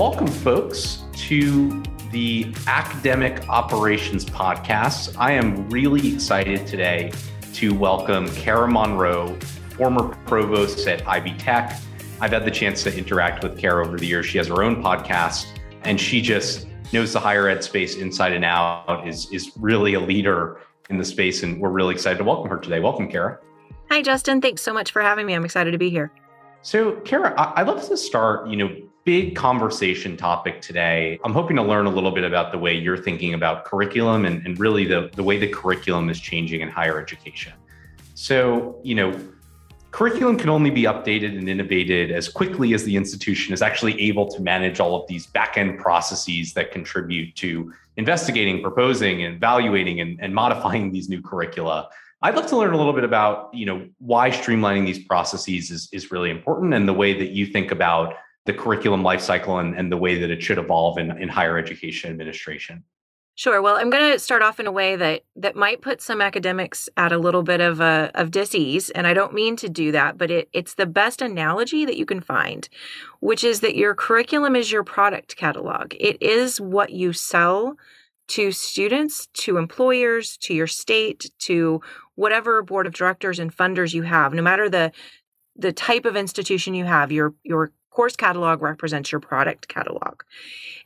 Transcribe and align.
Welcome, 0.00 0.28
folks, 0.28 1.02
to 1.12 1.82
the 2.10 2.54
Academic 2.66 3.46
Operations 3.50 4.24
Podcast. 4.24 5.14
I 5.18 5.32
am 5.32 5.68
really 5.68 6.14
excited 6.14 6.66
today 6.66 7.12
to 7.52 7.74
welcome 7.74 8.26
Kara 8.30 8.66
Monroe, 8.66 9.38
former 9.76 10.08
provost 10.24 10.88
at 10.88 11.06
Ivy 11.06 11.34
Tech. 11.34 11.78
I've 12.18 12.30
had 12.30 12.46
the 12.46 12.50
chance 12.50 12.82
to 12.84 12.96
interact 12.96 13.44
with 13.44 13.58
Kara 13.58 13.86
over 13.86 13.98
the 13.98 14.06
years. 14.06 14.24
She 14.24 14.38
has 14.38 14.46
her 14.46 14.62
own 14.62 14.82
podcast, 14.82 15.48
and 15.82 16.00
she 16.00 16.22
just 16.22 16.66
knows 16.94 17.12
the 17.12 17.20
higher 17.20 17.46
ed 17.46 17.62
space 17.62 17.96
inside 17.96 18.32
and 18.32 18.42
out, 18.42 19.06
is, 19.06 19.30
is 19.30 19.52
really 19.58 19.92
a 19.92 20.00
leader 20.00 20.62
in 20.88 20.96
the 20.96 21.04
space, 21.04 21.42
and 21.42 21.60
we're 21.60 21.68
really 21.68 21.92
excited 21.94 22.16
to 22.16 22.24
welcome 22.24 22.48
her 22.48 22.56
today. 22.56 22.80
Welcome, 22.80 23.10
Kara. 23.10 23.38
Hi, 23.90 24.00
Justin. 24.00 24.40
Thanks 24.40 24.62
so 24.62 24.72
much 24.72 24.92
for 24.92 25.02
having 25.02 25.26
me. 25.26 25.34
I'm 25.34 25.44
excited 25.44 25.72
to 25.72 25.78
be 25.78 25.90
here. 25.90 26.10
So, 26.62 26.92
Kara, 27.02 27.34
I'd 27.36 27.66
love 27.66 27.86
to 27.86 27.96
start, 27.98 28.48
you 28.48 28.56
know, 28.56 28.74
big 29.04 29.34
conversation 29.34 30.16
topic 30.16 30.60
today. 30.60 31.18
I'm 31.24 31.32
hoping 31.32 31.56
to 31.56 31.62
learn 31.62 31.86
a 31.86 31.90
little 31.90 32.10
bit 32.10 32.24
about 32.24 32.52
the 32.52 32.58
way 32.58 32.74
you're 32.74 32.98
thinking 32.98 33.34
about 33.34 33.64
curriculum 33.64 34.24
and, 34.24 34.44
and 34.46 34.58
really 34.58 34.84
the, 34.84 35.10
the 35.14 35.22
way 35.22 35.38
the 35.38 35.48
curriculum 35.48 36.10
is 36.10 36.20
changing 36.20 36.60
in 36.60 36.68
higher 36.68 37.00
education. 37.00 37.52
So, 38.14 38.78
you 38.82 38.94
know, 38.94 39.18
curriculum 39.90 40.36
can 40.36 40.50
only 40.50 40.70
be 40.70 40.82
updated 40.82 41.36
and 41.38 41.48
innovated 41.48 42.10
as 42.10 42.28
quickly 42.28 42.74
as 42.74 42.84
the 42.84 42.94
institution 42.94 43.54
is 43.54 43.62
actually 43.62 43.98
able 44.00 44.28
to 44.28 44.42
manage 44.42 44.80
all 44.80 45.00
of 45.00 45.08
these 45.08 45.26
back-end 45.26 45.78
processes 45.78 46.52
that 46.54 46.70
contribute 46.70 47.34
to 47.36 47.72
investigating, 47.96 48.62
proposing, 48.62 49.24
and 49.24 49.36
evaluating 49.36 50.00
and, 50.00 50.18
and 50.20 50.34
modifying 50.34 50.92
these 50.92 51.08
new 51.08 51.22
curricula. 51.22 51.88
I'd 52.22 52.36
love 52.36 52.46
to 52.48 52.56
learn 52.58 52.74
a 52.74 52.76
little 52.76 52.92
bit 52.92 53.04
about, 53.04 53.52
you 53.54 53.64
know, 53.64 53.88
why 53.98 54.30
streamlining 54.30 54.84
these 54.84 55.04
processes 55.06 55.70
is, 55.70 55.88
is 55.90 56.12
really 56.12 56.28
important 56.30 56.74
and 56.74 56.86
the 56.86 56.92
way 56.92 57.18
that 57.18 57.30
you 57.30 57.46
think 57.46 57.72
about 57.72 58.14
the 58.50 58.58
curriculum 58.58 59.02
lifecycle 59.02 59.60
and, 59.60 59.76
and 59.76 59.92
the 59.92 59.96
way 59.96 60.18
that 60.18 60.30
it 60.30 60.42
should 60.42 60.58
evolve 60.58 60.98
in, 60.98 61.10
in 61.18 61.28
higher 61.28 61.56
education 61.56 62.10
administration. 62.10 62.82
Sure. 63.36 63.62
Well, 63.62 63.76
I'm 63.76 63.88
going 63.88 64.12
to 64.12 64.18
start 64.18 64.42
off 64.42 64.60
in 64.60 64.66
a 64.66 64.72
way 64.72 64.96
that 64.96 65.22
that 65.36 65.56
might 65.56 65.80
put 65.80 66.02
some 66.02 66.20
academics 66.20 66.90
at 66.96 67.12
a 67.12 67.18
little 67.18 67.42
bit 67.42 67.60
of 67.60 67.80
a 67.80 68.10
of 68.14 68.30
disease, 68.30 68.90
and 68.90 69.06
I 69.06 69.14
don't 69.14 69.32
mean 69.32 69.56
to 69.56 69.68
do 69.68 69.92
that, 69.92 70.18
but 70.18 70.30
it, 70.30 70.48
it's 70.52 70.74
the 70.74 70.84
best 70.84 71.22
analogy 71.22 71.86
that 71.86 71.96
you 71.96 72.04
can 72.04 72.20
find, 72.20 72.68
which 73.20 73.42
is 73.42 73.60
that 73.60 73.76
your 73.76 73.94
curriculum 73.94 74.56
is 74.56 74.70
your 74.70 74.84
product 74.84 75.36
catalog. 75.36 75.94
It 75.98 76.20
is 76.20 76.60
what 76.60 76.90
you 76.90 77.14
sell 77.14 77.76
to 78.28 78.52
students, 78.52 79.26
to 79.34 79.56
employers, 79.56 80.36
to 80.38 80.52
your 80.52 80.66
state, 80.66 81.30
to 81.38 81.80
whatever 82.16 82.62
board 82.62 82.86
of 82.86 82.92
directors 82.92 83.38
and 83.38 83.56
funders 83.56 83.94
you 83.94 84.02
have. 84.02 84.34
No 84.34 84.42
matter 84.42 84.68
the 84.68 84.92
the 85.56 85.72
type 85.72 86.04
of 86.04 86.16
institution 86.16 86.74
you 86.74 86.84
have, 86.84 87.10
your 87.10 87.32
your 87.42 87.72
course 87.90 88.16
catalog 88.16 88.62
represents 88.62 89.12
your 89.12 89.20
product 89.20 89.68
catalog. 89.68 90.22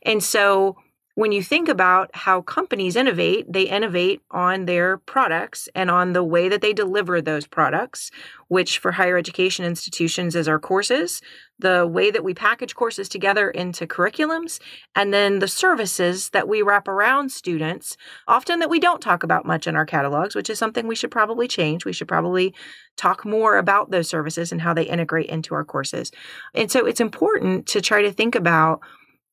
And 0.03 0.23
so 0.23 0.77
when 1.15 1.31
you 1.31 1.41
think 1.41 1.69
about 1.69 2.09
how 2.13 2.41
companies 2.41 2.97
innovate, 2.97 3.51
they 3.51 3.63
innovate 3.63 4.21
on 4.31 4.65
their 4.65 4.97
products 4.97 5.69
and 5.73 5.89
on 5.89 6.11
the 6.11 6.23
way 6.23 6.49
that 6.49 6.61
they 6.61 6.73
deliver 6.73 7.21
those 7.21 7.47
products, 7.47 8.11
which 8.49 8.79
for 8.79 8.91
higher 8.91 9.17
education 9.17 9.63
institutions 9.63 10.35
is 10.35 10.49
our 10.49 10.59
courses, 10.59 11.21
the 11.57 11.87
way 11.87 12.11
that 12.11 12.25
we 12.25 12.33
package 12.33 12.75
courses 12.75 13.07
together 13.07 13.49
into 13.49 13.87
curriculums, 13.87 14.59
and 14.93 15.13
then 15.13 15.39
the 15.39 15.47
services 15.47 16.31
that 16.31 16.49
we 16.49 16.61
wrap 16.61 16.85
around 16.85 17.31
students, 17.31 17.95
often 18.27 18.59
that 18.59 18.69
we 18.69 18.79
don't 18.79 19.01
talk 19.01 19.23
about 19.23 19.45
much 19.45 19.67
in 19.67 19.77
our 19.77 19.85
catalogs, 19.85 20.35
which 20.35 20.49
is 20.49 20.59
something 20.59 20.85
we 20.85 20.95
should 20.95 21.11
probably 21.11 21.47
change. 21.47 21.85
We 21.85 21.93
should 21.93 22.09
probably 22.09 22.53
talk 22.97 23.23
more 23.23 23.57
about 23.57 23.89
those 23.89 24.09
services 24.09 24.51
and 24.51 24.61
how 24.61 24.73
they 24.73 24.83
integrate 24.83 25.29
into 25.29 25.55
our 25.55 25.63
courses. 25.63 26.11
And 26.53 26.69
so 26.69 26.85
it's 26.85 26.99
important 26.99 27.67
to 27.67 27.79
try 27.79 28.01
to 28.01 28.11
think 28.11 28.35
about 28.35 28.81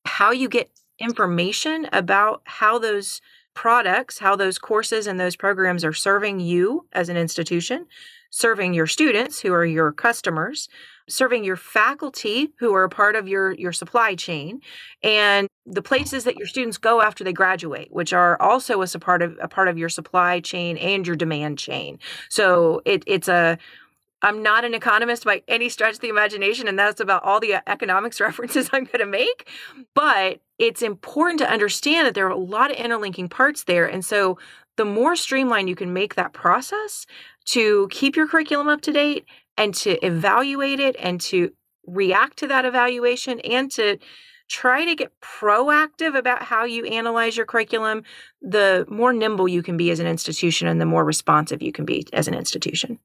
how 0.05 0.31
you 0.31 0.49
get 0.49 0.71
information 0.99 1.89
about 1.93 2.43
how 2.45 2.79
those 2.79 3.21
products, 3.55 4.19
how 4.19 4.37
those 4.37 4.59
courses 4.59 5.07
and 5.07 5.21
those 5.21 5.37
programs 5.37 5.85
are 5.85 5.93
serving 5.93 6.41
you 6.41 6.87
as 6.93 7.09
an 7.09 7.17
institution, 7.17 7.87
serving 8.31 8.73
your 8.73 8.87
students 8.87 9.41
who 9.41 9.53
are 9.53 9.67
your 9.67 9.93
customers, 9.93 10.69
serving 11.09 11.45
your 11.45 11.57
faculty 11.57 12.53
who 12.59 12.75
are 12.75 12.85
a 12.85 12.89
part 12.89 13.17
of 13.17 13.29
your 13.29 13.53
your 13.53 13.73
supply 13.73 14.15
chain 14.15 14.61
and 15.03 15.49
the 15.67 15.83
places 15.83 16.25
that 16.25 16.37
your 16.37 16.47
students 16.47 16.79
go 16.79 17.03
after 17.03 17.25
they 17.25 17.33
graduate 17.33 17.89
which 17.91 18.13
are 18.13 18.41
also 18.41 18.81
a 18.83 18.99
part 18.99 19.21
of 19.21 19.37
a 19.41 19.49
part 19.49 19.69
of 19.69 19.77
your 19.77 19.89
supply 19.89 20.41
chain 20.41 20.77
and 20.79 21.07
your 21.07 21.17
demand 21.17 21.59
chain. 21.59 21.99
So 22.31 22.83
it, 22.85 23.03
it's 23.07 23.29
a 23.29 23.59
I'm 24.23 24.43
not 24.43 24.65
an 24.65 24.75
economist 24.75 25.25
by 25.25 25.43
any 25.49 25.69
stretch 25.69 25.95
of 25.95 26.01
the 26.01 26.09
imagination, 26.09 26.69
and 26.69 26.79
that's 26.79 27.01
about 27.01 27.25
all 27.25 27.41
the 27.41 27.55
uh, 27.55 27.61
economics 27.67 28.21
references 28.21 28.71
I'm 28.73 28.85
going 28.85 29.01
to 29.01 29.07
make. 29.07 29.49
But 29.95 30.41
it's 30.59 30.83
important 30.83 31.41
to 31.41 31.51
understand 31.51 32.07
that 32.07 32.15
there 32.15 32.27
are 32.27 32.31
a 32.31 32.37
lot 32.37 32.71
of 32.71 32.77
interlinking 32.77 33.29
parts 33.29 33.65
there. 33.65 33.87
And 33.87 34.05
so 34.05 34.39
the 34.77 34.85
more 34.85 35.17
streamlined 35.17 35.69
you 35.69 35.77
can 35.77 35.93
make 35.93 36.15
that 36.15 36.33
process 36.33 37.07
to 37.47 37.89
keep 37.91 38.17
your 38.17 38.29
curriculum 38.29 38.69
up 38.69 38.81
to 38.83 38.93
date 38.93 39.27
and 39.59 39.75
to 39.75 40.05
evaluate 40.07 40.81
it 40.81 40.97
and 40.99 41.21
to 41.21 41.53
react 41.87 42.39
to 42.39 42.47
that 42.47 42.65
evaluation 42.65 43.41
and 43.41 43.71
to 43.73 43.99
try 44.49 44.85
to 44.85 44.95
get 44.95 45.13
proactive 45.21 46.17
about 46.17 46.43
how 46.43 46.65
you 46.65 46.85
analyze 46.87 47.37
your 47.37 47.47
curriculum, 47.47 48.03
the 48.41 48.87
more 48.89 49.13
nimble 49.13 49.49
you 49.49 49.63
can 49.63 49.77
be 49.77 49.91
as 49.91 49.99
an 49.99 50.07
institution 50.07 50.69
and 50.69 50.81
the 50.81 50.87
more 50.87 51.05
responsive 51.05 51.63
you 51.63 51.73
can 51.73 51.85
be 51.85 52.07
as 52.13 52.29
an 52.29 52.35
institution 52.35 52.99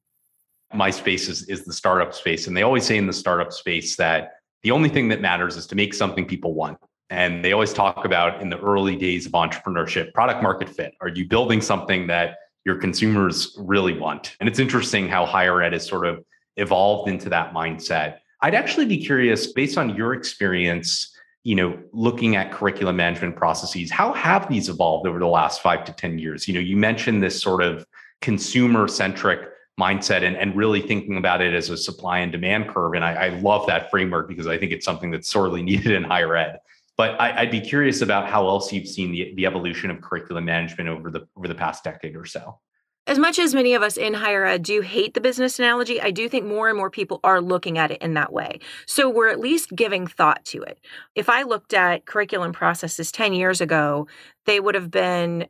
my 0.74 0.90
space 0.90 1.28
is, 1.28 1.48
is 1.48 1.64
the 1.64 1.72
startup 1.72 2.14
space. 2.14 2.46
And 2.46 2.56
they 2.56 2.62
always 2.62 2.84
say 2.84 2.96
in 2.96 3.06
the 3.06 3.12
startup 3.12 3.52
space 3.52 3.96
that 3.96 4.32
the 4.62 4.70
only 4.70 4.88
thing 4.88 5.08
that 5.08 5.20
matters 5.20 5.56
is 5.56 5.66
to 5.68 5.76
make 5.76 5.94
something 5.94 6.26
people 6.26 6.54
want. 6.54 6.78
And 7.10 7.42
they 7.42 7.52
always 7.52 7.72
talk 7.72 8.04
about 8.04 8.42
in 8.42 8.50
the 8.50 8.58
early 8.58 8.96
days 8.96 9.24
of 9.24 9.32
entrepreneurship, 9.32 10.12
product 10.12 10.42
market 10.42 10.68
fit. 10.68 10.94
Are 11.00 11.08
you 11.08 11.26
building 11.26 11.62
something 11.62 12.06
that 12.08 12.36
your 12.64 12.76
consumers 12.76 13.56
really 13.58 13.98
want? 13.98 14.36
And 14.40 14.48
it's 14.48 14.58
interesting 14.58 15.08
how 15.08 15.24
higher 15.24 15.62
ed 15.62 15.72
has 15.72 15.86
sort 15.86 16.06
of 16.06 16.22
evolved 16.56 17.08
into 17.08 17.30
that 17.30 17.54
mindset. 17.54 18.18
I'd 18.42 18.54
actually 18.54 18.86
be 18.86 18.98
curious, 18.98 19.52
based 19.52 19.78
on 19.78 19.96
your 19.96 20.12
experience, 20.12 21.14
you 21.44 21.54
know, 21.54 21.78
looking 21.92 22.36
at 22.36 22.52
curriculum 22.52 22.96
management 22.96 23.36
processes, 23.36 23.90
how 23.90 24.12
have 24.12 24.48
these 24.48 24.68
evolved 24.68 25.06
over 25.06 25.18
the 25.18 25.26
last 25.26 25.62
five 25.62 25.84
to 25.86 25.92
10 25.92 26.18
years? 26.18 26.46
You 26.46 26.54
know, 26.54 26.60
you 26.60 26.76
mentioned 26.76 27.22
this 27.22 27.40
sort 27.40 27.62
of 27.62 27.86
consumer 28.20 28.86
centric 28.86 29.48
mindset 29.78 30.22
and, 30.22 30.36
and 30.36 30.56
really 30.56 30.80
thinking 30.80 31.16
about 31.16 31.40
it 31.40 31.54
as 31.54 31.70
a 31.70 31.76
supply 31.76 32.18
and 32.18 32.32
demand 32.32 32.68
curve. 32.68 32.94
And 32.94 33.04
I, 33.04 33.14
I 33.14 33.28
love 33.28 33.66
that 33.68 33.90
framework 33.90 34.28
because 34.28 34.46
I 34.46 34.58
think 34.58 34.72
it's 34.72 34.84
something 34.84 35.10
that's 35.10 35.28
sorely 35.28 35.62
needed 35.70 35.92
in 35.92 36.04
higher 36.04 36.36
ed. 36.36 36.58
But 36.96 37.20
I, 37.20 37.42
would 37.44 37.52
be 37.52 37.60
curious 37.60 38.02
about 38.02 38.28
how 38.28 38.48
else 38.48 38.72
you've 38.72 38.88
seen 38.88 39.12
the, 39.12 39.32
the 39.36 39.46
evolution 39.46 39.88
of 39.90 40.00
curriculum 40.00 40.44
management 40.44 40.88
over 40.88 41.12
the 41.12 41.28
over 41.36 41.46
the 41.46 41.54
past 41.54 41.84
decade 41.84 42.16
or 42.16 42.24
so. 42.24 42.58
As 43.06 43.18
much 43.18 43.38
as 43.38 43.54
many 43.54 43.72
of 43.72 43.82
us 43.82 43.96
in 43.96 44.12
higher 44.12 44.44
ed 44.44 44.64
do 44.64 44.82
hate 44.82 45.14
the 45.14 45.20
business 45.20 45.58
analogy, 45.58 45.98
I 45.98 46.10
do 46.10 46.28
think 46.28 46.44
more 46.44 46.68
and 46.68 46.76
more 46.76 46.90
people 46.90 47.20
are 47.24 47.40
looking 47.40 47.78
at 47.78 47.90
it 47.90 48.02
in 48.02 48.14
that 48.14 48.32
way. 48.32 48.58
So 48.84 49.08
we're 49.08 49.28
at 49.28 49.40
least 49.40 49.74
giving 49.74 50.06
thought 50.06 50.44
to 50.46 50.60
it. 50.62 50.78
If 51.14 51.30
I 51.30 51.44
looked 51.44 51.72
at 51.72 52.04
curriculum 52.04 52.52
processes 52.52 53.10
10 53.10 53.32
years 53.32 53.62
ago, 53.62 54.08
they 54.44 54.60
would 54.60 54.74
have 54.74 54.90
been 54.90 55.46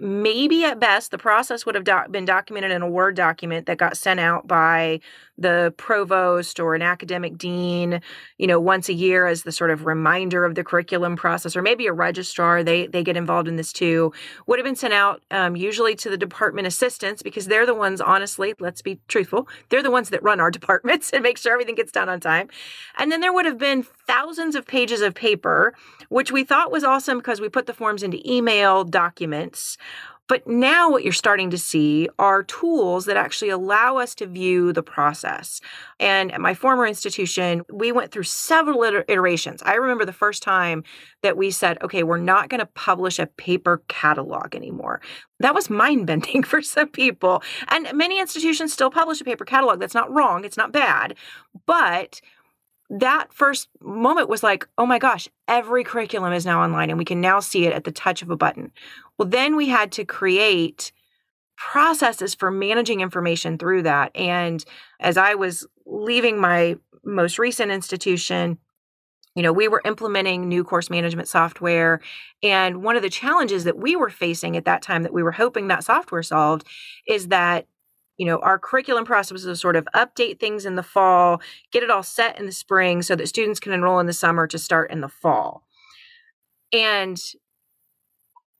maybe 0.00 0.64
at 0.64 0.80
best 0.80 1.10
the 1.10 1.18
process 1.18 1.66
would 1.66 1.74
have 1.74 1.84
do- 1.84 2.10
been 2.10 2.24
documented 2.24 2.70
in 2.70 2.82
a 2.82 2.88
word 2.88 3.14
document 3.16 3.66
that 3.66 3.78
got 3.78 3.96
sent 3.96 4.20
out 4.20 4.46
by 4.46 5.00
the 5.42 5.74
provost 5.76 6.58
or 6.58 6.74
an 6.74 6.82
academic 6.82 7.36
dean 7.36 8.00
you 8.38 8.46
know 8.46 8.58
once 8.60 8.88
a 8.88 8.94
year 8.94 9.26
as 9.26 9.42
the 9.42 9.52
sort 9.52 9.70
of 9.70 9.84
reminder 9.84 10.44
of 10.44 10.54
the 10.54 10.64
curriculum 10.64 11.16
process 11.16 11.54
or 11.56 11.62
maybe 11.62 11.86
a 11.86 11.92
registrar 11.92 12.62
they 12.62 12.86
they 12.86 13.02
get 13.02 13.16
involved 13.16 13.48
in 13.48 13.56
this 13.56 13.72
too 13.72 14.12
would 14.46 14.58
have 14.58 14.64
been 14.64 14.76
sent 14.76 14.94
out 14.94 15.22
um, 15.30 15.56
usually 15.56 15.94
to 15.94 16.08
the 16.08 16.16
department 16.16 16.66
assistants 16.66 17.22
because 17.22 17.46
they're 17.46 17.66
the 17.66 17.74
ones 17.74 18.00
honestly 18.00 18.54
let's 18.58 18.80
be 18.80 18.98
truthful 19.08 19.46
they're 19.68 19.82
the 19.82 19.90
ones 19.90 20.10
that 20.10 20.22
run 20.22 20.40
our 20.40 20.50
departments 20.62 21.10
and 21.10 21.22
make 21.22 21.38
sure 21.38 21.52
everything 21.52 21.74
gets 21.74 21.92
done 21.92 22.08
on 22.08 22.20
time. 22.20 22.48
And 22.96 23.10
then 23.10 23.20
there 23.20 23.32
would 23.32 23.46
have 23.46 23.58
been 23.58 23.84
thousands 24.06 24.54
of 24.54 24.66
pages 24.66 25.00
of 25.00 25.14
paper 25.14 25.74
which 26.08 26.30
we 26.30 26.44
thought 26.44 26.70
was 26.70 26.84
awesome 26.84 27.16
because 27.18 27.40
we 27.40 27.48
put 27.48 27.64
the 27.64 27.72
forms 27.72 28.02
into 28.02 28.20
email 28.30 28.84
documents 28.84 29.78
but 30.32 30.46
now 30.46 30.90
what 30.90 31.04
you're 31.04 31.12
starting 31.12 31.50
to 31.50 31.58
see 31.58 32.08
are 32.18 32.42
tools 32.42 33.04
that 33.04 33.18
actually 33.18 33.50
allow 33.50 33.98
us 33.98 34.14
to 34.14 34.26
view 34.26 34.72
the 34.72 34.82
process. 34.82 35.60
And 36.00 36.32
at 36.32 36.40
my 36.40 36.54
former 36.54 36.86
institution, 36.86 37.60
we 37.70 37.92
went 37.92 38.12
through 38.12 38.22
several 38.22 38.82
iterations. 38.82 39.62
I 39.62 39.74
remember 39.74 40.06
the 40.06 40.12
first 40.14 40.42
time 40.42 40.84
that 41.22 41.36
we 41.36 41.50
said, 41.50 41.76
okay, 41.82 42.02
we're 42.02 42.16
not 42.16 42.48
going 42.48 42.60
to 42.60 42.66
publish 42.66 43.18
a 43.18 43.26
paper 43.26 43.82
catalog 43.88 44.54
anymore. 44.54 45.02
That 45.40 45.54
was 45.54 45.68
mind 45.68 46.06
bending 46.06 46.42
for 46.44 46.62
some 46.62 46.88
people. 46.88 47.42
And 47.68 47.92
many 47.92 48.18
institutions 48.18 48.72
still 48.72 48.90
publish 48.90 49.20
a 49.20 49.24
paper 49.24 49.44
catalog. 49.44 49.80
That's 49.80 49.92
not 49.92 50.10
wrong, 50.10 50.46
it's 50.46 50.56
not 50.56 50.72
bad. 50.72 51.14
But 51.66 52.22
that 52.92 53.32
first 53.32 53.68
moment 53.80 54.28
was 54.28 54.42
like, 54.42 54.68
oh 54.76 54.84
my 54.84 54.98
gosh, 54.98 55.26
every 55.48 55.82
curriculum 55.82 56.34
is 56.34 56.44
now 56.44 56.62
online 56.62 56.90
and 56.90 56.98
we 56.98 57.06
can 57.06 57.22
now 57.22 57.40
see 57.40 57.66
it 57.66 57.72
at 57.72 57.84
the 57.84 57.90
touch 57.90 58.20
of 58.20 58.30
a 58.30 58.36
button. 58.36 58.70
Well, 59.16 59.28
then 59.28 59.56
we 59.56 59.68
had 59.68 59.92
to 59.92 60.04
create 60.04 60.92
processes 61.56 62.34
for 62.34 62.50
managing 62.50 63.00
information 63.00 63.56
through 63.56 63.82
that. 63.84 64.14
And 64.14 64.62
as 65.00 65.16
I 65.16 65.34
was 65.34 65.66
leaving 65.86 66.38
my 66.38 66.76
most 67.02 67.38
recent 67.38 67.72
institution, 67.72 68.58
you 69.34 69.42
know, 69.42 69.54
we 69.54 69.68
were 69.68 69.80
implementing 69.86 70.46
new 70.46 70.62
course 70.62 70.90
management 70.90 71.28
software. 71.28 72.02
And 72.42 72.82
one 72.82 72.96
of 72.96 73.02
the 73.02 73.08
challenges 73.08 73.64
that 73.64 73.78
we 73.78 73.96
were 73.96 74.10
facing 74.10 74.54
at 74.56 74.66
that 74.66 74.82
time 74.82 75.02
that 75.04 75.14
we 75.14 75.22
were 75.22 75.32
hoping 75.32 75.68
that 75.68 75.84
software 75.84 76.22
solved 76.22 76.66
is 77.08 77.28
that, 77.28 77.66
you 78.22 78.26
know, 78.26 78.38
our 78.38 78.56
curriculum 78.56 79.04
process 79.04 79.42
to 79.42 79.56
sort 79.56 79.74
of 79.74 79.84
update 79.96 80.38
things 80.38 80.64
in 80.64 80.76
the 80.76 80.82
fall, 80.84 81.42
get 81.72 81.82
it 81.82 81.90
all 81.90 82.04
set 82.04 82.38
in 82.38 82.46
the 82.46 82.52
spring 82.52 83.02
so 83.02 83.16
that 83.16 83.26
students 83.26 83.58
can 83.58 83.72
enroll 83.72 83.98
in 83.98 84.06
the 84.06 84.12
summer 84.12 84.46
to 84.46 84.60
start 84.60 84.92
in 84.92 85.00
the 85.00 85.08
fall. 85.08 85.64
And 86.72 87.20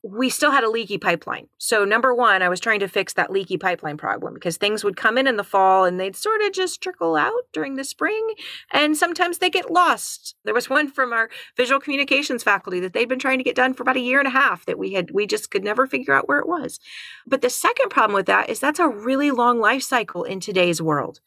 we 0.02 0.28
still 0.28 0.50
had 0.50 0.64
a 0.64 0.70
leaky 0.70 0.98
pipeline. 0.98 1.46
So, 1.58 1.84
number 1.84 2.12
one, 2.12 2.42
I 2.42 2.48
was 2.48 2.58
trying 2.58 2.80
to 2.80 2.88
fix 2.88 3.12
that 3.12 3.30
leaky 3.30 3.56
pipeline 3.56 3.96
problem 3.96 4.34
because 4.34 4.56
things 4.56 4.82
would 4.82 4.96
come 4.96 5.16
in 5.16 5.28
in 5.28 5.36
the 5.36 5.44
fall 5.44 5.84
and 5.84 5.98
they'd 5.98 6.16
sort 6.16 6.42
of 6.42 6.52
just 6.52 6.80
trickle 6.80 7.14
out 7.14 7.42
during 7.52 7.76
the 7.76 7.84
spring. 7.84 8.34
And 8.72 8.96
sometimes 8.96 9.38
they 9.38 9.48
get 9.48 9.70
lost. 9.70 10.34
There 10.44 10.54
was 10.54 10.68
one 10.68 10.90
from 10.90 11.12
our 11.12 11.30
visual 11.56 11.80
communications 11.80 12.42
faculty 12.42 12.80
that 12.80 12.94
they'd 12.94 13.08
been 13.08 13.20
trying 13.20 13.38
to 13.38 13.44
get 13.44 13.54
done 13.54 13.74
for 13.74 13.84
about 13.84 13.96
a 13.96 14.00
year 14.00 14.18
and 14.18 14.28
a 14.28 14.32
half 14.32 14.66
that 14.66 14.78
we 14.78 14.94
had, 14.94 15.12
we 15.12 15.26
just 15.26 15.50
could 15.50 15.62
never 15.62 15.86
figure 15.86 16.14
out 16.14 16.28
where 16.28 16.40
it 16.40 16.48
was. 16.48 16.80
But 17.26 17.42
the 17.42 17.50
second 17.50 17.90
problem 17.90 18.14
with 18.14 18.26
that 18.26 18.50
is 18.50 18.58
that's 18.58 18.80
a 18.80 18.88
really 18.88 19.30
long 19.30 19.60
life 19.60 19.82
cycle 19.82 20.24
in 20.24 20.40
today's 20.40 20.82
world 20.82 21.20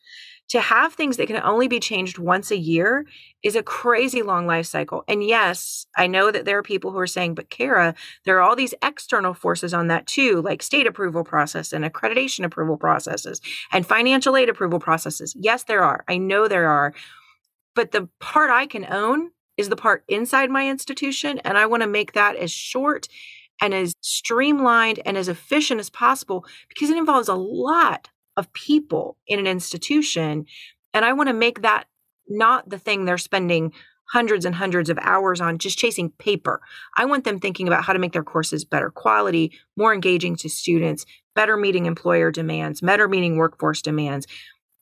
to 0.50 0.62
have 0.62 0.94
things 0.94 1.18
that 1.18 1.28
can 1.28 1.42
only 1.44 1.68
be 1.68 1.80
changed 1.80 2.20
once 2.20 2.52
a 2.52 2.58
year 2.58 3.06
is 3.42 3.56
a 3.56 3.64
crazy 3.64 4.22
long 4.22 4.46
life 4.46 4.68
cycle. 4.68 5.04
And 5.08 5.24
yes, 5.24 5.88
I 5.98 6.08
know 6.08 6.32
that 6.32 6.46
there 6.46 6.58
are 6.58 6.64
people 6.64 6.92
who 6.92 7.00
are 7.00 7.08
saying, 7.08 7.36
but 7.36 7.50
Kara, 7.50 7.96
there 8.26 8.38
are 8.38 8.42
all 8.42 8.56
these 8.56 8.76
external 8.84 9.34
forces 9.34 9.74
on 9.74 9.88
that 9.88 10.06
too, 10.06 10.42
like 10.42 10.62
state 10.62 10.88
approval 10.88 11.24
process 11.24 11.74
and 11.74 11.84
accreditation 11.84 12.46
approval 12.46 12.78
processes 12.78 13.42
and 13.72 13.86
financial 13.86 14.38
aid 14.38 14.50
approval 14.50 14.80
processes. 14.80 15.36
Yes, 15.38 15.64
there 15.64 15.84
are. 15.84 16.04
I 16.08 16.18
know 16.18 16.48
there 16.48 16.70
are. 16.70 16.94
But 17.74 17.92
the 17.92 18.08
part 18.20 18.52
I 18.52 18.68
can 18.68 18.86
own 18.86 19.32
is 19.58 19.70
the 19.70 19.76
part 19.76 20.04
inside 20.08 20.50
my 20.50 20.70
institution. 20.70 21.40
And 21.40 21.58
I 21.58 21.66
want 21.66 21.82
to 21.82 21.88
make 21.88 22.14
that 22.14 22.36
as 22.36 22.52
short 22.52 23.08
and 23.62 23.74
as 23.74 23.96
streamlined 24.02 25.00
and 25.06 25.18
as 25.18 25.28
efficient 25.28 25.80
as 25.80 25.90
possible 25.90 26.46
because 26.68 26.90
it 26.90 26.98
involves 26.98 27.30
a 27.30 27.36
lot 27.36 28.10
of 28.38 28.52
people 28.54 29.18
in 29.28 29.40
an 29.40 29.48
institution. 29.48 30.46
And 30.94 31.06
I 31.06 31.14
want 31.14 31.30
to 31.30 31.34
make 31.34 31.62
that 31.62 31.86
not 32.28 32.70
the 32.70 32.80
thing 32.80 33.06
they're 33.06 33.18
spending 33.18 33.74
hundreds 34.08 34.46
and 34.46 34.54
hundreds 34.54 34.90
of 34.90 35.00
hours 35.02 35.42
on 35.42 35.58
just 35.58 35.78
chasing 35.78 36.12
paper. 36.12 36.62
I 36.98 37.06
want 37.06 37.24
them 37.24 37.40
thinking 37.40 37.68
about 37.68 37.84
how 37.84 37.94
to 37.94 38.00
make 38.00 38.14
their 38.14 38.24
courses 38.24 38.64
better 38.64 38.92
quality, 38.92 39.52
more 39.76 39.94
engaging 39.94 40.36
to 40.38 40.50
students, 40.50 41.06
better 41.34 41.58
meeting 41.58 41.86
employer 41.86 42.32
demands, 42.32 42.82
better 42.82 43.08
meeting 43.08 43.38
workforce 43.38 43.82
demands. 43.82 44.28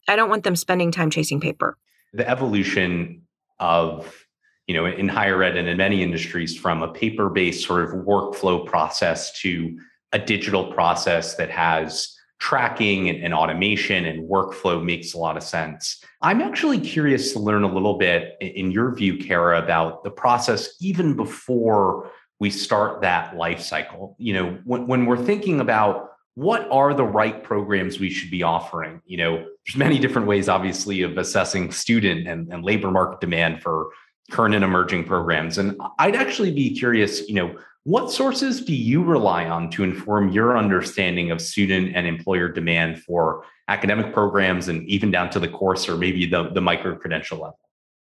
I 0.08 0.16
don't 0.16 0.28
want 0.28 0.44
them 0.44 0.56
spending 0.56 0.92
time 0.92 1.10
chasing 1.10 1.40
paper. 1.40 1.78
The 2.12 2.28
evolution 2.28 3.22
of, 3.58 4.26
you 4.66 4.74
know, 4.74 4.84
in 4.84 5.08
higher 5.08 5.42
ed 5.42 5.56
and 5.56 5.68
in 5.68 5.78
many 5.78 6.02
industries 6.02 6.56
from 6.56 6.82
a 6.82 6.92
paper-based 6.92 7.64
sort 7.66 7.84
of 7.84 8.04
workflow 8.04 8.64
process 8.66 9.38
to 9.40 9.78
a 10.12 10.18
digital 10.18 10.72
process 10.72 11.34
that 11.36 11.50
has 11.50 12.13
tracking 12.44 13.08
and, 13.08 13.24
and, 13.24 13.32
automation 13.32 14.04
and 14.04 14.28
workflow 14.28 14.84
makes 14.84 15.14
a 15.14 15.18
lot 15.18 15.34
of 15.34 15.42
sense. 15.42 16.04
I'm 16.20 16.42
actually 16.42 16.78
curious 16.78 17.32
to 17.32 17.38
learn 17.38 17.62
a 17.62 17.72
little 17.72 17.96
bit, 17.96 18.36
in 18.38 18.70
your 18.70 18.94
view, 18.94 19.16
Kara, 19.16 19.62
about 19.62 20.04
the 20.04 20.10
process 20.10 20.76
even 20.78 21.16
before 21.16 22.10
we 22.40 22.50
start 22.50 23.00
that 23.00 23.34
life 23.34 23.62
cycle. 23.62 24.14
You 24.18 24.34
know, 24.34 24.58
when, 24.64 24.86
when 24.86 25.06
we're 25.06 25.24
thinking 25.24 25.60
about 25.60 26.10
what 26.34 26.68
are 26.70 26.92
the 26.92 27.04
right 27.04 27.42
programs 27.42 27.98
we 27.98 28.10
should 28.10 28.30
be 28.30 28.42
offering, 28.42 29.00
you 29.06 29.16
know, 29.16 29.36
there's 29.38 29.76
many 29.76 29.98
different 29.98 30.28
ways, 30.28 30.46
obviously, 30.46 31.00
of 31.00 31.16
assessing 31.16 31.72
student 31.72 32.28
and, 32.28 32.52
and 32.52 32.62
labor 32.62 32.90
market 32.90 33.22
demand 33.22 33.62
for 33.62 33.88
current 34.30 34.54
and 34.54 34.64
emerging 34.64 35.04
programs. 35.04 35.56
And 35.56 35.80
I'd 35.98 36.14
actually 36.14 36.52
be 36.52 36.76
curious, 36.76 37.26
you 37.26 37.36
know, 37.36 37.56
what 37.84 38.10
sources 38.10 38.62
do 38.64 38.74
you 38.74 39.04
rely 39.04 39.44
on 39.44 39.70
to 39.70 39.84
inform 39.84 40.30
your 40.30 40.56
understanding 40.56 41.30
of 41.30 41.40
student 41.40 41.94
and 41.94 42.06
employer 42.06 42.48
demand 42.48 43.02
for 43.02 43.44
academic 43.68 44.12
programs 44.12 44.68
and 44.68 44.88
even 44.88 45.10
down 45.10 45.30
to 45.30 45.38
the 45.38 45.48
course 45.48 45.88
or 45.88 45.96
maybe 45.96 46.26
the, 46.26 46.50
the 46.50 46.62
micro 46.62 46.96
credential 46.96 47.38
level? 47.38 47.58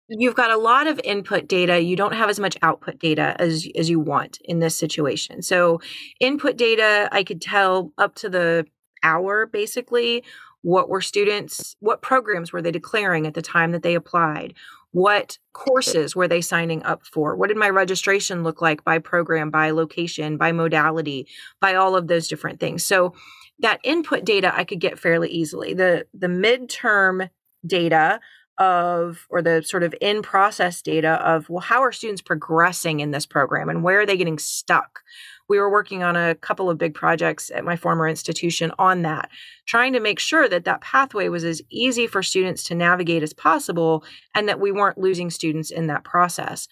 You've 0.09 0.35
got 0.35 0.51
a 0.51 0.57
lot 0.57 0.87
of 0.87 0.99
input 1.03 1.47
data. 1.47 1.79
You 1.79 1.95
don't 1.95 2.13
have 2.13 2.29
as 2.29 2.39
much 2.39 2.57
output 2.61 2.99
data 2.99 3.35
as, 3.39 3.67
as 3.77 3.89
you 3.89 3.99
want 3.99 4.39
in 4.43 4.59
this 4.59 4.75
situation. 4.75 5.41
So, 5.43 5.81
input 6.19 6.57
data, 6.57 7.07
I 7.11 7.23
could 7.23 7.41
tell 7.41 7.93
up 7.97 8.15
to 8.15 8.29
the 8.29 8.65
hour 9.03 9.45
basically 9.45 10.23
what 10.61 10.89
were 10.89 11.01
students, 11.01 11.75
what 11.79 12.01
programs 12.01 12.51
were 12.51 12.61
they 12.61 12.71
declaring 12.71 13.25
at 13.25 13.33
the 13.33 13.41
time 13.41 13.71
that 13.71 13.83
they 13.83 13.95
applied? 13.95 14.53
What 14.91 15.37
courses 15.53 16.15
were 16.15 16.27
they 16.27 16.41
signing 16.41 16.83
up 16.83 17.05
for? 17.05 17.35
What 17.35 17.47
did 17.47 17.57
my 17.57 17.69
registration 17.69 18.43
look 18.43 18.61
like 18.61 18.83
by 18.83 18.99
program, 18.99 19.51
by 19.51 19.69
location, 19.71 20.37
by 20.37 20.51
modality, 20.51 21.27
by 21.61 21.75
all 21.75 21.95
of 21.95 22.07
those 22.07 22.27
different 22.27 22.59
things? 22.59 22.83
So 22.83 23.13
that 23.59 23.79
input 23.83 24.25
data 24.25 24.55
I 24.55 24.63
could 24.63 24.79
get 24.79 24.99
fairly 24.99 25.29
easily. 25.29 25.73
The 25.73 26.07
the 26.13 26.27
midterm 26.27 27.29
data 27.65 28.19
of 28.57 29.25
or 29.29 29.41
the 29.41 29.61
sort 29.63 29.83
of 29.83 29.95
in 30.01 30.21
process 30.21 30.81
data 30.81 31.13
of 31.25 31.49
well 31.49 31.61
how 31.61 31.81
are 31.81 31.93
students 31.93 32.21
progressing 32.21 32.99
in 32.99 33.11
this 33.11 33.25
program 33.25 33.69
and 33.69 33.83
where 33.83 34.01
are 34.01 34.05
they 34.05 34.17
getting 34.17 34.37
stuck 34.37 34.99
we 35.49 35.59
were 35.59 35.69
working 35.69 36.03
on 36.03 36.15
a 36.15 36.35
couple 36.35 36.69
of 36.69 36.77
big 36.77 36.93
projects 36.93 37.49
at 37.49 37.65
my 37.65 37.75
former 37.75 38.07
institution 38.07 38.71
on 38.77 39.01
that, 39.01 39.29
trying 39.65 39.93
to 39.93 39.99
make 39.99 40.19
sure 40.19 40.47
that 40.47 40.63
that 40.65 40.81
pathway 40.81 41.27
was 41.27 41.43
as 41.43 41.61
easy 41.69 42.05
for 42.05 42.21
students 42.21 42.63
to 42.65 42.75
navigate 42.75 43.23
as 43.23 43.33
possible 43.33 44.03
and 44.35 44.47
that 44.47 44.59
we 44.59 44.71
weren't 44.71 44.99
losing 44.99 45.31
students 45.31 45.71
in 45.71 45.87
that 45.87 46.03
process. 46.03 46.67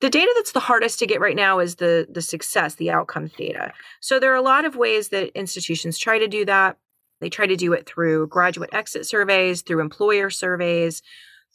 The 0.00 0.10
data 0.10 0.30
that's 0.34 0.52
the 0.52 0.60
hardest 0.60 0.98
to 0.98 1.06
get 1.06 1.20
right 1.20 1.36
now 1.36 1.60
is 1.60 1.76
the 1.76 2.06
the 2.10 2.20
success, 2.20 2.74
the 2.74 2.90
outcomes 2.90 3.32
data. 3.32 3.72
So 4.00 4.20
there 4.20 4.32
are 4.32 4.36
a 4.36 4.42
lot 4.42 4.66
of 4.66 4.76
ways 4.76 5.08
that 5.08 5.30
institutions 5.38 5.96
try 5.96 6.18
to 6.18 6.28
do 6.28 6.44
that. 6.44 6.76
They 7.20 7.30
try 7.30 7.46
to 7.46 7.56
do 7.56 7.72
it 7.72 7.86
through 7.86 8.26
graduate 8.26 8.70
exit 8.74 9.06
surveys, 9.06 9.62
through 9.62 9.80
employer 9.80 10.28
surveys, 10.28 11.00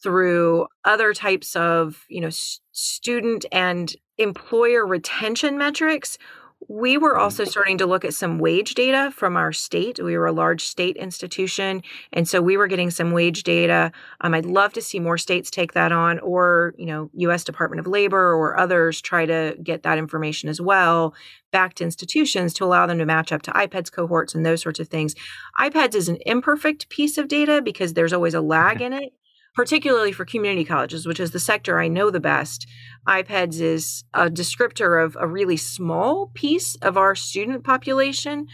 through 0.01 0.65
other 0.85 1.13
types 1.13 1.55
of, 1.55 2.03
you 2.09 2.19
know, 2.19 2.31
student 2.71 3.45
and 3.51 3.93
employer 4.17 4.87
retention 4.87 5.57
metrics 5.57 6.17
we 6.67 6.97
were 6.97 7.17
also 7.17 7.43
starting 7.43 7.77
to 7.79 7.85
look 7.85 8.05
at 8.05 8.13
some 8.13 8.37
wage 8.37 8.75
data 8.75 9.11
from 9.15 9.35
our 9.35 9.51
state. 9.51 9.99
We 10.01 10.17
were 10.17 10.27
a 10.27 10.31
large 10.31 10.65
state 10.65 10.95
institution, 10.97 11.81
and 12.13 12.27
so 12.27 12.41
we 12.41 12.57
were 12.57 12.67
getting 12.67 12.91
some 12.91 13.11
wage 13.11 13.43
data. 13.43 13.91
Um, 14.21 14.33
I'd 14.33 14.45
love 14.45 14.73
to 14.73 14.81
see 14.81 14.99
more 14.99 15.17
states 15.17 15.49
take 15.49 15.73
that 15.73 15.91
on, 15.91 16.19
or 16.19 16.73
you 16.77 16.85
know, 16.85 17.09
U.S. 17.13 17.43
Department 17.43 17.79
of 17.79 17.87
Labor 17.87 18.33
or 18.33 18.59
others 18.59 19.01
try 19.01 19.25
to 19.25 19.55
get 19.63 19.83
that 19.83 19.97
information 19.97 20.49
as 20.49 20.61
well 20.61 21.13
back 21.51 21.73
to 21.75 21.83
institutions 21.83 22.53
to 22.53 22.63
allow 22.63 22.85
them 22.85 22.97
to 22.97 23.05
match 23.05 23.31
up 23.31 23.41
to 23.41 23.51
IPEDS 23.51 23.91
cohorts 23.91 24.33
and 24.33 24.45
those 24.45 24.61
sorts 24.61 24.79
of 24.79 24.87
things. 24.87 25.15
IPEDS 25.59 25.95
is 25.95 26.09
an 26.09 26.17
imperfect 26.25 26.87
piece 26.87 27.17
of 27.17 27.27
data 27.27 27.61
because 27.61 27.93
there's 27.93 28.13
always 28.13 28.33
a 28.33 28.41
lag 28.41 28.81
in 28.81 28.93
it 28.93 29.13
particularly 29.53 30.11
for 30.11 30.25
community 30.25 30.63
colleges, 30.63 31.05
which 31.05 31.19
is 31.19 31.31
the 31.31 31.39
sector 31.39 31.79
I 31.79 31.87
know 31.87 32.09
the 32.09 32.19
best. 32.19 32.67
IPEDS 33.07 33.59
is 33.59 34.03
a 34.13 34.29
descriptor 34.29 35.03
of 35.03 35.17
a 35.19 35.27
really 35.27 35.57
small 35.57 36.31
piece 36.33 36.75
of 36.77 36.97
our 36.97 37.15
student 37.15 37.63
population, 37.63 38.47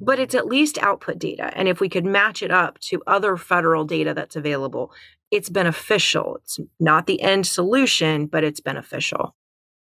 but 0.00 0.18
it's 0.18 0.34
at 0.34 0.46
least 0.46 0.78
output 0.78 1.18
data. 1.18 1.52
And 1.56 1.68
if 1.68 1.80
we 1.80 1.88
could 1.88 2.04
match 2.04 2.42
it 2.42 2.50
up 2.50 2.78
to 2.80 3.02
other 3.06 3.36
federal 3.36 3.84
data 3.84 4.14
that's 4.14 4.36
available, 4.36 4.92
it's 5.30 5.48
beneficial. 5.48 6.36
It's 6.42 6.58
not 6.80 7.06
the 7.06 7.20
end 7.22 7.46
solution, 7.46 8.26
but 8.26 8.44
it's 8.44 8.60
beneficial. 8.60 9.34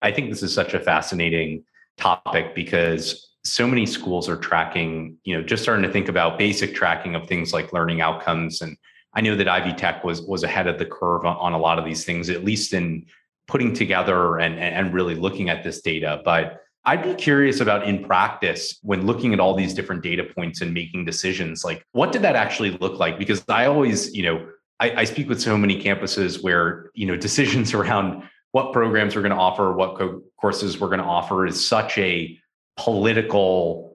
I 0.02 0.10
think 0.10 0.30
this 0.30 0.42
is 0.42 0.52
such 0.52 0.74
a 0.74 0.80
fascinating 0.80 1.64
topic 1.96 2.54
because 2.54 3.28
so 3.44 3.66
many 3.66 3.86
schools 3.86 4.28
are 4.28 4.36
tracking, 4.36 5.16
you 5.24 5.36
know, 5.36 5.42
just 5.42 5.62
starting 5.62 5.84
to 5.84 5.92
think 5.92 6.08
about 6.08 6.38
basic 6.38 6.74
tracking 6.74 7.14
of 7.14 7.26
things 7.26 7.52
like 7.52 7.72
learning 7.72 8.00
outcomes 8.00 8.60
and 8.60 8.76
I 9.14 9.20
know 9.20 9.36
that 9.36 9.48
Ivy 9.48 9.72
Tech 9.74 10.04
was 10.04 10.22
was 10.22 10.42
ahead 10.42 10.66
of 10.66 10.78
the 10.78 10.86
curve 10.86 11.24
on, 11.24 11.52
a 11.52 11.58
lot 11.58 11.78
of 11.78 11.84
these 11.84 12.04
things, 12.04 12.30
at 12.30 12.44
least 12.44 12.72
in 12.72 13.06
putting 13.46 13.74
together 13.74 14.38
and, 14.38 14.58
and 14.58 14.94
really 14.94 15.14
looking 15.14 15.50
at 15.50 15.62
this 15.62 15.82
data. 15.82 16.22
But 16.24 16.62
I'd 16.84 17.02
be 17.02 17.14
curious 17.14 17.60
about 17.60 17.86
in 17.86 18.04
practice 18.04 18.78
when 18.82 19.06
looking 19.06 19.32
at 19.32 19.40
all 19.40 19.54
these 19.54 19.74
different 19.74 20.02
data 20.02 20.24
points 20.24 20.62
and 20.62 20.72
making 20.72 21.04
decisions, 21.04 21.64
like 21.64 21.84
what 21.92 22.12
did 22.12 22.22
that 22.22 22.34
actually 22.34 22.70
look 22.70 22.98
like? 22.98 23.18
Because 23.18 23.44
I 23.48 23.66
always, 23.66 24.14
you 24.14 24.22
know, 24.24 24.48
I, 24.80 25.02
I 25.02 25.04
speak 25.04 25.28
with 25.28 25.40
so 25.40 25.56
many 25.56 25.80
campuses 25.80 26.42
where, 26.42 26.90
you 26.94 27.06
know, 27.06 27.16
decisions 27.28 27.74
around 27.74 28.24
what 28.50 28.72
programs 28.72 29.14
we're 29.14 29.22
going 29.22 29.34
to 29.34 29.38
offer, 29.38 29.72
what 29.72 29.96
co- 29.96 30.22
courses 30.40 30.80
we're 30.80 30.88
going 30.88 31.00
to 31.00 31.04
offer 31.04 31.46
is 31.46 31.64
such 31.64 31.98
a 31.98 32.38
political 32.76 33.91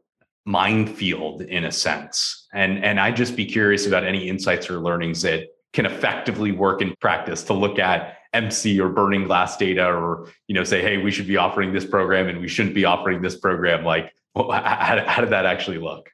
minefield 0.47 1.41
in 1.41 1.65
a 1.65 1.71
sense. 1.71 2.47
And 2.53 2.83
and 2.83 2.99
I'd 2.99 3.17
just 3.17 3.35
be 3.35 3.45
curious 3.45 3.85
about 3.85 4.03
any 4.05 4.29
insights 4.29 4.69
or 4.69 4.79
learnings 4.79 5.21
that 5.23 5.49
can 5.73 5.85
effectively 5.85 6.53
work 6.53 6.81
in 6.81 6.95
practice 7.01 7.43
to 7.43 7.53
look 7.53 7.77
at 7.77 8.17
EMSI 8.33 8.79
or 8.79 8.89
burning 8.89 9.25
glass 9.25 9.57
data 9.57 9.85
or 9.85 10.29
you 10.47 10.55
know 10.55 10.63
say 10.63 10.81
hey 10.81 10.97
we 10.97 11.11
should 11.11 11.27
be 11.27 11.37
offering 11.37 11.73
this 11.73 11.85
program 11.85 12.29
and 12.29 12.39
we 12.39 12.47
shouldn't 12.47 12.73
be 12.73 12.85
offering 12.85 13.21
this 13.21 13.37
program 13.37 13.83
like 13.83 14.13
how, 14.35 15.03
how 15.05 15.21
did 15.21 15.31
that 15.31 15.45
actually 15.45 15.79
look? 15.79 16.11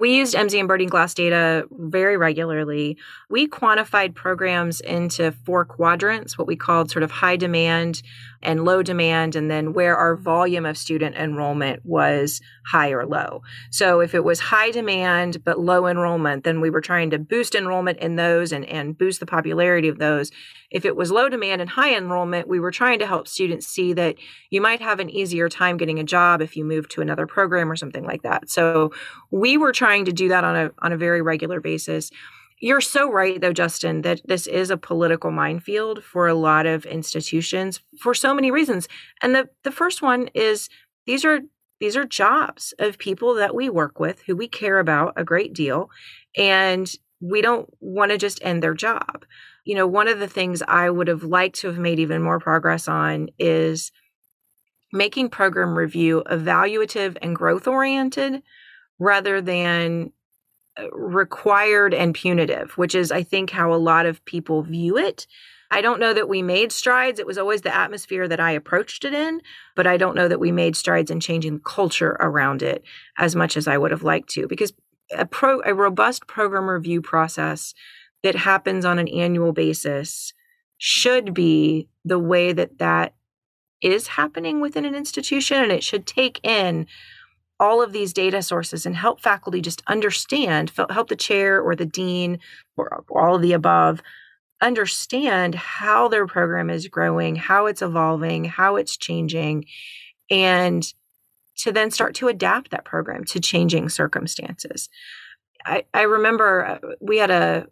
We 0.00 0.16
used 0.16 0.34
EMSI 0.34 0.58
and 0.58 0.68
burning 0.68 0.88
Glass 0.88 1.14
data 1.14 1.66
very 1.70 2.16
regularly. 2.16 2.98
We 3.30 3.46
quantified 3.46 4.14
programs 4.14 4.80
into 4.80 5.30
four 5.30 5.64
quadrants, 5.64 6.36
what 6.36 6.48
we 6.48 6.56
called 6.56 6.90
sort 6.90 7.04
of 7.04 7.12
high 7.12 7.36
demand 7.36 8.02
and 8.44 8.64
low 8.64 8.82
demand, 8.82 9.36
and 9.36 9.50
then 9.50 9.72
where 9.72 9.96
our 9.96 10.16
volume 10.16 10.66
of 10.66 10.78
student 10.78 11.16
enrollment 11.16 11.84
was 11.84 12.40
high 12.66 12.90
or 12.90 13.06
low. 13.06 13.42
So 13.70 14.00
if 14.00 14.14
it 14.14 14.24
was 14.24 14.40
high 14.40 14.70
demand 14.70 15.44
but 15.44 15.60
low 15.60 15.86
enrollment, 15.86 16.44
then 16.44 16.60
we 16.60 16.70
were 16.70 16.80
trying 16.80 17.10
to 17.10 17.18
boost 17.18 17.54
enrollment 17.54 17.98
in 17.98 18.16
those 18.16 18.52
and, 18.52 18.64
and 18.64 18.96
boost 18.96 19.20
the 19.20 19.26
popularity 19.26 19.88
of 19.88 19.98
those. 19.98 20.30
If 20.70 20.84
it 20.84 20.96
was 20.96 21.12
low 21.12 21.28
demand 21.28 21.60
and 21.60 21.70
high 21.70 21.96
enrollment, 21.96 22.48
we 22.48 22.58
were 22.58 22.70
trying 22.70 22.98
to 22.98 23.06
help 23.06 23.28
students 23.28 23.66
see 23.66 23.92
that 23.92 24.16
you 24.50 24.60
might 24.60 24.80
have 24.80 25.00
an 25.00 25.10
easier 25.10 25.48
time 25.48 25.76
getting 25.76 25.98
a 25.98 26.04
job 26.04 26.42
if 26.42 26.56
you 26.56 26.64
move 26.64 26.88
to 26.90 27.00
another 27.00 27.26
program 27.26 27.70
or 27.70 27.76
something 27.76 28.04
like 28.04 28.22
that. 28.22 28.50
So 28.50 28.92
we 29.30 29.56
were 29.56 29.72
trying 29.72 30.04
to 30.06 30.12
do 30.12 30.28
that 30.28 30.44
on 30.44 30.56
a 30.56 30.70
on 30.80 30.92
a 30.92 30.96
very 30.96 31.22
regular 31.22 31.60
basis. 31.60 32.10
You're 32.60 32.80
so 32.80 33.10
right, 33.10 33.40
though, 33.40 33.52
Justin, 33.52 34.02
that 34.02 34.20
this 34.24 34.46
is 34.46 34.70
a 34.70 34.76
political 34.76 35.30
minefield 35.30 36.02
for 36.02 36.28
a 36.28 36.34
lot 36.34 36.66
of 36.66 36.86
institutions 36.86 37.80
for 38.00 38.14
so 38.14 38.32
many 38.34 38.50
reasons. 38.50 38.88
And 39.22 39.34
the, 39.34 39.48
the 39.64 39.72
first 39.72 40.02
one 40.02 40.28
is 40.34 40.68
these 41.06 41.24
are 41.24 41.40
these 41.80 41.96
are 41.96 42.04
jobs 42.04 42.72
of 42.78 42.98
people 42.98 43.34
that 43.34 43.54
we 43.54 43.68
work 43.68 43.98
with 43.98 44.22
who 44.22 44.36
we 44.36 44.48
care 44.48 44.78
about 44.78 45.12
a 45.16 45.24
great 45.24 45.52
deal. 45.52 45.90
And 46.36 46.90
we 47.20 47.42
don't 47.42 47.68
want 47.80 48.12
to 48.12 48.18
just 48.18 48.38
end 48.42 48.62
their 48.62 48.74
job. 48.74 49.26
You 49.64 49.74
know, 49.74 49.86
one 49.86 50.08
of 50.08 50.18
the 50.18 50.28
things 50.28 50.62
I 50.66 50.88
would 50.88 51.08
have 51.08 51.24
liked 51.24 51.56
to 51.56 51.66
have 51.66 51.78
made 51.78 51.98
even 51.98 52.22
more 52.22 52.38
progress 52.38 52.86
on 52.86 53.28
is 53.38 53.92
making 54.92 55.28
program 55.28 55.76
review 55.76 56.22
evaluative 56.30 57.16
and 57.20 57.34
growth 57.34 57.66
oriented 57.66 58.42
rather 58.98 59.40
than 59.40 60.12
required 60.92 61.94
and 61.94 62.14
punitive, 62.14 62.72
which 62.72 62.94
is, 62.94 63.12
I 63.12 63.22
think, 63.22 63.50
how 63.50 63.72
a 63.72 63.76
lot 63.76 64.06
of 64.06 64.24
people 64.24 64.62
view 64.62 64.96
it. 64.96 65.26
I 65.70 65.80
don't 65.80 66.00
know 66.00 66.14
that 66.14 66.28
we 66.28 66.42
made 66.42 66.72
strides. 66.72 67.18
It 67.18 67.26
was 67.26 67.38
always 67.38 67.62
the 67.62 67.74
atmosphere 67.74 68.28
that 68.28 68.40
I 68.40 68.52
approached 68.52 69.04
it 69.04 69.14
in, 69.14 69.40
but 69.74 69.86
I 69.86 69.96
don't 69.96 70.14
know 70.14 70.28
that 70.28 70.40
we 70.40 70.52
made 70.52 70.76
strides 70.76 71.10
in 71.10 71.20
changing 71.20 71.54
the 71.54 71.64
culture 71.64 72.16
around 72.20 72.62
it 72.62 72.84
as 73.18 73.34
much 73.34 73.56
as 73.56 73.66
I 73.66 73.78
would 73.78 73.90
have 73.90 74.02
liked 74.02 74.28
to 74.30 74.46
because 74.46 74.72
a 75.16 75.26
pro 75.26 75.60
a 75.64 75.74
robust 75.74 76.26
program 76.26 76.68
review 76.68 77.02
process 77.02 77.74
that 78.22 78.36
happens 78.36 78.84
on 78.84 78.98
an 78.98 79.08
annual 79.08 79.52
basis 79.52 80.32
should 80.78 81.34
be 81.34 81.88
the 82.04 82.18
way 82.18 82.52
that 82.52 82.78
that 82.78 83.14
is 83.82 84.06
happening 84.06 84.60
within 84.60 84.84
an 84.84 84.94
institution 84.94 85.62
and 85.62 85.72
it 85.72 85.84
should 85.84 86.06
take 86.06 86.40
in 86.42 86.86
all 87.60 87.82
of 87.82 87.92
these 87.92 88.12
data 88.12 88.42
sources 88.42 88.84
and 88.84 88.96
help 88.96 89.20
faculty 89.20 89.60
just 89.60 89.82
understand, 89.86 90.72
help 90.90 91.08
the 91.08 91.16
chair 91.16 91.60
or 91.60 91.76
the 91.76 91.86
dean 91.86 92.38
or 92.76 93.04
all 93.10 93.36
of 93.36 93.42
the 93.42 93.52
above 93.52 94.02
understand 94.60 95.54
how 95.54 96.08
their 96.08 96.26
program 96.26 96.70
is 96.70 96.88
growing, 96.88 97.36
how 97.36 97.66
it's 97.66 97.82
evolving, 97.82 98.44
how 98.44 98.76
it's 98.76 98.96
changing, 98.96 99.66
and 100.30 100.94
to 101.56 101.70
then 101.70 101.90
start 101.90 102.14
to 102.16 102.28
adapt 102.28 102.70
that 102.70 102.84
program 102.84 103.24
to 103.24 103.40
changing 103.40 103.88
circumstances. 103.88 104.88
I, 105.64 105.84
I 105.92 106.02
remember 106.02 106.66
uh, 106.66 106.78
we 107.00 107.18
had 107.18 107.30
a 107.30 107.66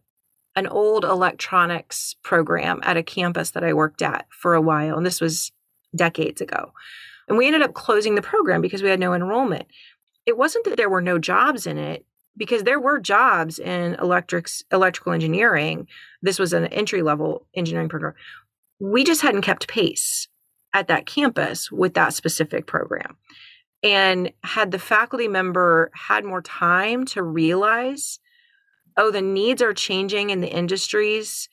an 0.55 0.67
old 0.67 1.03
electronics 1.03 2.15
program 2.23 2.79
at 2.83 2.99
a 2.99 3.03
campus 3.03 3.53
that 3.53 3.65
I 3.65 3.73
worked 3.73 4.03
at 4.03 4.27
for 4.29 4.53
a 4.53 4.61
while, 4.61 4.99
and 4.99 5.07
this 5.07 5.21
was 5.21 5.51
decades 5.97 6.43
ago. 6.43 6.73
And 7.29 7.39
we 7.39 7.47
ended 7.47 7.63
up 7.63 7.75
closing 7.75 8.15
the 8.15 8.23
program 8.23 8.61
because 8.61 8.83
we 8.83 8.91
had 8.91 9.01
no 9.01 9.15
enrollment. 9.15 9.67
It 10.27 10.37
wasn't 10.37 10.65
that 10.65 10.77
there 10.77 10.91
were 10.91 11.03
no 11.03 11.19
jobs 11.19 11.67
in 11.67 11.79
it, 11.79 12.05
because 12.37 12.63
there 12.63 12.81
were 12.81 12.99
jobs 12.99 13.59
in 13.59 13.95
electrics, 13.95 14.65
electrical 14.73 15.13
engineering. 15.13 15.87
This 16.23 16.39
was 16.39 16.53
an 16.53 16.67
entry 16.67 17.03
level 17.03 17.47
engineering 17.55 17.89
program. 17.89 18.15
We 18.81 19.05
just 19.05 19.23
hadn't 19.23 19.43
kept 19.43 19.69
pace 19.69 20.29
at 20.73 20.89
that 20.89 21.07
campus 21.07 21.71
with 21.71 21.95
that 21.95 22.15
specific 22.15 22.67
program. 22.67 23.17
And 23.83 24.33
had 24.45 24.71
the 24.71 24.79
faculty 24.79 25.29
member 25.29 25.91
had 25.95 26.25
more 26.25 26.43
time 26.43 27.05
to 27.07 27.23
realize, 27.23 28.21
oh, 28.97 29.11
the 29.11 29.23
needs 29.23 29.61
are 29.61 29.75
changing 29.75 30.31
in 30.31 30.41
the 30.41 30.49
industries, 30.51 31.49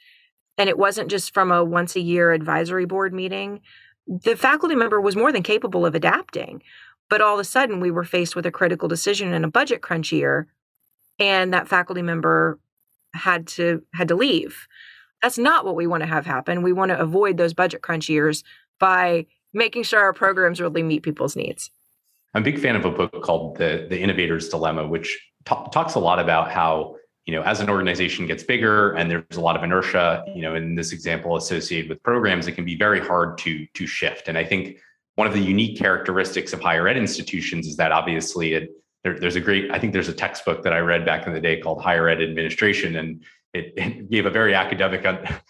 and 0.58 0.70
it 0.70 0.78
wasn't 0.78 1.10
just 1.10 1.34
from 1.34 1.52
a 1.52 1.64
once 1.64 1.96
a 1.96 2.02
year 2.02 2.32
advisory 2.32 2.86
board 2.86 3.14
meeting, 3.14 3.62
the 4.10 4.36
faculty 4.36 4.76
member 4.76 5.00
was 5.00 5.16
more 5.16 5.32
than 5.32 5.44
capable 5.44 5.86
of 5.86 5.94
adapting. 5.94 6.64
But 7.10 7.22
all 7.22 7.36
of 7.36 7.40
a 7.40 7.44
sudden, 7.46 7.80
we 7.80 7.92
were 7.92 8.04
faced 8.04 8.36
with 8.36 8.46
a 8.46 8.52
critical 8.52 8.88
decision 8.88 9.34
in 9.34 9.44
a 9.44 9.50
budget 9.50 9.82
crunch 9.82 10.12
year, 10.12 10.48
and 11.20 11.54
that 11.54 11.68
faculty 11.68 12.02
member 12.02 12.60
had 13.14 13.48
to 13.48 13.84
had 13.94 14.08
to 14.10 14.16
leave. 14.16 14.68
That's 15.22 15.38
not 15.38 15.66
what 15.66 15.76
we 15.76 15.88
want 15.88 16.02
to 16.02 16.08
have 16.08 16.26
happen. 16.26 16.62
We 16.62 16.74
want 16.74 16.90
to 16.90 17.00
avoid 17.00 17.38
those 17.38 17.54
budget 17.54 17.82
crunch 17.82 18.10
years 18.10 18.44
by 18.80 19.26
making 19.54 19.84
sure 19.84 20.00
our 20.00 20.14
programs 20.14 20.62
really 20.62 20.84
meet 20.84 21.04
people's 21.04 21.36
needs. 21.36 21.72
I'm 22.34 22.44
a 22.44 22.46
big 22.46 22.60
fan 22.60 22.76
of 22.76 22.86
a 22.86 22.92
book 22.92 23.24
called 23.24 23.58
The 23.58 23.88
The 23.90 24.00
Innovator's 24.00 24.50
Dilemma, 24.50 24.88
which 24.88 25.20
t- 25.46 25.56
talks 25.72 25.96
a 25.96 26.00
lot 26.00 26.20
about 26.20 26.52
how 26.52 26.96
you 27.30 27.36
know, 27.36 27.44
as 27.44 27.60
an 27.60 27.70
organization 27.70 28.26
gets 28.26 28.42
bigger 28.42 28.94
and 28.94 29.12
there's 29.12 29.38
a 29.38 29.40
lot 29.40 29.56
of 29.56 29.62
inertia, 29.62 30.24
you 30.34 30.42
know, 30.42 30.56
in 30.56 30.74
this 30.74 30.92
example 30.92 31.38
associated 31.38 31.88
with 31.88 32.02
programs, 32.02 32.48
it 32.48 32.54
can 32.54 32.66
be 32.66 32.76
very 32.76 33.00
hard 33.00 33.38
to 33.38 33.68
to 33.76 33.86
shift. 33.86 34.28
And 34.28 34.36
I 34.36 34.44
think 34.44 34.80
one 35.14 35.28
of 35.28 35.34
the 35.34 35.40
unique 35.40 35.78
characteristics 35.78 36.54
of 36.54 36.60
higher 36.60 36.88
ed 36.88 36.98
institutions 36.98 37.68
is 37.68 37.76
that 37.76 37.92
obviously 37.92 38.54
it 38.54 38.72
there, 39.04 39.20
there's 39.20 39.36
a 39.36 39.42
great, 39.42 39.70
I 39.70 39.78
think 39.78 39.94
there's 39.94 40.08
a 40.08 40.14
textbook 40.14 40.64
that 40.64 40.74
I 40.74 40.80
read 40.80 41.06
back 41.06 41.28
in 41.28 41.34
the 41.34 41.40
day 41.40 41.62
called 41.62 41.84
Higher 41.84 42.10
Ed 42.10 42.20
Administration, 42.20 42.96
and 42.96 43.24
it, 43.54 43.74
it 43.78 44.10
gave 44.10 44.26
a 44.26 44.32
very 44.32 44.56
academic 44.56 45.06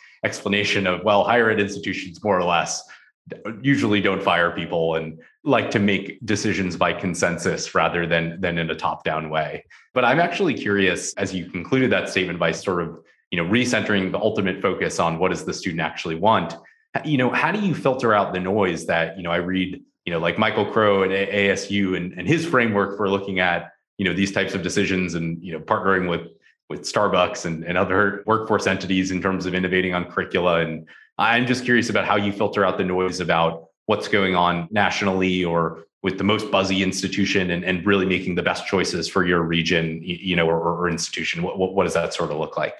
explanation 0.25 0.85
of 0.85 1.05
well, 1.05 1.23
higher 1.23 1.49
ed 1.49 1.61
institutions 1.61 2.21
more 2.21 2.37
or 2.37 2.43
less 2.43 2.83
usually 3.61 4.01
don't 4.01 4.21
fire 4.21 4.51
people 4.51 4.95
and 4.95 5.17
like 5.45 5.71
to 5.71 5.79
make 5.79 6.19
decisions 6.25 6.75
by 6.75 6.91
consensus 6.91 7.73
rather 7.73 8.05
than 8.05 8.41
than 8.41 8.57
in 8.57 8.69
a 8.69 8.75
top 8.75 9.05
down 9.05 9.29
way 9.29 9.63
but 9.93 10.05
i'm 10.05 10.19
actually 10.19 10.53
curious 10.53 11.13
as 11.15 11.33
you 11.33 11.49
concluded 11.49 11.91
that 11.91 12.09
statement 12.09 12.39
by 12.39 12.51
sort 12.51 12.81
of 12.81 12.99
you 13.31 13.41
know 13.41 13.49
recentering 13.49 14.11
the 14.11 14.19
ultimate 14.19 14.61
focus 14.61 14.99
on 14.99 15.19
what 15.19 15.29
does 15.29 15.45
the 15.45 15.53
student 15.53 15.81
actually 15.81 16.15
want 16.15 16.55
you 17.05 17.17
know 17.17 17.29
how 17.29 17.51
do 17.51 17.59
you 17.59 17.75
filter 17.75 18.13
out 18.13 18.33
the 18.33 18.39
noise 18.39 18.85
that 18.85 19.15
you 19.17 19.23
know 19.23 19.31
i 19.31 19.37
read 19.37 19.81
you 20.05 20.13
know 20.13 20.19
like 20.19 20.37
michael 20.37 20.65
crow 20.65 21.03
at 21.03 21.09
asu 21.09 21.95
and, 21.95 22.13
and 22.13 22.27
his 22.27 22.45
framework 22.45 22.97
for 22.97 23.09
looking 23.09 23.39
at 23.39 23.71
you 23.97 24.05
know 24.05 24.13
these 24.13 24.31
types 24.31 24.53
of 24.53 24.61
decisions 24.61 25.13
and 25.13 25.43
you 25.43 25.51
know 25.51 25.59
partnering 25.59 26.09
with 26.09 26.27
with 26.69 26.81
starbucks 26.81 27.45
and, 27.45 27.63
and 27.63 27.77
other 27.77 28.23
workforce 28.25 28.67
entities 28.67 29.11
in 29.11 29.21
terms 29.21 29.45
of 29.45 29.53
innovating 29.53 29.93
on 29.93 30.05
curricula? 30.05 30.61
And 30.61 30.87
I'm 31.17 31.47
just 31.47 31.65
curious 31.65 31.89
about 31.89 32.05
how 32.05 32.15
you 32.15 32.31
filter 32.31 32.63
out 32.63 32.77
the 32.77 32.83
noise 32.83 33.19
about 33.19 33.65
what's 33.87 34.07
going 34.07 34.35
on 34.35 34.67
nationally 34.71 35.43
or 35.43 35.85
with 36.01 36.17
the 36.17 36.23
most 36.23 36.49
buzzy 36.49 36.81
institution 36.81 37.51
and, 37.51 37.63
and 37.63 37.85
really 37.85 38.05
making 38.05 38.35
the 38.35 38.43
best 38.43 38.65
choices 38.65 39.07
for 39.09 39.25
your 39.25 39.41
region, 39.41 39.99
you 40.01 40.35
know, 40.35 40.47
or, 40.47 40.57
or 40.57 40.89
institution. 40.89 41.43
What, 41.43 41.57
what, 41.57 41.73
what 41.73 41.83
does 41.83 41.93
that 41.93 42.13
sort 42.13 42.31
of 42.31 42.37
look 42.37 42.57
like? 42.57 42.75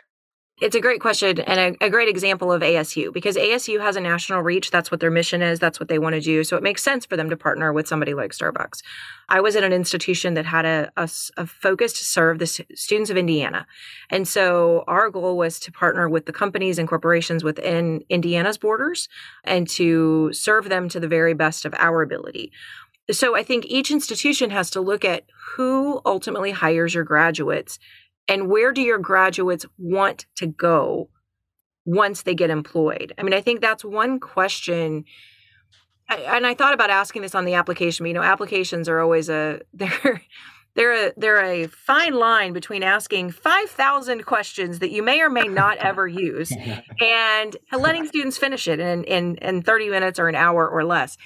It's 0.61 0.75
a 0.75 0.81
great 0.81 0.99
question 0.99 1.39
and 1.39 1.77
a, 1.81 1.85
a, 1.85 1.89
great 1.89 2.09
example 2.09 2.51
of 2.51 2.61
ASU 2.61 3.13
because 3.13 3.37
ASU 3.37 3.79
has 3.79 3.95
a 3.95 4.01
national 4.01 4.41
reach. 4.41 4.71
That's 4.71 4.91
what 4.91 4.99
their 4.99 5.09
mission 5.09 5.41
is. 5.41 5.57
That's 5.57 5.79
what 5.79 5.87
they 5.87 5.99
want 5.99 6.15
to 6.15 6.21
do. 6.21 6.43
So 6.43 6.57
it 6.57 6.63
makes 6.63 6.83
sense 6.83 7.05
for 7.05 7.15
them 7.15 7.29
to 7.29 7.37
partner 7.37 7.71
with 7.71 7.87
somebody 7.87 8.13
like 8.13 8.31
Starbucks. 8.31 8.81
I 9.29 9.39
was 9.39 9.55
at 9.55 9.63
an 9.63 9.71
institution 9.71 10.33
that 10.33 10.45
had 10.45 10.65
a, 10.65 10.91
a, 10.97 11.09
a 11.37 11.45
focus 11.45 11.93
to 11.93 12.03
serve 12.03 12.39
the 12.39 12.47
students 12.47 13.09
of 13.09 13.15
Indiana. 13.15 13.67
And 14.09 14.27
so 14.27 14.83
our 14.85 15.09
goal 15.09 15.37
was 15.37 15.61
to 15.61 15.71
partner 15.71 16.09
with 16.09 16.25
the 16.25 16.33
companies 16.33 16.77
and 16.77 16.89
corporations 16.89 17.41
within 17.41 18.03
Indiana's 18.09 18.57
borders 18.57 19.07
and 19.45 19.65
to 19.69 20.33
serve 20.33 20.67
them 20.67 20.89
to 20.89 20.99
the 20.99 21.07
very 21.07 21.33
best 21.33 21.63
of 21.63 21.73
our 21.77 22.01
ability. 22.01 22.51
So 23.11 23.35
I 23.35 23.43
think 23.43 23.65
each 23.65 23.91
institution 23.91 24.49
has 24.51 24.69
to 24.71 24.81
look 24.81 25.03
at 25.03 25.25
who 25.55 26.01
ultimately 26.05 26.51
hires 26.51 26.93
your 26.93 27.03
graduates 27.03 27.79
and 28.27 28.47
where 28.47 28.71
do 28.71 28.81
your 28.81 28.99
graduates 28.99 29.65
want 29.77 30.27
to 30.35 30.45
go 30.45 31.09
once 31.85 32.21
they 32.21 32.35
get 32.35 32.51
employed? 32.51 33.13
I 33.17 33.23
mean, 33.23 33.33
I 33.33 33.41
think 33.41 33.61
that's 33.61 33.83
one 33.83 34.19
question. 34.19 35.05
and 36.07 36.45
I 36.45 36.53
thought 36.53 36.75
about 36.75 36.91
asking 36.91 37.23
this 37.23 37.33
on 37.33 37.45
the 37.45 37.55
application. 37.55 38.03
But, 38.03 38.09
you 38.09 38.13
know, 38.13 38.21
applications 38.21 38.87
are 38.87 38.99
always 38.99 39.29
a 39.29 39.61
they're 39.73 40.21
they're 40.75 41.07
a 41.07 41.13
they're 41.17 41.43
a 41.43 41.67
fine 41.67 42.13
line 42.13 42.53
between 42.53 42.83
asking 42.83 43.31
5000 43.31 44.25
questions 44.25 44.79
that 44.79 44.91
you 44.91 45.01
may 45.01 45.19
or 45.21 45.29
may 45.29 45.47
not 45.47 45.77
ever 45.77 46.07
use 46.07 46.51
and 47.01 47.57
letting 47.77 48.05
students 48.05 48.37
finish 48.37 48.67
it 48.67 48.79
in, 48.79 49.03
in 49.05 49.35
in 49.37 49.61
30 49.63 49.89
minutes 49.89 50.19
or 50.19 50.27
an 50.27 50.35
hour 50.35 50.69
or 50.69 50.85
less 50.85 51.17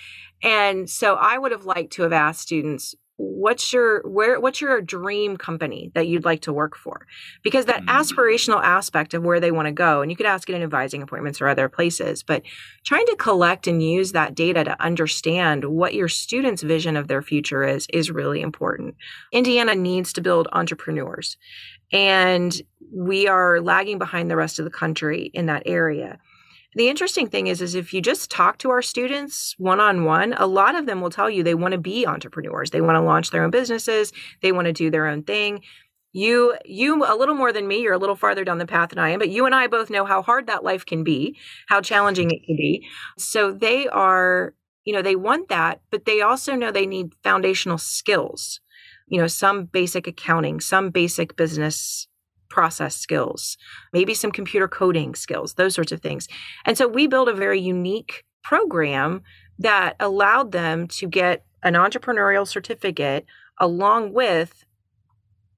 and 0.43 0.89
so 0.89 1.15
i 1.15 1.37
would 1.37 1.51
have 1.51 1.65
liked 1.65 1.93
to 1.93 2.03
have 2.03 2.13
asked 2.13 2.41
students 2.41 2.95
what's 3.17 3.71
your 3.71 4.01
where 4.01 4.39
what's 4.39 4.59
your 4.59 4.81
dream 4.81 5.37
company 5.37 5.91
that 5.93 6.07
you'd 6.07 6.25
like 6.25 6.41
to 6.41 6.53
work 6.53 6.75
for? 6.75 7.05
Because 7.43 7.65
that 7.65 7.83
mm-hmm. 7.83 7.89
aspirational 7.89 8.61
aspect 8.63 9.13
of 9.13 9.23
where 9.23 9.39
they 9.39 9.51
want 9.51 9.67
to 9.67 9.71
go 9.71 10.01
and 10.01 10.09
you 10.09 10.17
could 10.17 10.25
ask 10.25 10.49
it 10.49 10.55
in 10.55 10.63
advising 10.63 11.01
appointments 11.01 11.39
or 11.39 11.47
other 11.47 11.69
places 11.69 12.23
but 12.23 12.41
trying 12.83 13.05
to 13.05 13.15
collect 13.15 13.67
and 13.67 13.83
use 13.83 14.11
that 14.11 14.35
data 14.35 14.63
to 14.63 14.81
understand 14.81 15.65
what 15.65 15.93
your 15.93 16.07
students 16.07 16.63
vision 16.63 16.97
of 16.97 17.07
their 17.07 17.21
future 17.21 17.63
is 17.63 17.87
is 17.93 18.09
really 18.09 18.41
important. 18.41 18.95
Indiana 19.31 19.75
needs 19.75 20.13
to 20.13 20.21
build 20.21 20.47
entrepreneurs 20.51 21.37
and 21.91 22.61
we 22.91 23.27
are 23.27 23.61
lagging 23.61 23.99
behind 23.99 24.29
the 24.29 24.35
rest 24.35 24.59
of 24.59 24.65
the 24.65 24.71
country 24.71 25.29
in 25.33 25.45
that 25.45 25.63
area 25.65 26.19
the 26.75 26.89
interesting 26.89 27.27
thing 27.27 27.47
is 27.47 27.61
is 27.61 27.75
if 27.75 27.93
you 27.93 28.01
just 28.01 28.31
talk 28.31 28.57
to 28.59 28.69
our 28.69 28.81
students 28.81 29.55
one 29.57 29.79
on 29.79 30.05
one 30.05 30.33
a 30.37 30.47
lot 30.47 30.75
of 30.75 30.85
them 30.85 31.01
will 31.01 31.09
tell 31.09 31.29
you 31.29 31.43
they 31.43 31.55
want 31.55 31.73
to 31.73 31.77
be 31.77 32.05
entrepreneurs. 32.05 32.71
They 32.71 32.81
want 32.81 32.95
to 32.95 33.01
launch 33.01 33.31
their 33.31 33.43
own 33.43 33.51
businesses. 33.51 34.11
They 34.41 34.51
want 34.51 34.65
to 34.65 34.73
do 34.73 34.89
their 34.89 35.07
own 35.07 35.23
thing. 35.23 35.61
You 36.11 36.55
you 36.65 37.03
a 37.05 37.15
little 37.15 37.35
more 37.35 37.51
than 37.51 37.67
me 37.67 37.81
you're 37.81 37.93
a 37.93 37.97
little 37.97 38.15
farther 38.15 38.43
down 38.43 38.59
the 38.59 38.67
path 38.67 38.89
than 38.89 38.99
i 38.99 39.09
am 39.09 39.19
but 39.19 39.29
you 39.29 39.45
and 39.47 39.55
i 39.55 39.65
both 39.65 39.89
know 39.89 40.05
how 40.05 40.21
hard 40.21 40.45
that 40.47 40.63
life 40.63 40.85
can 40.85 41.03
be 41.03 41.37
how 41.67 41.81
challenging 41.81 42.29
it 42.29 42.45
can 42.45 42.55
be. 42.55 42.87
So 43.17 43.51
they 43.51 43.87
are 43.87 44.53
you 44.85 44.93
know 44.93 45.01
they 45.01 45.15
want 45.15 45.49
that 45.49 45.81
but 45.91 46.05
they 46.05 46.21
also 46.21 46.55
know 46.55 46.71
they 46.71 46.85
need 46.85 47.13
foundational 47.23 47.77
skills 47.77 48.59
you 49.07 49.19
know 49.19 49.27
some 49.27 49.65
basic 49.65 50.07
accounting 50.07 50.59
some 50.59 50.89
basic 50.89 51.35
business 51.35 52.07
process 52.53 52.95
skills, 52.95 53.57
maybe 53.91 54.13
some 54.13 54.31
computer 54.31 54.67
coding 54.67 55.15
skills, 55.15 55.55
those 55.55 55.73
sorts 55.73 55.91
of 55.91 56.01
things. 56.01 56.27
And 56.65 56.77
so 56.77 56.87
we 56.87 57.07
built 57.07 57.27
a 57.27 57.33
very 57.33 57.59
unique 57.59 58.23
program 58.43 59.23
that 59.57 59.95
allowed 59.99 60.51
them 60.51 60.87
to 60.87 61.07
get 61.07 61.45
an 61.63 61.73
entrepreneurial 61.73 62.47
certificate 62.47 63.25
along 63.59 64.13
with 64.13 64.65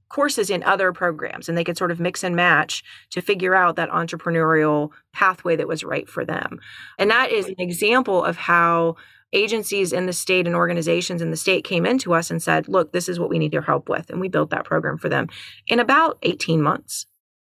courses 0.07 0.49
in 0.49 0.63
other 0.63 0.93
programs 0.93 1.49
and 1.49 1.57
they 1.57 1.63
could 1.65 1.77
sort 1.77 1.91
of 1.91 1.99
mix 1.99 2.23
and 2.23 2.35
match 2.35 2.81
to 3.09 3.21
figure 3.21 3.53
out 3.53 3.75
that 3.75 3.89
entrepreneurial 3.89 4.91
pathway 5.11 5.57
that 5.57 5.67
was 5.67 5.83
right 5.83 6.07
for 6.07 6.23
them. 6.23 6.59
And 6.97 7.11
that 7.11 7.29
is 7.29 7.47
an 7.47 7.59
example 7.59 8.23
of 8.23 8.37
how 8.37 8.95
agencies 9.35 9.93
in 9.93 10.05
the 10.05 10.13
state 10.13 10.47
and 10.47 10.55
organizations 10.55 11.21
in 11.21 11.31
the 11.31 11.37
state 11.37 11.63
came 11.63 11.85
into 11.85 12.13
us 12.13 12.31
and 12.31 12.41
said, 12.41 12.67
look, 12.67 12.91
this 12.91 13.09
is 13.09 13.19
what 13.19 13.29
we 13.29 13.37
need 13.37 13.53
your 13.53 13.61
help 13.61 13.89
with. 13.89 14.09
And 14.09 14.19
we 14.19 14.29
built 14.29 14.49
that 14.49 14.65
program 14.65 14.97
for 14.97 15.09
them 15.09 15.27
in 15.67 15.79
about 15.79 16.17
18 16.23 16.61
months. 16.61 17.05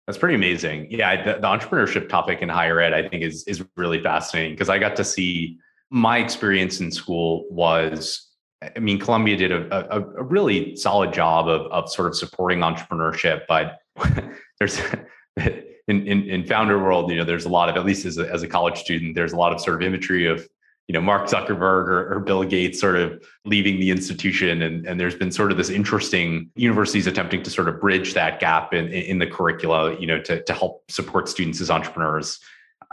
That's 0.07 0.19
pretty 0.19 0.35
amazing. 0.35 0.89
Yeah, 0.91 1.23
the, 1.25 1.35
the 1.35 1.47
entrepreneurship 1.47 2.09
topic 2.09 2.43
in 2.43 2.49
higher 2.49 2.81
ed, 2.81 2.93
I 2.93 3.09
think, 3.09 3.23
is 3.23 3.45
is 3.45 3.65
really 3.77 4.03
fascinating 4.03 4.53
because 4.53 4.69
I 4.69 4.79
got 4.79 4.97
to 4.97 5.05
see 5.05 5.59
my 5.91 6.19
experience 6.19 6.81
in 6.81 6.91
school 6.91 7.47
was 7.51 8.29
I 8.77 8.79
mean, 8.79 8.99
Columbia 8.99 9.37
did 9.37 9.53
a, 9.53 9.95
a, 9.95 10.01
a, 10.01 10.23
really 10.23 10.77
solid 10.77 11.12
job 11.12 11.49
of, 11.49 11.62
of 11.73 11.91
sort 11.91 12.09
of 12.09 12.17
supporting 12.17 12.61
entrepreneurship, 12.61 13.43
but 13.49 13.79
there's 14.59 14.81
in, 15.37 16.07
in, 16.07 16.29
in 16.29 16.47
founder 16.47 16.79
world, 16.79 17.11
you 17.11 17.17
know, 17.17 17.25
there's 17.25 17.45
a 17.45 17.49
lot 17.49 17.69
of, 17.69 17.77
at 17.77 17.85
least 17.85 18.05
as 18.07 18.19
a, 18.19 18.31
as 18.33 18.43
a 18.43 18.49
college 18.49 18.79
student, 18.79 19.15
there's 19.15 19.33
a 19.33 19.37
lot 19.37 19.53
of 19.53 19.61
sort 19.61 19.77
of 19.77 19.87
imagery 19.87 20.27
of 20.27 20.49
you 20.89 20.93
know 20.93 21.01
Mark 21.01 21.29
Zuckerberg 21.29 21.89
or, 21.89 22.15
or, 22.15 22.21
Bill 22.21 22.43
Gates 22.45 22.81
sort 22.81 22.97
of 22.97 23.23
leaving 23.45 23.79
the 23.79 23.91
institution, 23.91 24.62
and, 24.62 24.87
and 24.87 24.99
there's 24.99 25.15
been 25.15 25.31
sort 25.31 25.53
of 25.53 25.57
this 25.57 25.71
interesting 25.71 26.51
universities 26.57 27.07
attempting 27.07 27.43
to 27.45 27.51
sort 27.51 27.69
of 27.69 27.81
bridge 27.81 28.15
that 28.15 28.41
gap 28.41 28.75
in, 28.75 28.89
in 28.89 29.19
the 29.19 29.27
curricula, 29.27 29.99
you 29.99 30.07
know, 30.07 30.21
to 30.23 30.43
to 30.43 30.53
help 30.53 30.91
support 30.91 31.29
students 31.29 31.61
as 31.61 31.71
entrepreneurs. 31.71 32.41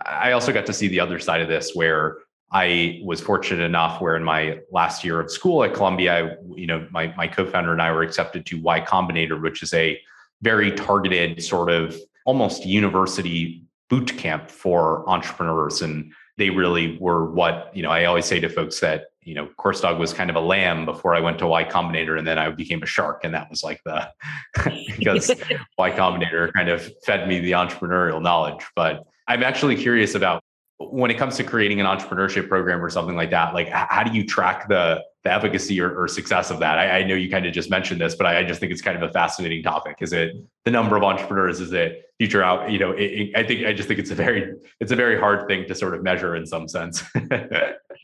I 0.05 0.31
also 0.31 0.53
got 0.53 0.65
to 0.67 0.73
see 0.73 0.87
the 0.87 0.99
other 0.99 1.19
side 1.19 1.41
of 1.41 1.49
this 1.49 1.73
where 1.73 2.17
I 2.51 3.01
was 3.03 3.21
fortunate 3.21 3.63
enough 3.63 4.01
where 4.01 4.15
in 4.15 4.23
my 4.23 4.59
last 4.71 5.03
year 5.03 5.19
of 5.19 5.29
school 5.29 5.63
at 5.63 5.73
Columbia, 5.73 6.13
I, 6.13 6.35
you 6.55 6.67
know, 6.67 6.87
my 6.91 7.13
my 7.17 7.27
co-founder 7.27 7.71
and 7.71 7.81
I 7.81 7.91
were 7.91 8.03
accepted 8.03 8.45
to 8.47 8.61
Y 8.61 8.81
Combinator, 8.81 9.41
which 9.41 9.61
is 9.61 9.73
a 9.73 9.99
very 10.41 10.71
targeted 10.71 11.43
sort 11.43 11.69
of 11.69 11.97
almost 12.25 12.65
university 12.65 13.63
boot 13.89 14.15
camp 14.17 14.49
for 14.49 15.07
entrepreneurs 15.09 15.81
and 15.81 16.13
they 16.39 16.49
really 16.49 16.97
were 16.99 17.29
what 17.29 17.69
you 17.75 17.83
know 17.83 17.91
i 17.91 18.05
always 18.05 18.25
say 18.25 18.39
to 18.39 18.49
folks 18.49 18.79
that 18.79 19.07
you 19.21 19.35
know 19.35 19.47
Coursedog 19.59 19.99
was 19.99 20.13
kind 20.13 20.29
of 20.29 20.35
a 20.37 20.39
lamb 20.39 20.85
before 20.85 21.13
i 21.13 21.19
went 21.19 21.37
to 21.39 21.45
y 21.45 21.63
combinator 21.63 22.17
and 22.17 22.25
then 22.25 22.39
i 22.39 22.49
became 22.49 22.81
a 22.81 22.85
shark 22.85 23.23
and 23.23 23.33
that 23.33 23.49
was 23.49 23.61
like 23.61 23.81
the 23.83 24.09
because 24.97 25.29
y 25.77 25.91
combinator 25.91 26.51
kind 26.53 26.69
of 26.69 26.89
fed 27.05 27.27
me 27.27 27.39
the 27.39 27.51
entrepreneurial 27.51 28.21
knowledge. 28.21 28.65
But 28.75 29.03
i'm 29.27 29.43
actually 29.43 29.75
curious 29.75 30.15
about 30.15 30.41
when 30.77 31.11
it 31.11 31.17
comes 31.17 31.35
to 31.35 31.43
creating 31.43 31.81
an 31.81 31.85
entrepreneurship 31.85 32.47
program 32.47 32.83
or 32.83 32.89
something 32.89 33.17
like 33.17 33.31
that 33.31 33.53
like 33.53 33.67
how 33.69 34.01
do 34.01 34.17
you 34.17 34.25
track 34.25 34.69
the 34.69 35.03
the 35.25 35.33
efficacy 35.33 35.81
or, 35.81 35.93
or 36.01 36.07
success 36.07 36.49
of 36.49 36.59
that? 36.59 36.77
I, 36.77 36.99
I 36.99 37.03
know 37.03 37.15
you 37.15 37.29
kind 37.29 37.45
of 37.45 37.51
just 37.51 37.69
mentioned 37.69 37.99
this 37.99 38.15
but 38.15 38.25
I, 38.25 38.39
I, 38.39 38.43
just 38.45 38.61
think 38.61 38.71
it's 38.71 38.81
kind 38.81 38.95
of 38.95 39.03
a 39.03 39.11
fascinating 39.11 39.61
topic. 39.61 39.97
Is 39.99 40.13
it 40.13 40.33
the 40.63 40.71
number 40.71 40.95
of 40.95 41.03
entrepreneurs? 41.03 41.59
Is 41.59 41.73
it 41.73 42.08
future 42.19 42.43
out 42.43 42.69
you 42.69 42.77
know 42.77 42.91
it, 42.91 43.03
it, 43.03 43.37
i 43.37 43.43
think 43.43 43.65
i 43.65 43.71
just 43.71 43.87
think 43.87 43.99
it's 43.99 44.11
a 44.11 44.15
very 44.15 44.53
it's 44.81 44.91
a 44.91 44.95
very 44.95 45.17
hard 45.17 45.47
thing 45.47 45.65
to 45.65 45.73
sort 45.73 45.95
of 45.95 46.03
measure 46.03 46.35
in 46.35 46.45
some 46.45 46.67
sense. 46.67 47.03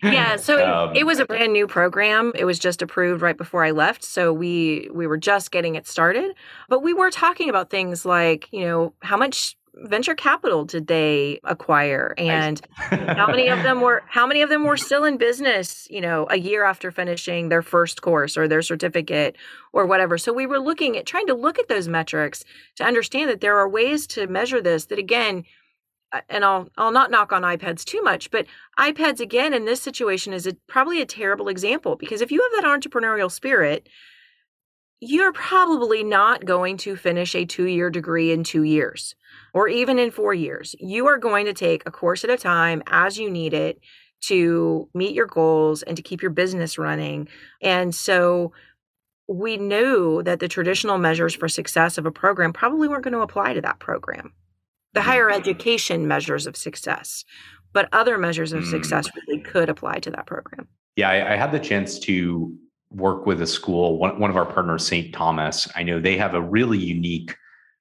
Yeah 0.04 0.36
so 0.36 0.64
um, 0.64 0.92
it, 0.94 1.00
it 1.00 1.04
was 1.06 1.20
a 1.20 1.26
brand 1.26 1.54
new 1.54 1.68
program. 1.68 2.34
It 2.36 2.44
was 2.44 2.60
just 2.60 2.82
approved 2.82 3.22
right 3.22 3.38
before 3.38 3.64
i 3.64 3.72
left 3.72 4.04
so 4.04 4.34
we 4.34 4.90
we 4.94 5.08
were 5.08 5.18
just 5.18 5.52
getting 5.52 5.76
it 5.76 5.88
started. 5.88 6.36
But 6.68 6.84
we 6.84 6.94
were 6.94 7.10
talking 7.10 7.50
about 7.50 7.70
things 7.70 8.06
like 8.06 8.50
you 8.52 8.66
know 8.66 8.94
how 9.02 9.18
much 9.18 9.58
venture 9.76 10.16
capital 10.16 10.66
did 10.66 10.88
they 10.88 11.40
acquire? 11.44 12.14
And 12.18 12.62
how 12.76 13.28
many 13.28 13.48
of 13.48 13.64
them 13.64 13.82
were 13.82 14.04
how 14.08 14.26
many 14.26 14.42
of 14.42 14.50
them 14.50 14.64
were 14.64 14.78
still 14.78 15.04
in 15.04 15.18
business 15.18 15.88
you 15.90 16.02
know 16.02 16.28
a 16.30 16.38
year 16.38 16.64
after 16.64 16.92
finishing 16.92 17.50
their 17.50 17.62
first 17.62 18.02
course 18.02 18.38
or 18.38 18.48
their 18.48 18.62
certificate 18.62 19.36
or 19.74 19.86
whatever? 19.86 20.18
So 20.18 20.34
we 20.34 20.46
were 20.46 20.60
looking 20.60 20.98
at 20.98 21.06
trying 21.06 21.28
to 21.28 21.34
look 21.34 21.60
at 21.60 21.68
those 21.68 21.88
metrics 21.88 22.44
to 22.76 22.84
understand 22.84 23.30
that 23.30 23.42
there 23.42 23.58
are 23.58 23.70
ways 23.70 24.08
to 24.08 24.28
measure 24.28 24.62
this 24.62 24.86
that 24.86 25.00
again 25.00 25.44
uh, 26.12 26.22
and 26.30 26.46
I'll 26.46 26.70
I'll 26.78 26.92
not 26.92 27.12
knock 27.12 27.34
on 27.34 27.42
IPEDS 27.42 27.84
too 27.84 28.02
much, 28.02 28.32
but 28.32 28.46
IPEDS 28.80 29.20
again 29.20 29.54
in 29.54 29.66
this 29.66 29.82
situation 29.82 30.34
is 30.34 30.48
a, 30.48 30.54
probably 30.68 31.02
a 31.02 31.06
terrible 31.06 31.48
example 31.48 31.96
because 31.96 32.22
if 32.22 32.32
you 32.32 32.42
have 32.42 32.64
that 32.64 32.70
entrepreneurial 32.70 33.32
spirit, 33.32 33.90
you're 35.00 35.34
probably 35.34 36.04
not 36.04 36.46
going 36.46 36.78
to 36.78 36.96
finish 36.96 37.36
a 37.36 37.46
two 37.46 37.66
year 37.66 37.90
degree 37.90 38.32
in 38.32 38.44
two 38.44 38.64
years 38.64 39.16
or 39.54 39.68
even 39.68 40.00
in 40.00 40.12
four 40.12 40.34
years. 40.34 40.76
You 40.80 41.08
are 41.08 41.18
going 41.18 41.46
to 41.46 41.54
take 41.54 41.84
a 41.86 41.92
course 41.92 42.24
at 42.24 42.30
a 42.30 42.38
time 42.38 42.82
as 42.88 43.18
you 43.18 43.30
need 43.30 43.54
it 43.54 43.80
to 44.22 44.90
meet 44.94 45.14
your 45.14 45.28
goals 45.28 45.84
and 45.84 45.96
to 45.98 46.04
keep 46.04 46.22
your 46.22 46.32
business 46.32 46.78
running. 46.78 47.28
And 47.62 47.94
so 47.94 48.54
we 49.28 49.58
knew 49.58 50.24
that 50.24 50.40
the 50.40 50.48
traditional 50.48 50.98
measures 50.98 51.36
for 51.36 51.48
success 51.48 51.98
of 51.98 52.06
a 52.06 52.12
program 52.12 52.54
probably 52.54 52.88
weren't 52.88 53.04
going 53.04 53.14
to 53.14 53.22
apply 53.22 53.54
to 53.54 53.62
that 53.62 53.80
program. 53.80 54.34
The 54.94 55.02
higher 55.02 55.30
mm. 55.30 55.36
education 55.36 56.08
measures 56.08 56.48
of 56.48 56.56
success, 56.56 57.26
but 57.74 57.90
other 57.92 58.18
measures 58.18 58.54
of 58.54 58.66
success 58.66 59.08
mm. 59.08 59.12
really 59.28 59.42
could 59.42 59.70
apply 59.70 60.00
to 60.00 60.12
that 60.12 60.26
program. 60.26 60.68
Yeah, 60.96 61.10
I, 61.10 61.34
I 61.34 61.36
had 61.36 61.52
the 61.52 61.60
chance 61.60 62.00
to 62.00 62.56
work 62.96 63.26
with 63.26 63.42
a 63.42 63.48
school, 63.48 63.98
one, 63.98 64.20
one 64.20 64.30
of 64.30 64.38
our 64.38 64.46
partners, 64.46 64.88
St. 64.88 65.14
Thomas. 65.14 65.68
I 65.76 65.84
know 65.84 66.00
they 66.00 66.18
have 66.18 66.34
a 66.34 66.42
really 66.42 66.78
unique, 66.78 67.36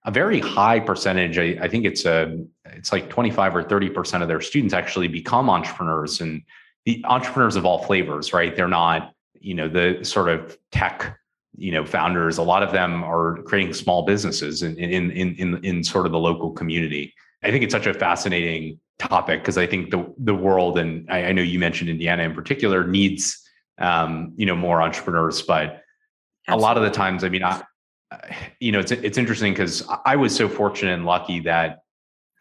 a 0.05 0.11
very 0.11 0.41
high 0.41 0.81
percentage. 0.81 1.39
I, 1.39 1.57
I 1.63 1.69
think 1.69 1.85
it's 1.85 2.05
a, 2.05 2.45
it's 2.67 2.93
like 2.93 3.09
25 3.09 3.57
or 3.57 3.63
30% 3.63 4.23
of 4.23 4.29
their 4.29 4.41
students 4.41 4.75
actually 4.75 5.09
become 5.09 5.49
entrepreneurs 5.49 6.21
and 6.21 6.43
the 6.85 7.03
entrepreneurs 7.07 7.57
of 7.57 7.65
all 7.65 7.83
flavors, 7.85 8.33
right? 8.33 8.55
They're 8.55 8.69
not, 8.69 9.13
you 9.41 9.55
know, 9.55 9.69
the 9.69 10.05
sort 10.05 10.29
of 10.29 10.59
tech, 10.71 11.17
you 11.57 11.73
know, 11.73 11.87
founders. 11.87 12.39
A 12.39 12.43
lot 12.43 12.63
of 12.63 12.73
them 12.73 13.05
are 13.05 13.39
creating 13.45 13.73
small 13.73 14.05
businesses 14.05 14.63
in, 14.63 14.77
in, 14.77 15.11
in, 15.13 15.35
in, 15.37 15.65
in 15.65 15.85
sort 15.85 16.07
of 16.07 16.13
the 16.13 16.19
local 16.19 16.51
community. 16.51 17.15
I 17.43 17.51
think 17.51 17.63
it's 17.63 17.73
such 17.73 17.87
a 17.87 17.95
fascinating 17.95 18.81
topic 18.99 19.41
because 19.41 19.59
I 19.59 19.67
think 19.67 19.91
the, 19.91 20.13
the 20.19 20.35
world, 20.35 20.79
and 20.79 21.09
I, 21.11 21.27
I 21.27 21.33
know 21.33 21.43
you 21.43 21.59
mentioned 21.59 21.89
Indiana 21.89 22.25
in 22.25 22.35
particular, 22.35 22.87
needs 22.87 23.44
um, 23.79 24.33
you 24.37 24.47
know, 24.47 24.57
more 24.57 24.81
entrepreneurs. 24.81 25.43
But 25.43 25.83
Absolutely. 26.47 26.51
a 26.51 26.57
lot 26.57 26.77
of 26.77 26.83
the 26.83 26.91
times, 26.91 27.25
I 27.25 27.29
mean, 27.29 27.43
I, 27.43 27.63
you 28.61 28.73
know, 28.73 28.81
it's 28.81 28.93
it's 28.93 29.19
interesting 29.19 29.53
because 29.53 29.83
I 30.05 30.17
was 30.17 30.35
so 30.35 30.49
fortunate 30.49 30.93
and 30.93 31.05
lucky 31.05 31.41
that 31.41 31.79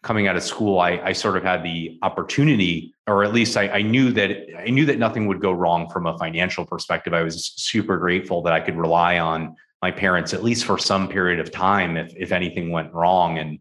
coming 0.02 0.28
out 0.28 0.36
of 0.36 0.42
school, 0.42 0.78
I, 0.78 1.00
I 1.02 1.12
sort 1.12 1.36
of 1.36 1.42
had 1.42 1.64
the 1.64 1.98
opportunity, 2.02 2.94
or 3.06 3.24
at 3.24 3.32
least 3.32 3.56
I, 3.56 3.68
I 3.68 3.82
knew 3.82 4.12
that 4.12 4.36
I 4.58 4.70
knew 4.70 4.86
that 4.86 4.98
nothing 4.98 5.26
would 5.26 5.40
go 5.40 5.52
wrong 5.52 5.88
from 5.90 6.06
a 6.06 6.16
financial 6.18 6.64
perspective. 6.64 7.12
I 7.14 7.22
was 7.22 7.52
super 7.56 7.96
grateful 7.96 8.42
that 8.42 8.52
I 8.52 8.60
could 8.60 8.76
rely 8.76 9.18
on 9.18 9.56
my 9.82 9.90
parents 9.90 10.32
at 10.32 10.44
least 10.44 10.64
for 10.64 10.78
some 10.78 11.08
period 11.08 11.40
of 11.40 11.50
time 11.50 11.96
if 11.96 12.12
if 12.16 12.32
anything 12.32 12.70
went 12.70 12.92
wrong. 12.92 13.38
And 13.38 13.58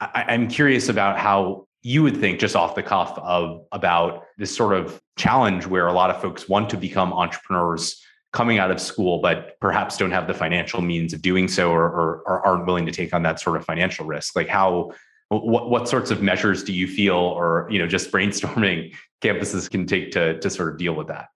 I, 0.00 0.24
I'm 0.28 0.48
curious 0.48 0.88
about 0.88 1.18
how 1.18 1.66
you 1.82 2.02
would 2.02 2.16
think 2.16 2.40
just 2.40 2.56
off 2.56 2.74
the 2.74 2.82
cuff 2.82 3.16
of 3.18 3.64
about 3.72 4.24
this 4.36 4.54
sort 4.54 4.74
of 4.74 5.00
challenge 5.16 5.66
where 5.66 5.86
a 5.86 5.92
lot 5.92 6.10
of 6.10 6.20
folks 6.20 6.48
want 6.48 6.70
to 6.70 6.76
become 6.76 7.12
entrepreneurs 7.12 8.02
coming 8.32 8.58
out 8.58 8.70
of 8.70 8.80
school, 8.80 9.20
but 9.20 9.58
perhaps 9.60 9.96
don't 9.96 10.10
have 10.10 10.26
the 10.26 10.34
financial 10.34 10.82
means 10.82 11.12
of 11.12 11.22
doing 11.22 11.48
so 11.48 11.70
or, 11.70 11.84
or, 11.84 12.22
or 12.26 12.46
aren't 12.46 12.66
willing 12.66 12.84
to 12.86 12.92
take 12.92 13.14
on 13.14 13.22
that 13.22 13.40
sort 13.40 13.56
of 13.56 13.64
financial 13.64 14.04
risk. 14.04 14.36
Like 14.36 14.48
how 14.48 14.92
what, 15.28 15.70
what 15.70 15.88
sorts 15.88 16.10
of 16.10 16.22
measures 16.22 16.62
do 16.62 16.72
you 16.72 16.86
feel 16.86 17.16
or 17.16 17.66
you 17.70 17.78
know 17.78 17.86
just 17.86 18.10
brainstorming 18.12 18.94
campuses 19.22 19.70
can 19.70 19.86
take 19.86 20.12
to, 20.12 20.38
to 20.40 20.50
sort 20.50 20.68
of 20.68 20.78
deal 20.78 20.94
with 20.94 21.08
that? 21.08 21.28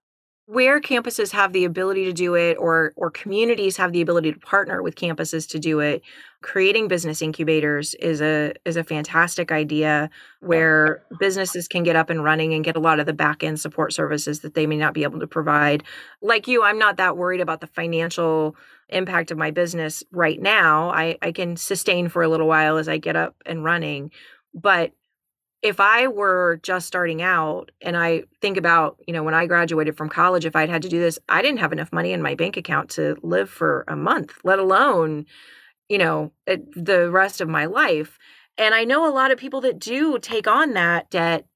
where 0.51 0.81
campuses 0.81 1.31
have 1.31 1.53
the 1.53 1.65
ability 1.65 2.05
to 2.05 2.13
do 2.13 2.35
it 2.35 2.57
or 2.59 2.93
or 2.97 3.09
communities 3.09 3.77
have 3.77 3.93
the 3.93 4.01
ability 4.01 4.33
to 4.33 4.39
partner 4.41 4.83
with 4.83 4.97
campuses 4.97 5.49
to 5.49 5.61
do 5.61 5.79
it 5.79 6.03
creating 6.43 6.89
business 6.89 7.21
incubators 7.21 7.95
is 7.95 8.21
a 8.21 8.55
is 8.65 8.77
a 8.77 8.85
fantastic 8.85 9.53
idea 9.53 10.09
where 10.41 11.03
businesses 11.19 11.69
can 11.69 11.83
get 11.83 11.97
up 11.97 12.09
and 12.09 12.25
running 12.25 12.55
and 12.55 12.65
get 12.65 12.77
a 12.77 12.81
lot 12.81 12.99
of 12.99 13.07
the 13.07 13.13
back 13.13 13.45
end 13.45 13.61
support 13.61 13.93
services 13.93 14.41
that 14.41 14.55
they 14.55 14.67
may 14.67 14.77
not 14.77 14.95
be 14.95 15.03
able 15.03 15.21
to 15.21 15.27
provide. 15.27 15.83
Like 16.23 16.49
you 16.49 16.63
i'm 16.63 16.79
not 16.79 16.97
that 16.97 17.17
worried 17.17 17.41
about 17.41 17.61
the 17.61 17.67
financial 17.67 18.57
impact 18.89 19.31
of 19.31 19.39
my 19.39 19.51
business 19.51 20.03
right 20.13 20.41
now. 20.41 20.91
I 20.91 21.19
i 21.21 21.33
can 21.33 21.57
sustain 21.57 22.09
for 22.09 22.23
a 22.23 22.29
little 22.29 22.49
while 22.49 22.79
as 22.79 22.89
i 22.89 22.97
get 22.97 23.17
up 23.17 23.37
and 23.45 23.63
running. 23.63 24.11
But 24.55 24.93
if 25.63 25.79
I 25.79 26.07
were 26.07 26.59
just 26.63 26.87
starting 26.87 27.21
out 27.21 27.71
and 27.83 27.97
I 27.97 28.23
think 28.41 28.57
about, 28.57 28.97
you 29.07 29.13
know, 29.13 29.23
when 29.23 29.35
I 29.35 29.47
graduated 29.47 29.97
from 29.97 30.09
college, 30.09 30.47
if 30.47 30.57
I'd 30.57 30.71
had 30.71 30.83
to 30.83 30.89
do 30.89 30.99
this, 30.99 31.19
I 31.29 31.43
didn't 31.43 31.59
have 31.59 31.73
enough 31.73 31.93
money 31.93 32.13
in 32.13 32.23
my 32.23 32.35
bank 32.35 32.57
account 32.57 32.89
to 32.91 33.17
live 33.23 33.51
for 33.51 33.85
a 33.87 33.95
month, 33.95 34.33
let 34.43 34.59
alone, 34.59 35.27
you 35.91 35.99
know, 35.99 36.33
the 36.47 37.11
rest 37.11 37.41
of 37.41 37.49
my 37.49 37.67
life. 37.67 38.17
And 38.57 38.75
I 38.75 38.85
know 38.85 39.07
a 39.07 39.13
lot 39.13 39.33
of 39.33 39.39
people 39.39 39.61
that 39.63 39.79
do 39.79 40.19
take 40.19 40.47
on 40.47 40.73
that 40.75 41.11
debt 41.11 41.47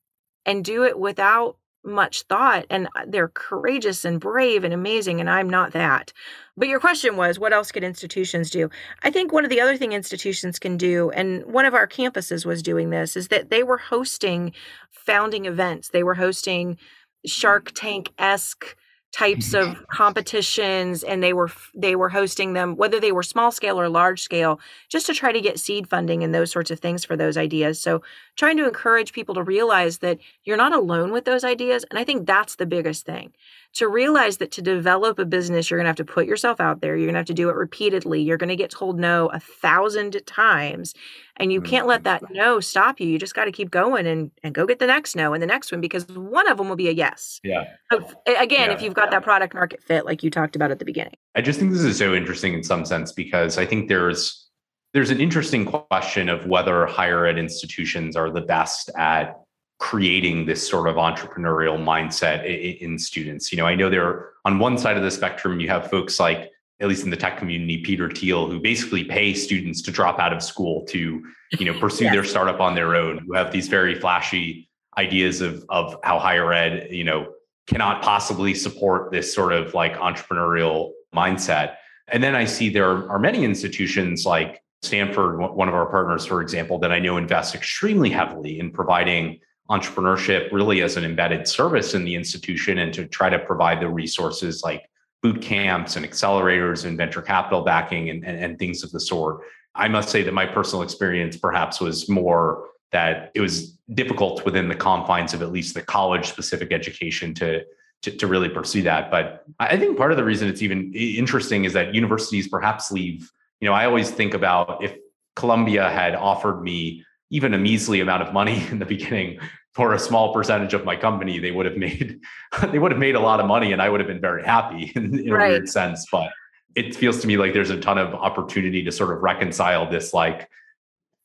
and 0.44 0.64
do 0.64 0.84
it 0.84 0.98
without 0.98 1.56
much 1.86 2.22
thought 2.22 2.64
and 2.70 2.88
uh, 2.96 3.04
they're 3.06 3.28
courageous 3.28 4.06
and 4.06 4.18
brave 4.18 4.64
and 4.64 4.72
amazing 4.72 5.20
and 5.20 5.28
I'm 5.28 5.48
not 5.48 5.72
that. 5.72 6.12
But 6.56 6.68
your 6.68 6.80
question 6.80 7.16
was 7.16 7.38
what 7.38 7.52
else 7.52 7.70
could 7.70 7.84
institutions 7.84 8.50
do? 8.50 8.70
I 9.02 9.10
think 9.10 9.32
one 9.32 9.44
of 9.44 9.50
the 9.50 9.60
other 9.60 9.76
thing 9.76 9.92
institutions 9.92 10.58
can 10.58 10.78
do 10.78 11.10
and 11.10 11.44
one 11.44 11.66
of 11.66 11.74
our 11.74 11.86
campuses 11.86 12.46
was 12.46 12.62
doing 12.62 12.88
this 12.88 13.16
is 13.16 13.28
that 13.28 13.50
they 13.50 13.62
were 13.62 13.76
hosting 13.76 14.52
founding 14.90 15.44
events. 15.44 15.90
They 15.90 16.02
were 16.02 16.14
hosting 16.14 16.78
Shark 17.26 17.72
Tank-esque 17.74 18.76
types 19.14 19.50
mm-hmm. 19.50 19.70
of 19.70 19.86
competitions 19.88 21.04
and 21.04 21.22
they 21.22 21.32
were 21.32 21.48
they 21.72 21.94
were 21.94 22.08
hosting 22.08 22.52
them 22.52 22.74
whether 22.74 22.98
they 22.98 23.12
were 23.12 23.22
small 23.22 23.52
scale 23.52 23.80
or 23.80 23.88
large 23.88 24.20
scale 24.20 24.58
just 24.88 25.06
to 25.06 25.14
try 25.14 25.30
to 25.30 25.40
get 25.40 25.60
seed 25.60 25.88
funding 25.88 26.24
and 26.24 26.34
those 26.34 26.50
sorts 26.50 26.70
of 26.70 26.80
things 26.80 27.04
for 27.04 27.16
those 27.16 27.36
ideas. 27.36 27.80
So 27.80 28.02
trying 28.34 28.56
to 28.56 28.66
encourage 28.66 29.12
people 29.12 29.36
to 29.36 29.42
realize 29.42 29.98
that 29.98 30.18
you're 30.42 30.56
not 30.56 30.74
alone 30.74 31.12
with 31.12 31.24
those 31.24 31.44
ideas 31.44 31.84
and 31.90 31.98
i 31.98 32.04
think 32.04 32.26
that's 32.26 32.56
the 32.56 32.66
biggest 32.66 33.06
thing 33.06 33.32
to 33.74 33.88
realize 33.88 34.36
that 34.36 34.52
to 34.52 34.62
develop 34.62 35.18
a 35.18 35.24
business, 35.24 35.68
you're 35.68 35.78
going 35.78 35.84
to 35.84 35.88
have 35.88 35.96
to 35.96 36.04
put 36.04 36.26
yourself 36.26 36.60
out 36.60 36.80
there. 36.80 36.96
You're 36.96 37.06
going 37.06 37.14
to 37.14 37.18
have 37.18 37.26
to 37.26 37.34
do 37.34 37.48
it 37.48 37.56
repeatedly. 37.56 38.22
You're 38.22 38.36
going 38.36 38.48
to 38.48 38.56
get 38.56 38.70
told 38.70 39.00
no 39.00 39.26
a 39.28 39.40
thousand 39.40 40.20
times. 40.26 40.94
And 41.36 41.52
you 41.52 41.60
mm, 41.60 41.66
can't 41.66 41.88
let 41.88 42.04
that 42.04 42.22
no 42.30 42.60
stop 42.60 43.00
you. 43.00 43.08
You 43.08 43.18
just 43.18 43.34
got 43.34 43.46
to 43.46 43.52
keep 43.52 43.72
going 43.72 44.06
and, 44.06 44.30
and 44.44 44.54
go 44.54 44.64
get 44.64 44.78
the 44.78 44.86
next 44.86 45.16
no 45.16 45.34
and 45.34 45.42
the 45.42 45.46
next 45.46 45.72
one 45.72 45.80
because 45.80 46.06
one 46.06 46.48
of 46.48 46.56
them 46.56 46.68
will 46.68 46.76
be 46.76 46.88
a 46.88 46.92
yes. 46.92 47.40
Yeah. 47.42 47.64
again, 47.90 48.70
yeah. 48.70 48.72
if 48.72 48.80
you've 48.80 48.94
got 48.94 49.10
that 49.10 49.24
product 49.24 49.54
market 49.54 49.82
fit, 49.82 50.04
like 50.04 50.22
you 50.22 50.30
talked 50.30 50.54
about 50.54 50.70
at 50.70 50.78
the 50.78 50.84
beginning. 50.84 51.14
I 51.34 51.40
just 51.40 51.58
think 51.58 51.72
this 51.72 51.82
is 51.82 51.98
so 51.98 52.14
interesting 52.14 52.54
in 52.54 52.62
some 52.62 52.84
sense 52.84 53.10
because 53.10 53.58
I 53.58 53.66
think 53.66 53.88
there's 53.88 54.48
there's 54.92 55.10
an 55.10 55.20
interesting 55.20 55.64
question 55.64 56.28
of 56.28 56.46
whether 56.46 56.86
higher 56.86 57.26
ed 57.26 57.36
institutions 57.36 58.14
are 58.14 58.30
the 58.30 58.42
best 58.42 58.90
at 58.96 59.43
creating 59.84 60.46
this 60.46 60.66
sort 60.66 60.88
of 60.88 60.96
entrepreneurial 60.96 61.76
mindset 61.76 62.42
in, 62.80 62.98
students. 62.98 63.52
You 63.52 63.58
know, 63.58 63.66
I 63.66 63.74
know 63.74 63.90
there 63.90 64.06
are, 64.06 64.30
on 64.46 64.58
one 64.58 64.78
side 64.78 64.96
of 64.96 65.02
the 65.02 65.10
spectrum, 65.10 65.60
you 65.60 65.68
have 65.68 65.90
folks 65.90 66.18
like, 66.18 66.50
at 66.80 66.88
least 66.88 67.04
in 67.04 67.10
the 67.10 67.18
tech 67.18 67.36
community, 67.36 67.82
Peter 67.82 68.08
Thiel, 68.10 68.48
who 68.48 68.58
basically 68.58 69.04
pay 69.04 69.34
students 69.34 69.82
to 69.82 69.90
drop 69.90 70.18
out 70.18 70.32
of 70.32 70.42
school 70.42 70.86
to, 70.86 71.22
you 71.58 71.66
know, 71.66 71.78
pursue 71.78 72.04
yes. 72.06 72.14
their 72.14 72.24
startup 72.24 72.60
on 72.60 72.74
their 72.74 72.96
own, 72.96 73.18
who 73.18 73.34
have 73.34 73.52
these 73.52 73.68
very 73.68 73.94
flashy 73.94 74.70
ideas 74.96 75.42
of 75.42 75.66
of 75.68 75.96
how 76.02 76.18
higher 76.18 76.50
ed, 76.50 76.88
you 76.90 77.04
know, 77.04 77.34
cannot 77.66 78.00
possibly 78.00 78.54
support 78.54 79.12
this 79.12 79.34
sort 79.34 79.52
of 79.52 79.74
like 79.74 79.96
entrepreneurial 79.96 80.92
mindset. 81.14 81.74
And 82.08 82.22
then 82.22 82.34
I 82.34 82.46
see 82.46 82.70
there 82.70 83.06
are 83.10 83.18
many 83.18 83.44
institutions 83.44 84.24
like 84.24 84.62
Stanford, 84.82 85.38
one 85.38 85.68
of 85.68 85.74
our 85.74 85.86
partners, 85.86 86.24
for 86.24 86.40
example, 86.40 86.78
that 86.78 86.90
I 86.90 87.00
know 87.00 87.18
invest 87.18 87.54
extremely 87.54 88.08
heavily 88.08 88.58
in 88.58 88.70
providing 88.70 89.40
entrepreneurship 89.70 90.52
really 90.52 90.82
as 90.82 90.96
an 90.96 91.04
embedded 91.04 91.48
service 91.48 91.94
in 91.94 92.04
the 92.04 92.14
institution 92.14 92.78
and 92.78 92.92
to 92.92 93.06
try 93.06 93.30
to 93.30 93.38
provide 93.38 93.80
the 93.80 93.88
resources 93.88 94.62
like 94.62 94.88
boot 95.22 95.40
camps 95.40 95.96
and 95.96 96.04
accelerators 96.04 96.84
and 96.84 96.98
venture 96.98 97.22
capital 97.22 97.62
backing 97.62 98.10
and, 98.10 98.24
and, 98.24 98.38
and 98.38 98.58
things 98.58 98.84
of 98.84 98.90
the 98.92 99.00
sort. 99.00 99.40
I 99.74 99.88
must 99.88 100.10
say 100.10 100.22
that 100.22 100.34
my 100.34 100.44
personal 100.44 100.82
experience 100.82 101.36
perhaps 101.36 101.80
was 101.80 102.08
more 102.08 102.66
that 102.92 103.32
it 103.34 103.40
was 103.40 103.72
difficult 103.94 104.44
within 104.44 104.68
the 104.68 104.74
confines 104.74 105.34
of 105.34 105.42
at 105.42 105.50
least 105.50 105.74
the 105.74 105.82
college 105.82 106.28
specific 106.28 106.72
education 106.72 107.34
to, 107.34 107.62
to, 108.02 108.10
to 108.10 108.26
really 108.26 108.50
pursue 108.50 108.82
that. 108.82 109.10
But 109.10 109.44
I 109.58 109.76
think 109.78 109.96
part 109.96 110.10
of 110.10 110.18
the 110.18 110.24
reason 110.24 110.48
it's 110.48 110.62
even 110.62 110.92
interesting 110.92 111.64
is 111.64 111.72
that 111.72 111.94
universities 111.94 112.46
perhaps 112.46 112.92
leave, 112.92 113.32
you 113.60 113.68
know, 113.68 113.74
I 113.74 113.86
always 113.86 114.10
think 114.10 114.34
about 114.34 114.84
if 114.84 114.94
Columbia 115.34 115.90
had 115.90 116.14
offered 116.14 116.62
me 116.62 117.04
even 117.34 117.52
a 117.52 117.58
measly 117.58 117.98
amount 117.98 118.22
of 118.22 118.32
money 118.32 118.64
in 118.70 118.78
the 118.78 118.86
beginning 118.86 119.40
for 119.72 119.92
a 119.92 119.98
small 119.98 120.32
percentage 120.32 120.72
of 120.72 120.84
my 120.84 120.94
company, 120.94 121.40
they 121.40 121.50
would 121.50 121.66
have 121.66 121.76
made 121.76 122.20
they 122.70 122.78
would 122.78 122.92
have 122.92 123.00
made 123.00 123.16
a 123.16 123.20
lot 123.20 123.40
of 123.40 123.46
money, 123.46 123.72
and 123.72 123.82
I 123.82 123.88
would 123.88 124.00
have 124.00 124.06
been 124.06 124.20
very 124.20 124.44
happy 124.44 124.92
in, 124.96 125.18
in 125.18 125.32
right. 125.32 125.46
a 125.46 125.48
weird 125.50 125.68
sense. 125.68 126.06
But 126.10 126.30
it 126.76 126.94
feels 126.94 127.20
to 127.20 127.26
me 127.26 127.36
like 127.36 127.52
there's 127.52 127.70
a 127.70 127.80
ton 127.80 127.98
of 127.98 128.14
opportunity 128.14 128.84
to 128.84 128.92
sort 128.92 129.12
of 129.12 129.20
reconcile 129.20 129.90
this, 129.90 130.14
like, 130.14 130.48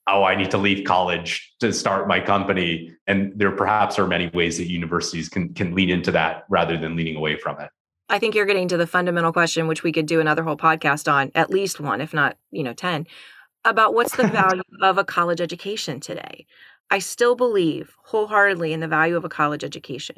oh, 0.07 0.23
I 0.23 0.35
need 0.35 0.49
to 0.51 0.57
leave 0.57 0.83
college 0.83 1.53
to 1.59 1.71
start 1.71 2.07
my 2.07 2.19
company, 2.19 2.91
and 3.05 3.31
there 3.35 3.51
perhaps 3.51 3.99
are 3.99 4.07
many 4.07 4.29
ways 4.33 4.57
that 4.57 4.67
universities 4.67 5.29
can 5.29 5.53
can 5.53 5.75
lean 5.75 5.91
into 5.91 6.11
that 6.13 6.45
rather 6.49 6.75
than 6.75 6.95
leaning 6.95 7.17
away 7.17 7.37
from 7.37 7.59
it. 7.59 7.69
I 8.11 8.17
think 8.17 8.33
you're 8.33 8.47
getting 8.47 8.67
to 8.69 8.77
the 8.77 8.87
fundamental 8.87 9.31
question, 9.31 9.67
which 9.67 9.83
we 9.83 9.91
could 9.91 10.07
do 10.07 10.19
another 10.19 10.41
whole 10.41 10.57
podcast 10.57 11.11
on, 11.11 11.31
at 11.35 11.51
least 11.51 11.79
one, 11.79 12.01
if 12.01 12.15
not, 12.15 12.35
you 12.49 12.63
know, 12.63 12.73
ten 12.73 13.05
about 13.65 13.93
what's 13.93 14.15
the 14.15 14.27
value 14.27 14.61
of 14.81 14.97
a 14.97 15.03
college 15.03 15.41
education 15.41 15.99
today. 15.99 16.45
I 16.89 16.99
still 16.99 17.35
believe 17.35 17.95
wholeheartedly 18.03 18.73
in 18.73 18.79
the 18.79 18.87
value 18.87 19.15
of 19.15 19.23
a 19.23 19.29
college 19.29 19.63
education. 19.63 20.17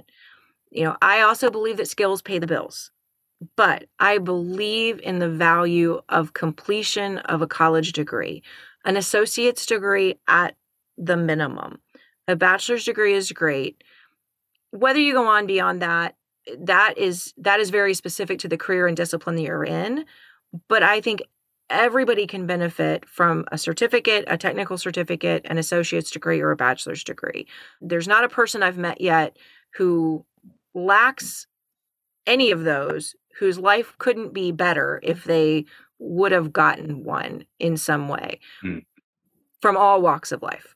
You 0.72 0.86
know, 0.86 0.98
I 1.02 1.22
also 1.22 1.52
believe 1.52 1.78
that 1.78 1.88
skills 1.88 2.22
pay 2.22 2.40
the 2.40 2.48
bills, 2.48 2.92
but 3.58 3.86
I 4.00 4.20
believe 4.20 5.00
in 5.02 5.20
the 5.20 5.30
value 5.30 6.02
of 6.08 6.34
completion 6.34 7.18
of 7.20 7.42
a 7.42 7.48
college 7.48 7.92
degree, 7.92 8.42
an 8.86 8.96
associate's 8.96 9.66
degree 9.66 10.16
at 10.28 10.56
the 10.98 11.18
minimum. 11.18 11.80
A 12.28 12.36
bachelor's 12.36 12.86
degree 12.86 13.14
is 13.14 13.32
great. 13.32 13.84
Whether 14.70 15.00
you 15.00 15.14
go 15.14 15.28
on 15.28 15.48
beyond 15.48 15.82
that, 15.82 16.16
that 16.60 16.98
is 16.98 17.34
that 17.38 17.60
is 17.60 17.70
very 17.70 17.94
specific 17.94 18.40
to 18.40 18.48
the 18.48 18.58
career 18.58 18.88
and 18.88 18.96
discipline 18.96 19.36
that 19.36 19.44
you're 19.44 19.64
in. 19.64 20.06
But 20.68 20.84
I 20.84 21.02
think 21.02 21.22
everybody 21.72 22.28
can 22.28 22.46
benefit 22.46 23.08
from 23.08 23.46
a 23.52 23.58
certificate, 23.58 24.26
a 24.28 24.38
technical 24.38 24.78
certificate, 24.78 25.42
an 25.46 25.58
associate's 25.58 26.12
degree, 26.12 26.42
or 26.42 26.52
a 26.52 26.56
bachelor's 26.56 27.04
degree. 27.04 27.48
There's 27.82 28.08
not 28.08 28.24
a 28.24 28.30
person 28.30 28.62
I've 28.62 28.78
met 28.78 29.02
yet 29.02 29.38
who 29.76 30.26
lacks 30.74 31.48
any 32.28 32.52
of 32.52 32.64
those 32.64 33.16
whose 33.40 33.58
life 33.58 33.96
couldn't 33.98 34.34
be 34.34 34.52
better 34.52 35.00
if 35.04 35.24
they 35.24 35.66
would 36.00 36.32
have 36.32 36.52
gotten 36.52 37.04
one 37.04 37.46
in 37.60 37.78
some 37.78 38.08
way 38.08 38.40
mm. 38.64 38.84
from 39.62 39.78
all 39.78 40.02
walks 40.02 40.32
of 40.32 40.42
life. 40.42 40.76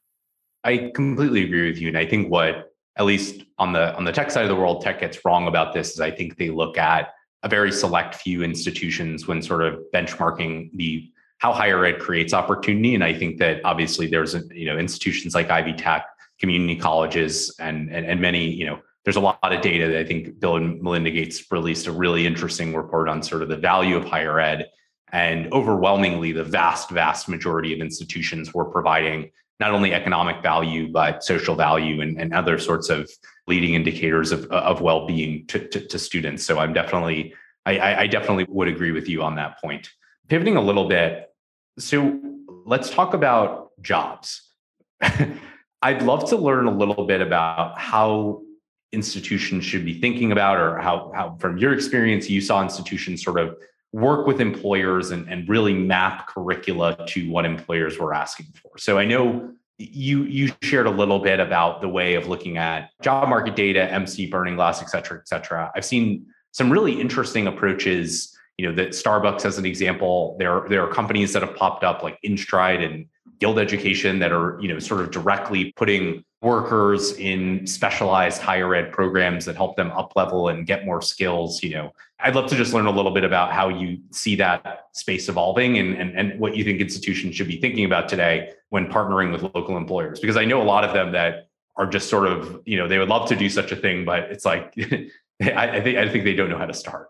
I 0.63 0.91
completely 0.95 1.43
agree 1.43 1.67
with 1.69 1.79
you. 1.79 1.89
And 1.89 1.97
I 1.97 2.05
think 2.05 2.31
what 2.31 2.71
at 2.97 3.05
least 3.05 3.43
on 3.57 3.73
the 3.73 3.95
on 3.95 4.05
the 4.05 4.11
tech 4.11 4.31
side 4.31 4.43
of 4.43 4.49
the 4.49 4.55
world, 4.55 4.81
tech 4.81 4.99
gets 4.99 5.23
wrong 5.25 5.47
about 5.47 5.73
this 5.73 5.93
is 5.93 5.99
I 5.99 6.11
think 6.11 6.37
they 6.37 6.49
look 6.49 6.77
at 6.77 7.13
a 7.45 7.49
very 7.49 7.71
select 7.71 8.15
few 8.15 8.43
institutions 8.43 9.27
when 9.27 9.41
sort 9.41 9.61
of 9.61 9.79
benchmarking 9.93 10.71
the 10.73 11.09
how 11.37 11.53
higher 11.53 11.85
ed 11.85 11.99
creates 11.99 12.33
opportunity. 12.33 12.95
And 12.95 13.03
I 13.03 13.13
think 13.13 13.37
that 13.37 13.61
obviously 13.63 14.07
there's 14.07 14.33
you 14.51 14.65
know 14.65 14.77
institutions 14.77 15.35
like 15.35 15.49
Ivy 15.49 15.73
Tech, 15.73 16.07
community 16.39 16.75
colleges, 16.75 17.55
and 17.59 17.89
and, 17.89 18.05
and 18.05 18.19
many 18.19 18.49
you 18.49 18.65
know 18.65 18.79
there's 19.03 19.15
a 19.15 19.21
lot 19.21 19.37
of 19.43 19.61
data 19.61 19.87
that 19.87 19.99
I 19.99 20.03
think 20.03 20.39
Bill 20.39 20.55
and 20.55 20.81
Melinda 20.81 21.11
Gates 21.11 21.45
released 21.51 21.85
a 21.85 21.91
really 21.91 22.25
interesting 22.25 22.75
report 22.75 23.07
on 23.07 23.21
sort 23.21 23.43
of 23.43 23.49
the 23.49 23.57
value 23.57 23.95
of 23.95 24.05
higher 24.05 24.39
ed. 24.39 24.67
And 25.11 25.53
overwhelmingly, 25.53 26.31
the 26.31 26.43
vast, 26.43 26.89
vast 26.89 27.29
majority 27.29 27.73
of 27.73 27.79
institutions 27.79 28.53
were 28.53 28.65
providing 28.65 29.29
not 29.59 29.71
only 29.71 29.93
economic 29.93 30.41
value, 30.41 30.91
but 30.91 31.23
social 31.23 31.55
value 31.55 32.01
and, 32.01 32.19
and 32.19 32.33
other 32.33 32.57
sorts 32.57 32.89
of 32.89 33.09
leading 33.47 33.75
indicators 33.75 34.31
of, 34.31 34.45
of 34.51 34.81
well-being 34.81 35.45
to, 35.47 35.67
to, 35.67 35.85
to 35.87 35.99
students. 35.99 36.45
So 36.45 36.59
I'm 36.59 36.73
definitely, 36.73 37.33
I, 37.65 37.95
I 38.03 38.07
definitely 38.07 38.45
would 38.49 38.67
agree 38.67 38.91
with 38.91 39.07
you 39.07 39.21
on 39.21 39.35
that 39.35 39.59
point. 39.61 39.89
Pivoting 40.27 40.57
a 40.57 40.61
little 40.61 40.87
bit, 40.87 41.29
so 41.77 42.19
let's 42.65 42.89
talk 42.89 43.13
about 43.13 43.71
jobs. 43.81 44.49
I'd 45.81 46.01
love 46.01 46.29
to 46.29 46.37
learn 46.37 46.65
a 46.65 46.71
little 46.71 47.05
bit 47.05 47.21
about 47.21 47.77
how 47.77 48.41
institutions 48.91 49.63
should 49.63 49.85
be 49.85 49.99
thinking 49.99 50.31
about, 50.31 50.57
or 50.57 50.79
how, 50.79 51.11
how 51.13 51.35
from 51.39 51.57
your 51.57 51.73
experience, 51.73 52.29
you 52.29 52.41
saw 52.41 52.63
institutions 52.63 53.23
sort 53.23 53.39
of 53.39 53.57
work 53.91 54.25
with 54.25 54.41
employers 54.41 55.11
and, 55.11 55.29
and 55.29 55.47
really 55.47 55.73
map 55.73 56.27
curricula 56.27 57.05
to 57.07 57.29
what 57.29 57.45
employers 57.45 57.99
were 57.99 58.13
asking 58.13 58.47
for. 58.61 58.77
So 58.77 58.97
I 58.97 59.05
know 59.05 59.53
you 59.77 60.23
you 60.23 60.51
shared 60.61 60.87
a 60.87 60.91
little 60.91 61.19
bit 61.19 61.39
about 61.39 61.81
the 61.81 61.89
way 61.89 62.15
of 62.15 62.27
looking 62.27 62.57
at 62.57 62.91
job 63.01 63.27
market 63.27 63.55
data, 63.55 63.89
EMSI, 63.91 64.31
Burning 64.31 64.55
Glass, 64.55 64.81
et 64.81 64.89
cetera, 64.89 65.19
et 65.19 65.27
cetera. 65.27 65.71
I've 65.75 65.85
seen 65.85 66.25
some 66.51 66.71
really 66.71 66.99
interesting 66.99 67.47
approaches. 67.47 68.31
You 68.57 68.69
know, 68.69 68.75
that 68.75 68.89
Starbucks, 68.91 69.43
as 69.43 69.57
an 69.57 69.65
example, 69.65 70.37
there 70.39 70.65
there 70.69 70.81
are 70.81 70.87
companies 70.87 71.33
that 71.33 71.41
have 71.41 71.55
popped 71.55 71.83
up 71.83 72.03
like 72.03 72.17
InStride 72.25 72.85
and 72.85 73.05
Guild 73.39 73.59
Education 73.59 74.19
that 74.19 74.31
are 74.31 74.57
you 74.61 74.69
know 74.69 74.79
sort 74.79 75.01
of 75.01 75.11
directly 75.11 75.73
putting 75.75 76.23
workers 76.45 77.13
in 77.17 77.65
specialized 77.65 78.41
higher 78.41 78.73
ed 78.75 78.91
programs 78.91 79.43
that 79.45 79.55
help 79.55 79.75
them 79.75 79.91
up 79.91 80.13
level 80.15 80.49
and 80.49 80.67
get 80.67 80.85
more 80.85 81.01
skills 81.01 81.63
you 81.63 81.71
know. 81.71 81.91
I'd 82.19 82.35
love 82.35 82.47
to 82.51 82.55
just 82.55 82.73
learn 82.73 82.85
a 82.85 82.91
little 82.91 83.11
bit 83.11 83.23
about 83.23 83.51
how 83.51 83.67
you 83.67 83.97
see 84.11 84.35
that 84.37 84.85
space 84.93 85.27
evolving 85.27 85.77
and, 85.77 85.97
and, 85.97 86.17
and 86.17 86.39
what 86.39 86.55
you 86.55 86.63
think 86.63 86.79
institutions 86.79 87.35
should 87.35 87.47
be 87.47 87.59
thinking 87.59 87.83
about 87.83 88.07
today 88.07 88.53
when 88.69 88.87
partnering 88.87 89.31
with 89.33 89.41
local 89.55 89.75
employers 89.75 90.19
because 90.19 90.37
i 90.37 90.45
know 90.45 90.61
a 90.61 90.69
lot 90.75 90.83
of 90.83 90.93
them 90.93 91.11
that 91.11 91.49
are 91.77 91.87
just 91.87 92.09
sort 92.09 92.27
of 92.27 92.61
you 92.65 92.77
know 92.77 92.87
they 92.87 92.99
would 92.99 93.09
love 93.09 93.27
to 93.29 93.35
do 93.35 93.49
such 93.49 93.71
a 93.71 93.75
thing 93.75 94.05
but 94.05 94.23
it's 94.31 94.45
like 94.45 94.73
I, 95.41 95.77
I 95.77 95.81
think 95.81 95.97
i 95.97 96.07
think 96.07 96.23
they 96.23 96.35
don't 96.35 96.49
know 96.49 96.57
how 96.57 96.67
to 96.67 96.73
start 96.73 97.09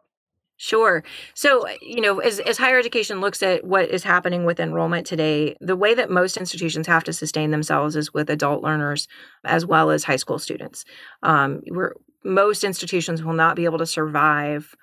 Sure. 0.57 1.03
So, 1.33 1.67
you 1.81 1.99
know, 1.99 2.19
as, 2.19 2.39
as 2.39 2.57
higher 2.57 2.79
education 2.79 3.19
looks 3.19 3.43
at 3.43 3.65
what 3.65 3.89
is 3.89 4.03
happening 4.03 4.45
with 4.45 4.59
enrollment 4.59 5.05
today, 5.05 5.57
the 5.59 5.75
way 5.75 5.93
that 5.93 6.09
most 6.09 6.37
institutions 6.37 6.87
have 6.87 7.03
to 7.05 7.13
sustain 7.13 7.51
themselves 7.51 7.95
is 7.97 8.13
with 8.13 8.29
adult 8.29 8.63
learners 8.63 9.07
as 9.43 9.65
well 9.65 9.91
as 9.91 10.05
high 10.05 10.15
school 10.15 10.39
students. 10.39 10.85
Um, 11.23 11.61
we're, 11.67 11.93
most 12.23 12.63
institutions 12.63 13.21
will 13.21 13.33
not 13.33 13.57
be 13.57 13.65
able 13.65 13.79
to 13.79 13.85
survive, 13.85 14.75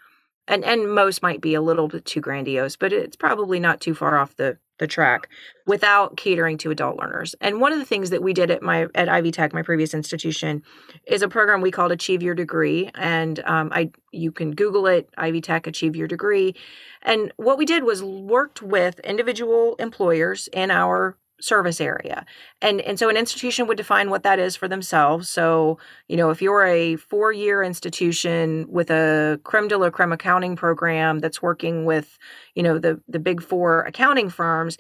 and, 0.47 0.63
and 0.63 0.95
most 0.95 1.23
might 1.23 1.41
be 1.41 1.55
a 1.55 1.63
little 1.63 1.89
bit 1.89 2.05
too 2.05 2.21
grandiose, 2.21 2.77
but 2.77 2.93
it's 2.93 3.17
probably 3.17 3.59
not 3.59 3.81
too 3.81 3.95
far 3.95 4.19
off 4.19 4.37
the 4.37 4.59
the 4.79 4.87
track 4.87 5.29
without 5.67 6.17
catering 6.17 6.59
to 6.59 6.71
adult 6.71 6.99
learners. 6.99 7.35
And 7.41 7.61
one 7.61 7.73
of 7.73 7.79
the 7.79 7.85
things 7.85 8.11
that 8.11 8.23
we 8.23 8.33
did 8.33 8.51
at 8.51 8.63
my 8.63 8.87
at 8.95 9.09
Ivy 9.09 9.31
Tech, 9.31 9.53
my 9.53 9.63
previous 9.63 9.95
institution, 9.95 10.63
is 11.07 11.23
a 11.23 11.29
program 11.29 11.61
we 11.61 11.71
called 11.71 11.93
Achieve 11.93 12.23
Your 12.23 12.35
Degree. 12.35 12.91
And 12.95 13.41
um, 13.45 13.71
I 13.73 13.91
you 14.13 14.33
can 14.33 14.53
Google 14.53 14.87
it, 14.87 15.09
Ivy 15.17 15.41
Tech 15.41 15.67
Achieve 15.67 15.97
Your 15.97 16.09
Degree. 16.09 16.55
And 17.03 17.33
what 17.37 17.59
we 17.59 17.65
did 17.65 17.85
was 17.85 18.03
worked 18.03 18.63
with 18.63 18.99
individual 19.01 19.77
employers 19.79 20.49
in 20.53 20.71
our 20.71 21.17
service 21.43 21.81
area. 21.81 22.25
And 22.61 22.81
and 22.83 22.99
so 22.99 23.09
an 23.09 23.17
institution 23.17 23.67
would 23.67 23.77
define 23.77 24.11
what 24.11 24.23
that 24.23 24.39
is 24.39 24.57
for 24.57 24.69
themselves. 24.69 25.29
So, 25.29 25.79
you 26.09 26.17
know, 26.17 26.31
if 26.31 26.41
you're 26.43 26.65
a 26.65 26.97
four-year 26.97 27.63
institution 27.63 28.67
with 28.69 28.91
a 28.91 29.41
creme 29.45 29.69
de 29.69 29.79
la 29.79 29.91
creme 29.91 30.13
accounting 30.13 30.57
program 30.57 31.19
that's 31.19 31.43
working 31.43 31.85
with, 31.85 32.19
you 32.55 32.63
know, 32.63 32.79
the 32.79 33.01
the 33.09 33.19
big 33.19 33.43
four 33.43 33.83
accounting 33.83 34.31
firms, 34.31 34.79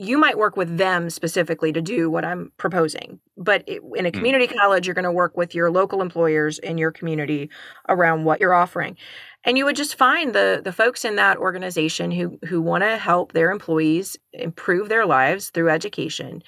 you 0.00 0.18
might 0.18 0.38
work 0.38 0.56
with 0.56 0.78
them 0.78 1.10
specifically 1.10 1.72
to 1.72 1.82
do 1.82 2.10
what 2.10 2.24
I'm 2.24 2.50
proposing. 2.56 3.20
But 3.36 3.64
it, 3.66 3.82
in 3.94 4.06
a 4.06 4.10
hmm. 4.10 4.16
community 4.16 4.46
mm. 4.46 4.56
college, 4.56 4.86
you're 4.86 4.94
going 4.94 5.04
to 5.04 5.12
work 5.12 5.36
with 5.36 5.54
your 5.54 5.70
local 5.70 6.02
employers 6.02 6.58
in 6.58 6.78
your 6.78 6.90
community 6.90 7.50
around 7.88 8.24
what 8.24 8.40
you're 8.40 8.54
offering 8.54 8.96
and 9.44 9.56
you 9.56 9.64
would 9.64 9.76
just 9.76 9.96
find 9.96 10.34
the 10.34 10.60
the 10.62 10.72
folks 10.72 11.04
in 11.04 11.16
that 11.16 11.38
organization 11.38 12.10
who 12.10 12.38
who 12.46 12.60
want 12.60 12.82
to 12.82 12.96
help 12.96 13.32
their 13.32 13.50
employees 13.50 14.16
improve 14.32 14.88
their 14.88 15.06
lives 15.06 15.50
through 15.50 15.70
education 15.70 16.42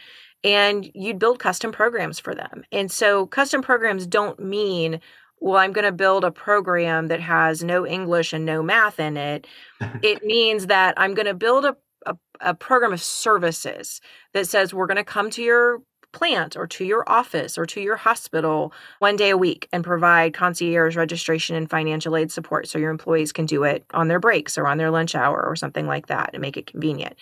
and 0.44 0.90
you'd 0.94 1.18
build 1.18 1.38
custom 1.38 1.72
programs 1.72 2.18
for 2.18 2.34
them 2.34 2.62
and 2.72 2.90
so 2.90 3.26
custom 3.26 3.62
programs 3.62 4.06
don't 4.06 4.38
mean 4.38 5.00
well 5.40 5.56
i'm 5.56 5.72
going 5.72 5.84
to 5.84 5.92
build 5.92 6.24
a 6.24 6.30
program 6.30 7.08
that 7.08 7.20
has 7.20 7.62
no 7.62 7.86
english 7.86 8.32
and 8.32 8.44
no 8.44 8.62
math 8.62 9.00
in 9.00 9.16
it 9.16 9.46
it 10.02 10.22
means 10.24 10.66
that 10.66 10.94
i'm 10.96 11.14
going 11.14 11.26
to 11.26 11.34
build 11.34 11.64
a, 11.64 11.76
a, 12.06 12.16
a 12.40 12.54
program 12.54 12.92
of 12.92 13.02
services 13.02 14.00
that 14.34 14.46
says 14.48 14.72
we're 14.74 14.86
going 14.86 14.96
to 14.96 15.04
come 15.04 15.30
to 15.30 15.42
your 15.42 15.82
plant 16.12 16.56
or 16.56 16.66
to 16.66 16.84
your 16.84 17.04
office 17.08 17.58
or 17.58 17.66
to 17.66 17.80
your 17.80 17.96
hospital 17.96 18.72
one 18.98 19.16
day 19.16 19.30
a 19.30 19.36
week 19.36 19.68
and 19.72 19.82
provide 19.82 20.34
concierge 20.34 20.96
registration 20.96 21.56
and 21.56 21.68
financial 21.68 22.16
aid 22.16 22.30
support 22.30 22.68
so 22.68 22.78
your 22.78 22.90
employees 22.90 23.32
can 23.32 23.46
do 23.46 23.64
it 23.64 23.84
on 23.92 24.08
their 24.08 24.20
breaks 24.20 24.56
or 24.56 24.66
on 24.66 24.78
their 24.78 24.90
lunch 24.90 25.14
hour 25.14 25.42
or 25.42 25.56
something 25.56 25.86
like 25.86 26.06
that 26.06 26.30
and 26.32 26.42
make 26.42 26.56
it 26.56 26.66
convenient. 26.66 27.16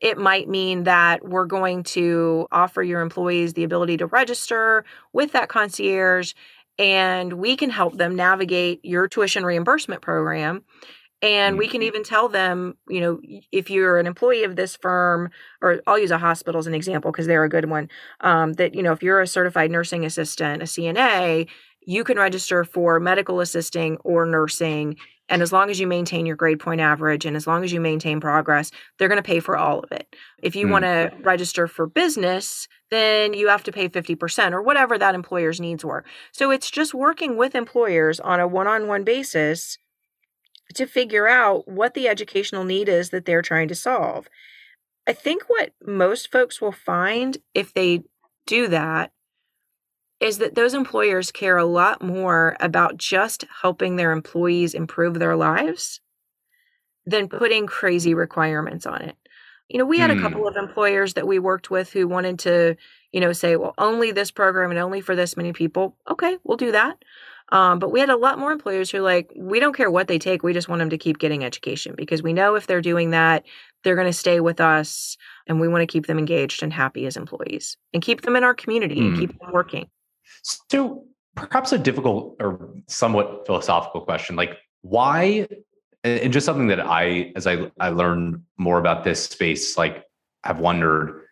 It 0.00 0.16
might 0.16 0.48
mean 0.48 0.84
that 0.84 1.28
we're 1.28 1.46
going 1.46 1.82
to 1.84 2.46
offer 2.52 2.82
your 2.82 3.00
employees 3.00 3.52
the 3.52 3.64
ability 3.64 3.98
to 3.98 4.06
register 4.06 4.84
with 5.12 5.32
that 5.32 5.48
concierge 5.48 6.32
and 6.78 7.32
we 7.34 7.56
can 7.56 7.70
help 7.70 7.96
them 7.96 8.16
navigate 8.16 8.84
your 8.84 9.08
tuition 9.08 9.44
reimbursement 9.44 10.02
program 10.02 10.62
and 11.22 11.56
we 11.56 11.66
can 11.66 11.80
mm-hmm. 11.80 11.88
even 11.88 12.04
tell 12.04 12.28
them, 12.28 12.76
you 12.88 13.00
know, 13.00 13.20
if 13.50 13.70
you're 13.70 13.98
an 13.98 14.06
employee 14.06 14.44
of 14.44 14.56
this 14.56 14.76
firm, 14.76 15.30
or 15.62 15.80
I'll 15.86 15.98
use 15.98 16.10
a 16.10 16.18
hospital 16.18 16.58
as 16.58 16.66
an 16.66 16.74
example 16.74 17.10
because 17.10 17.26
they're 17.26 17.44
a 17.44 17.48
good 17.48 17.70
one, 17.70 17.88
um, 18.20 18.54
that, 18.54 18.74
you 18.74 18.82
know, 18.82 18.92
if 18.92 19.02
you're 19.02 19.20
a 19.20 19.26
certified 19.26 19.70
nursing 19.70 20.04
assistant, 20.04 20.62
a 20.62 20.66
CNA, 20.66 21.48
you 21.86 22.04
can 22.04 22.18
register 22.18 22.64
for 22.64 23.00
medical 23.00 23.40
assisting 23.40 23.96
or 23.98 24.26
nursing. 24.26 24.96
And 25.28 25.40
as 25.40 25.52
long 25.52 25.70
as 25.70 25.80
you 25.80 25.86
maintain 25.86 26.26
your 26.26 26.36
grade 26.36 26.60
point 26.60 26.80
average 26.80 27.24
and 27.24 27.36
as 27.36 27.46
long 27.46 27.64
as 27.64 27.72
you 27.72 27.80
maintain 27.80 28.20
progress, 28.20 28.70
they're 28.98 29.08
going 29.08 29.16
to 29.16 29.26
pay 29.26 29.40
for 29.40 29.56
all 29.56 29.80
of 29.80 29.90
it. 29.92 30.14
If 30.42 30.54
you 30.54 30.66
mm. 30.66 30.70
want 30.72 30.84
to 30.84 31.12
register 31.22 31.66
for 31.66 31.86
business, 31.86 32.68
then 32.90 33.32
you 33.32 33.48
have 33.48 33.64
to 33.64 33.72
pay 33.72 33.88
50% 33.88 34.52
or 34.52 34.62
whatever 34.62 34.98
that 34.98 35.14
employer's 35.14 35.60
needs 35.60 35.84
were. 35.84 36.04
So 36.32 36.50
it's 36.50 36.70
just 36.70 36.92
working 36.92 37.36
with 37.36 37.54
employers 37.54 38.20
on 38.20 38.38
a 38.38 38.46
one 38.46 38.66
on 38.66 38.86
one 38.86 39.02
basis 39.02 39.78
to 40.74 40.86
figure 40.86 41.28
out 41.28 41.68
what 41.68 41.94
the 41.94 42.08
educational 42.08 42.64
need 42.64 42.88
is 42.88 43.10
that 43.10 43.24
they're 43.24 43.42
trying 43.42 43.68
to 43.68 43.74
solve. 43.74 44.28
I 45.06 45.12
think 45.12 45.44
what 45.46 45.72
most 45.84 46.32
folks 46.32 46.60
will 46.60 46.72
find 46.72 47.38
if 47.54 47.72
they 47.72 48.02
do 48.46 48.68
that 48.68 49.12
is 50.20 50.38
that 50.38 50.54
those 50.54 50.74
employers 50.74 51.30
care 51.30 51.58
a 51.58 51.64
lot 51.64 52.02
more 52.02 52.56
about 52.60 52.96
just 52.96 53.44
helping 53.62 53.96
their 53.96 54.12
employees 54.12 54.74
improve 54.74 55.18
their 55.18 55.36
lives 55.36 56.00
than 57.04 57.28
putting 57.28 57.66
crazy 57.66 58.14
requirements 58.14 58.86
on 58.86 59.02
it. 59.02 59.16
You 59.68 59.78
know, 59.78 59.84
we 59.84 59.98
had 59.98 60.10
a 60.10 60.20
couple 60.20 60.42
hmm. 60.42 60.46
of 60.46 60.56
employers 60.56 61.14
that 61.14 61.26
we 61.26 61.38
worked 61.38 61.70
with 61.70 61.92
who 61.92 62.06
wanted 62.06 62.38
to, 62.40 62.76
you 63.12 63.20
know, 63.20 63.32
say, 63.32 63.56
well, 63.56 63.74
only 63.78 64.12
this 64.12 64.30
program 64.30 64.70
and 64.70 64.78
only 64.78 65.00
for 65.00 65.16
this 65.16 65.36
many 65.36 65.52
people. 65.52 65.96
Okay, 66.08 66.38
we'll 66.44 66.56
do 66.56 66.72
that. 66.72 66.98
Um, 67.52 67.78
but 67.78 67.92
we 67.92 68.00
had 68.00 68.10
a 68.10 68.16
lot 68.16 68.38
more 68.38 68.50
employers 68.50 68.90
who 68.90 69.00
like, 69.00 69.30
we 69.36 69.60
don't 69.60 69.76
care 69.76 69.90
what 69.90 70.08
they 70.08 70.18
take. 70.18 70.42
We 70.42 70.52
just 70.52 70.68
want 70.68 70.80
them 70.80 70.90
to 70.90 70.98
keep 70.98 71.18
getting 71.18 71.44
education 71.44 71.94
because 71.96 72.22
we 72.22 72.32
know 72.32 72.56
if 72.56 72.66
they're 72.66 72.82
doing 72.82 73.10
that, 73.10 73.44
they're 73.84 73.94
going 73.94 74.08
to 74.08 74.12
stay 74.12 74.40
with 74.40 74.60
us 74.60 75.16
and 75.46 75.60
we 75.60 75.68
want 75.68 75.82
to 75.82 75.86
keep 75.86 76.06
them 76.06 76.18
engaged 76.18 76.62
and 76.62 76.72
happy 76.72 77.06
as 77.06 77.16
employees 77.16 77.76
and 77.92 78.02
keep 78.02 78.22
them 78.22 78.34
in 78.34 78.42
our 78.42 78.54
community 78.54 78.96
mm. 78.96 79.06
and 79.06 79.18
keep 79.18 79.38
them 79.38 79.52
working. 79.52 79.88
So 80.42 81.04
perhaps 81.36 81.72
a 81.72 81.78
difficult 81.78 82.36
or 82.40 82.74
somewhat 82.88 83.46
philosophical 83.46 84.00
question, 84.00 84.34
like 84.34 84.56
why, 84.82 85.46
and 86.02 86.32
just 86.32 86.46
something 86.46 86.66
that 86.68 86.80
I, 86.80 87.32
as 87.36 87.46
I, 87.46 87.70
I 87.78 87.90
learned 87.90 88.42
more 88.56 88.78
about 88.78 89.04
this 89.04 89.22
space, 89.22 89.78
like 89.78 90.04
I've 90.42 90.58
wondered, 90.58 91.22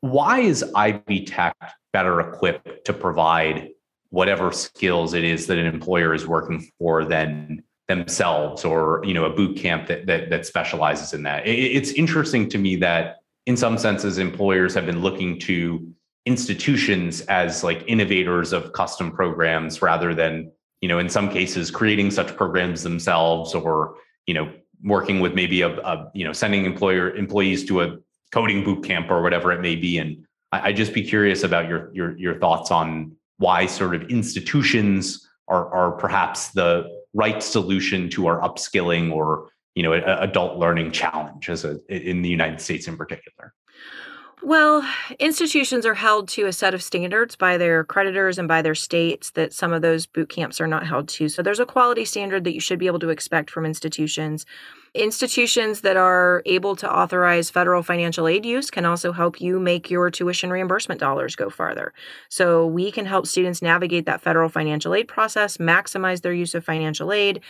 why 0.00 0.40
is 0.40 0.64
Ivy 0.74 1.24
Tech 1.24 1.56
better 1.92 2.20
equipped 2.20 2.84
to 2.86 2.92
provide 2.92 3.70
whatever 4.14 4.52
skills 4.52 5.12
it 5.12 5.24
is 5.24 5.48
that 5.48 5.58
an 5.58 5.66
employer 5.66 6.14
is 6.14 6.24
working 6.24 6.70
for 6.78 7.04
than 7.04 7.60
themselves 7.88 8.64
or 8.64 9.02
you 9.04 9.12
know 9.12 9.24
a 9.24 9.30
boot 9.30 9.56
camp 9.56 9.88
that 9.88 10.06
that, 10.06 10.30
that 10.30 10.46
specializes 10.46 11.12
in 11.12 11.24
that. 11.24 11.44
It, 11.46 11.58
it's 11.78 11.90
interesting 11.92 12.48
to 12.50 12.58
me 12.58 12.76
that 12.76 13.16
in 13.46 13.56
some 13.56 13.76
senses 13.76 14.18
employers 14.18 14.72
have 14.74 14.86
been 14.86 15.02
looking 15.02 15.40
to 15.40 15.92
institutions 16.26 17.22
as 17.22 17.64
like 17.64 17.82
innovators 17.88 18.52
of 18.52 18.72
custom 18.72 19.10
programs 19.10 19.82
rather 19.82 20.14
than 20.14 20.50
you 20.80 20.88
know 20.88 21.00
in 21.00 21.08
some 21.08 21.28
cases 21.28 21.72
creating 21.72 22.12
such 22.12 22.36
programs 22.36 22.84
themselves 22.84 23.52
or 23.52 23.96
you 24.28 24.34
know 24.34 24.50
working 24.84 25.18
with 25.18 25.34
maybe 25.34 25.62
a, 25.62 25.70
a 25.80 26.10
you 26.14 26.24
know 26.24 26.32
sending 26.32 26.64
employer 26.64 27.10
employees 27.16 27.64
to 27.64 27.82
a 27.82 27.96
coding 28.30 28.62
boot 28.62 28.84
camp 28.84 29.10
or 29.10 29.22
whatever 29.22 29.50
it 29.50 29.60
may 29.60 29.74
be. 29.74 29.98
And 29.98 30.24
I, 30.52 30.68
i'd 30.68 30.76
just 30.76 30.94
be 30.94 31.02
curious 31.02 31.42
about 31.42 31.68
your 31.68 31.92
your 31.92 32.16
your 32.16 32.38
thoughts 32.38 32.70
on 32.70 33.16
why 33.38 33.66
sort 33.66 33.94
of 33.94 34.02
institutions 34.10 35.28
are, 35.48 35.72
are 35.74 35.92
perhaps 35.92 36.50
the 36.50 36.88
right 37.12 37.42
solution 37.42 38.08
to 38.10 38.26
our 38.26 38.40
upskilling 38.40 39.12
or 39.12 39.48
you 39.74 39.82
know 39.82 39.92
adult 39.92 40.58
learning 40.58 40.92
challenge 40.92 41.48
as 41.48 41.64
a, 41.64 41.78
in 41.88 42.22
the 42.22 42.28
United 42.28 42.60
States 42.60 42.88
in 42.88 42.96
particular. 42.96 43.52
Well, 44.42 44.86
institutions 45.18 45.86
are 45.86 45.94
held 45.94 46.28
to 46.30 46.46
a 46.46 46.52
set 46.52 46.74
of 46.74 46.82
standards 46.82 47.34
by 47.34 47.56
their 47.56 47.82
creditors 47.82 48.38
and 48.38 48.46
by 48.46 48.60
their 48.60 48.74
states 48.74 49.30
that 49.30 49.54
some 49.54 49.72
of 49.72 49.80
those 49.80 50.04
boot 50.04 50.28
camps 50.28 50.60
are 50.60 50.66
not 50.66 50.86
held 50.86 51.08
to. 51.08 51.30
So 51.30 51.42
there's 51.42 51.60
a 51.60 51.66
quality 51.66 52.04
standard 52.04 52.44
that 52.44 52.52
you 52.52 52.60
should 52.60 52.78
be 52.78 52.86
able 52.86 52.98
to 52.98 53.08
expect 53.08 53.50
from 53.50 53.64
institutions. 53.64 54.44
Institutions 54.94 55.80
that 55.80 55.96
are 55.96 56.40
able 56.46 56.76
to 56.76 56.88
authorize 56.88 57.50
federal 57.50 57.82
financial 57.82 58.28
aid 58.28 58.46
use 58.46 58.70
can 58.70 58.84
also 58.84 59.10
help 59.10 59.40
you 59.40 59.58
make 59.58 59.90
your 59.90 60.08
tuition 60.08 60.50
reimbursement 60.50 61.00
dollars 61.00 61.34
go 61.34 61.50
farther. 61.50 61.92
So 62.28 62.64
we 62.64 62.92
can 62.92 63.04
help 63.04 63.26
students 63.26 63.60
navigate 63.60 64.06
that 64.06 64.20
federal 64.20 64.48
financial 64.48 64.94
aid 64.94 65.08
process, 65.08 65.56
maximize 65.56 66.22
their 66.22 66.32
use 66.32 66.54
of 66.54 66.64
financial 66.64 67.12
aid, 67.12 67.40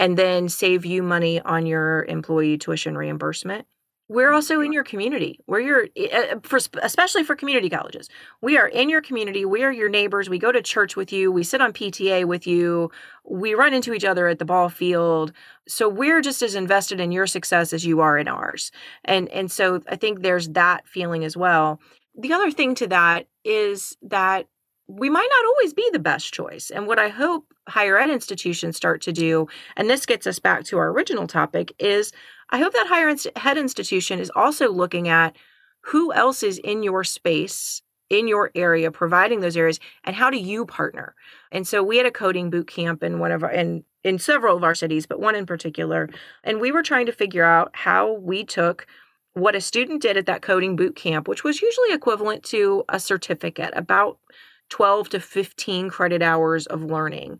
and 0.00 0.18
then 0.18 0.48
save 0.48 0.84
you 0.84 1.04
money 1.04 1.40
on 1.40 1.64
your 1.64 2.04
employee 2.06 2.58
tuition 2.58 2.98
reimbursement 2.98 3.66
we're 4.10 4.32
also 4.32 4.60
in 4.60 4.72
your 4.72 4.82
community. 4.82 5.38
We're 5.46 5.60
your, 5.60 5.86
uh, 6.12 6.40
for, 6.42 6.58
especially 6.82 7.22
for 7.22 7.36
community 7.36 7.70
colleges. 7.70 8.08
We 8.42 8.58
are 8.58 8.66
in 8.66 8.88
your 8.88 9.00
community. 9.00 9.44
We 9.44 9.62
are 9.62 9.70
your 9.70 9.88
neighbors. 9.88 10.28
We 10.28 10.40
go 10.40 10.50
to 10.50 10.60
church 10.60 10.96
with 10.96 11.12
you. 11.12 11.30
We 11.30 11.44
sit 11.44 11.60
on 11.60 11.72
PTA 11.72 12.24
with 12.24 12.44
you. 12.44 12.90
We 13.24 13.54
run 13.54 13.72
into 13.72 13.94
each 13.94 14.04
other 14.04 14.26
at 14.26 14.40
the 14.40 14.44
ball 14.44 14.68
field. 14.68 15.32
So 15.68 15.88
we're 15.88 16.20
just 16.22 16.42
as 16.42 16.56
invested 16.56 16.98
in 16.98 17.12
your 17.12 17.28
success 17.28 17.72
as 17.72 17.86
you 17.86 18.00
are 18.00 18.18
in 18.18 18.26
ours. 18.26 18.72
And 19.04 19.28
and 19.28 19.48
so 19.48 19.80
I 19.88 19.94
think 19.94 20.22
there's 20.22 20.48
that 20.48 20.88
feeling 20.88 21.22
as 21.22 21.36
well. 21.36 21.80
The 22.18 22.32
other 22.32 22.50
thing 22.50 22.74
to 22.76 22.88
that 22.88 23.28
is 23.44 23.96
that 24.02 24.48
we 24.88 25.08
might 25.08 25.28
not 25.30 25.44
always 25.46 25.72
be 25.72 25.88
the 25.92 26.00
best 26.00 26.34
choice. 26.34 26.70
And 26.70 26.88
what 26.88 26.98
I 26.98 27.10
hope 27.10 27.44
higher 27.68 27.96
ed 27.96 28.10
institutions 28.10 28.76
start 28.76 29.02
to 29.02 29.12
do, 29.12 29.46
and 29.76 29.88
this 29.88 30.04
gets 30.04 30.26
us 30.26 30.40
back 30.40 30.64
to 30.64 30.78
our 30.78 30.88
original 30.88 31.28
topic, 31.28 31.72
is 31.78 32.10
I 32.50 32.58
hope 32.58 32.72
that 32.72 32.88
higher 32.88 33.08
ed 33.08 33.58
institution 33.58 34.18
is 34.18 34.30
also 34.34 34.70
looking 34.70 35.08
at 35.08 35.36
who 35.82 36.12
else 36.12 36.42
is 36.42 36.58
in 36.58 36.82
your 36.82 37.04
space 37.04 37.82
in 38.10 38.26
your 38.26 38.50
area 38.56 38.90
providing 38.90 39.40
those 39.40 39.56
areas 39.56 39.78
and 40.04 40.16
how 40.16 40.30
do 40.30 40.36
you 40.36 40.66
partner? 40.66 41.14
And 41.52 41.66
so 41.66 41.82
we 41.82 41.96
had 41.96 42.06
a 42.06 42.10
coding 42.10 42.50
boot 42.50 42.66
camp 42.66 43.02
in 43.04 43.20
one 43.20 43.30
of 43.32 43.44
our 43.44 43.50
in 43.50 43.84
in 44.02 44.18
several 44.18 44.56
of 44.56 44.64
our 44.64 44.74
cities 44.74 45.06
but 45.06 45.20
one 45.20 45.36
in 45.36 45.46
particular 45.46 46.08
and 46.42 46.60
we 46.60 46.72
were 46.72 46.82
trying 46.82 47.06
to 47.06 47.12
figure 47.12 47.44
out 47.44 47.70
how 47.74 48.12
we 48.14 48.44
took 48.44 48.86
what 49.34 49.54
a 49.54 49.60
student 49.60 50.02
did 50.02 50.16
at 50.16 50.26
that 50.26 50.42
coding 50.42 50.74
boot 50.74 50.96
camp 50.96 51.28
which 51.28 51.44
was 51.44 51.62
usually 51.62 51.92
equivalent 51.92 52.42
to 52.42 52.82
a 52.88 52.98
certificate 52.98 53.72
about 53.76 54.18
12 54.70 55.10
to 55.10 55.20
15 55.20 55.90
credit 55.90 56.22
hours 56.22 56.66
of 56.66 56.82
learning. 56.82 57.38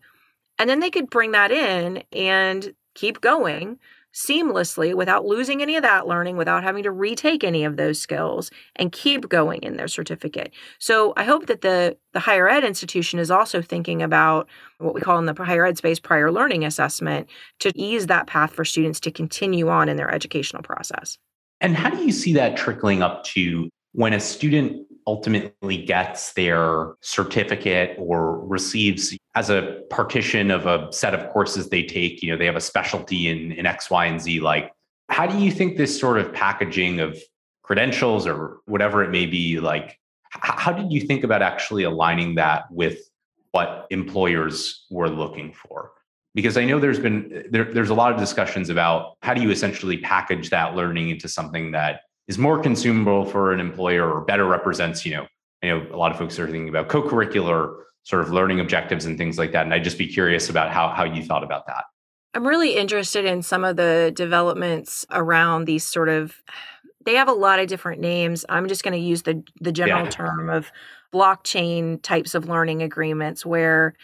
And 0.59 0.68
then 0.68 0.81
they 0.81 0.90
could 0.90 1.09
bring 1.09 1.33
that 1.33 1.51
in 1.51 2.03
and 2.12 2.75
keep 2.94 3.20
going 3.20 3.79
seamlessly 4.14 4.94
without 4.94 5.25
losing 5.25 5.62
any 5.62 5.77
of 5.77 5.83
that 5.83 6.07
learning, 6.07 6.37
without 6.37 6.62
having 6.62 6.83
to 6.83 6.90
retake 6.90 7.44
any 7.44 7.64
of 7.64 7.77
those 7.77 8.01
skills 8.01 8.51
and 8.77 8.92
keep 8.92 9.29
going 9.29 9.62
in 9.62 9.77
their 9.77 9.88
certificate. 9.88 10.53
So 10.79 11.12
I 11.16 11.25
hope 11.25 11.46
that 11.46 11.61
the, 11.61 11.96
the 12.12 12.20
higher 12.20 12.49
ed 12.49 12.64
institution 12.64 13.18
is 13.18 13.31
also 13.31 13.62
thinking 13.62 14.03
about 14.03 14.49
what 14.79 14.94
we 14.94 15.01
call 15.01 15.18
in 15.18 15.27
the 15.27 15.44
higher 15.44 15.64
ed 15.64 15.79
space 15.79 16.01
prior 16.01 16.33
learning 16.33 16.64
assessment 16.64 17.29
to 17.61 17.73
ease 17.75 18.07
that 18.07 18.27
path 18.27 18.53
for 18.53 18.64
students 18.64 19.01
to 19.01 19.11
continue 19.11 19.68
on 19.68 19.88
in 19.88 19.96
their 19.96 20.12
educational 20.12 20.62
process. 20.62 21.18
And 21.61 21.77
how 21.77 21.90
do 21.90 22.03
you 22.03 22.12
see 22.12 22.33
that 22.35 22.57
trickling 22.57 23.03
up 23.03 23.25
to 23.25 23.68
when 23.92 24.12
a 24.12 24.20
student 24.20 24.87
ultimately 25.11 25.85
gets 25.85 26.33
their 26.35 26.94
certificate 27.01 27.96
or 27.99 28.38
receives 28.46 29.16
as 29.35 29.51
a 29.51 29.83
partition 29.90 30.53
of 30.53 30.66
a 30.66 30.90
set 30.92 31.14
of 31.14 31.29
courses 31.31 31.68
they 31.68 31.83
take, 31.83 32.23
you 32.23 32.31
know, 32.31 32.38
they 32.38 32.46
have 32.46 32.55
a 32.55 32.61
specialty 32.61 33.27
in, 33.29 33.51
in 33.51 33.66
X, 33.66 33.90
Y, 33.90 34.07
and 34.07 34.20
Z. 34.20 34.38
Like, 34.38 34.70
how 35.09 35.27
do 35.27 35.37
you 35.44 35.51
think 35.51 35.77
this 35.77 35.99
sort 35.99 36.18
of 36.18 36.33
packaging 36.33 37.01
of 37.01 37.18
credentials 37.64 38.25
or 38.25 38.59
whatever 38.66 39.03
it 39.03 39.11
may 39.11 39.27
be, 39.27 39.59
like, 39.59 39.99
how 40.31 40.73
did 40.73 40.92
you 40.92 41.01
think 41.01 41.25
about 41.25 41.42
actually 41.42 41.83
aligning 41.83 42.37
that 42.37 42.70
with 42.70 42.99
what 43.51 43.88
employers 43.90 44.87
were 44.90 45.09
looking 45.09 45.53
for? 45.53 45.90
Because 46.37 46.57
I 46.57 46.64
know 46.64 46.79
there's 46.79 47.01
been 47.01 47.46
there, 47.51 47.64
there's 47.64 47.90
a 47.90 47.94
lot 47.94 48.12
of 48.12 48.18
discussions 48.20 48.70
about 48.70 49.16
how 49.23 49.35
do 49.35 49.42
you 49.42 49.51
essentially 49.51 49.99
package 49.99 50.51
that 50.51 50.77
learning 50.77 51.11
into 51.11 51.29
something 51.29 51.73
that 51.73 52.03
is 52.31 52.38
more 52.38 52.61
consumable 52.61 53.25
for 53.25 53.53
an 53.53 53.59
employer 53.59 54.09
or 54.09 54.21
better 54.21 54.45
represents, 54.45 55.05
you 55.05 55.12
know, 55.12 55.27
I 55.64 55.66
know 55.66 55.85
a 55.93 55.97
lot 55.97 56.12
of 56.12 56.16
folks 56.16 56.38
are 56.38 56.47
thinking 56.47 56.69
about 56.69 56.88
co-curricular 56.88 57.75
sort 58.05 58.23
of 58.23 58.31
learning 58.31 58.61
objectives 58.61 59.05
and 59.05 59.19
things 59.19 59.37
like 59.37 59.51
that. 59.51 59.64
And 59.64 59.75
I'd 59.75 59.83
just 59.83 59.99
be 59.99 60.07
curious 60.07 60.49
about 60.49 60.71
how 60.71 60.90
how 60.90 61.03
you 61.03 61.25
thought 61.25 61.43
about 61.43 61.66
that. 61.66 61.85
I'm 62.33 62.47
really 62.47 62.77
interested 62.77 63.25
in 63.25 63.43
some 63.43 63.64
of 63.64 63.77
the 63.77 64.12
developments 64.14 65.05
around 65.11 65.64
these 65.64 65.85
sort 65.85 66.09
of 66.09 66.40
they 67.05 67.14
have 67.14 67.29
a 67.29 67.33
lot 67.33 67.59
of 67.59 67.66
different 67.66 68.01
names. 68.01 68.45
I'm 68.49 68.69
just 68.69 68.85
going 68.85 68.95
to 68.95 69.05
use 69.05 69.23
the 69.23 69.43
the 69.61 69.73
general 69.73 70.05
yeah. 70.05 70.11
term 70.11 70.49
of 70.49 70.71
blockchain 71.12 72.01
types 72.01 72.37
of 72.37 72.49
learning 72.49 72.81
agreements 72.81 73.45
where 73.45 73.95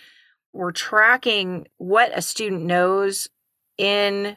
we're 0.52 0.72
tracking 0.72 1.68
what 1.76 2.10
a 2.12 2.20
student 2.20 2.64
knows 2.64 3.28
in 3.78 4.36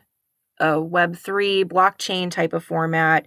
a 0.59 0.73
web3 0.73 1.63
blockchain 1.65 2.29
type 2.29 2.53
of 2.53 2.63
format 2.63 3.25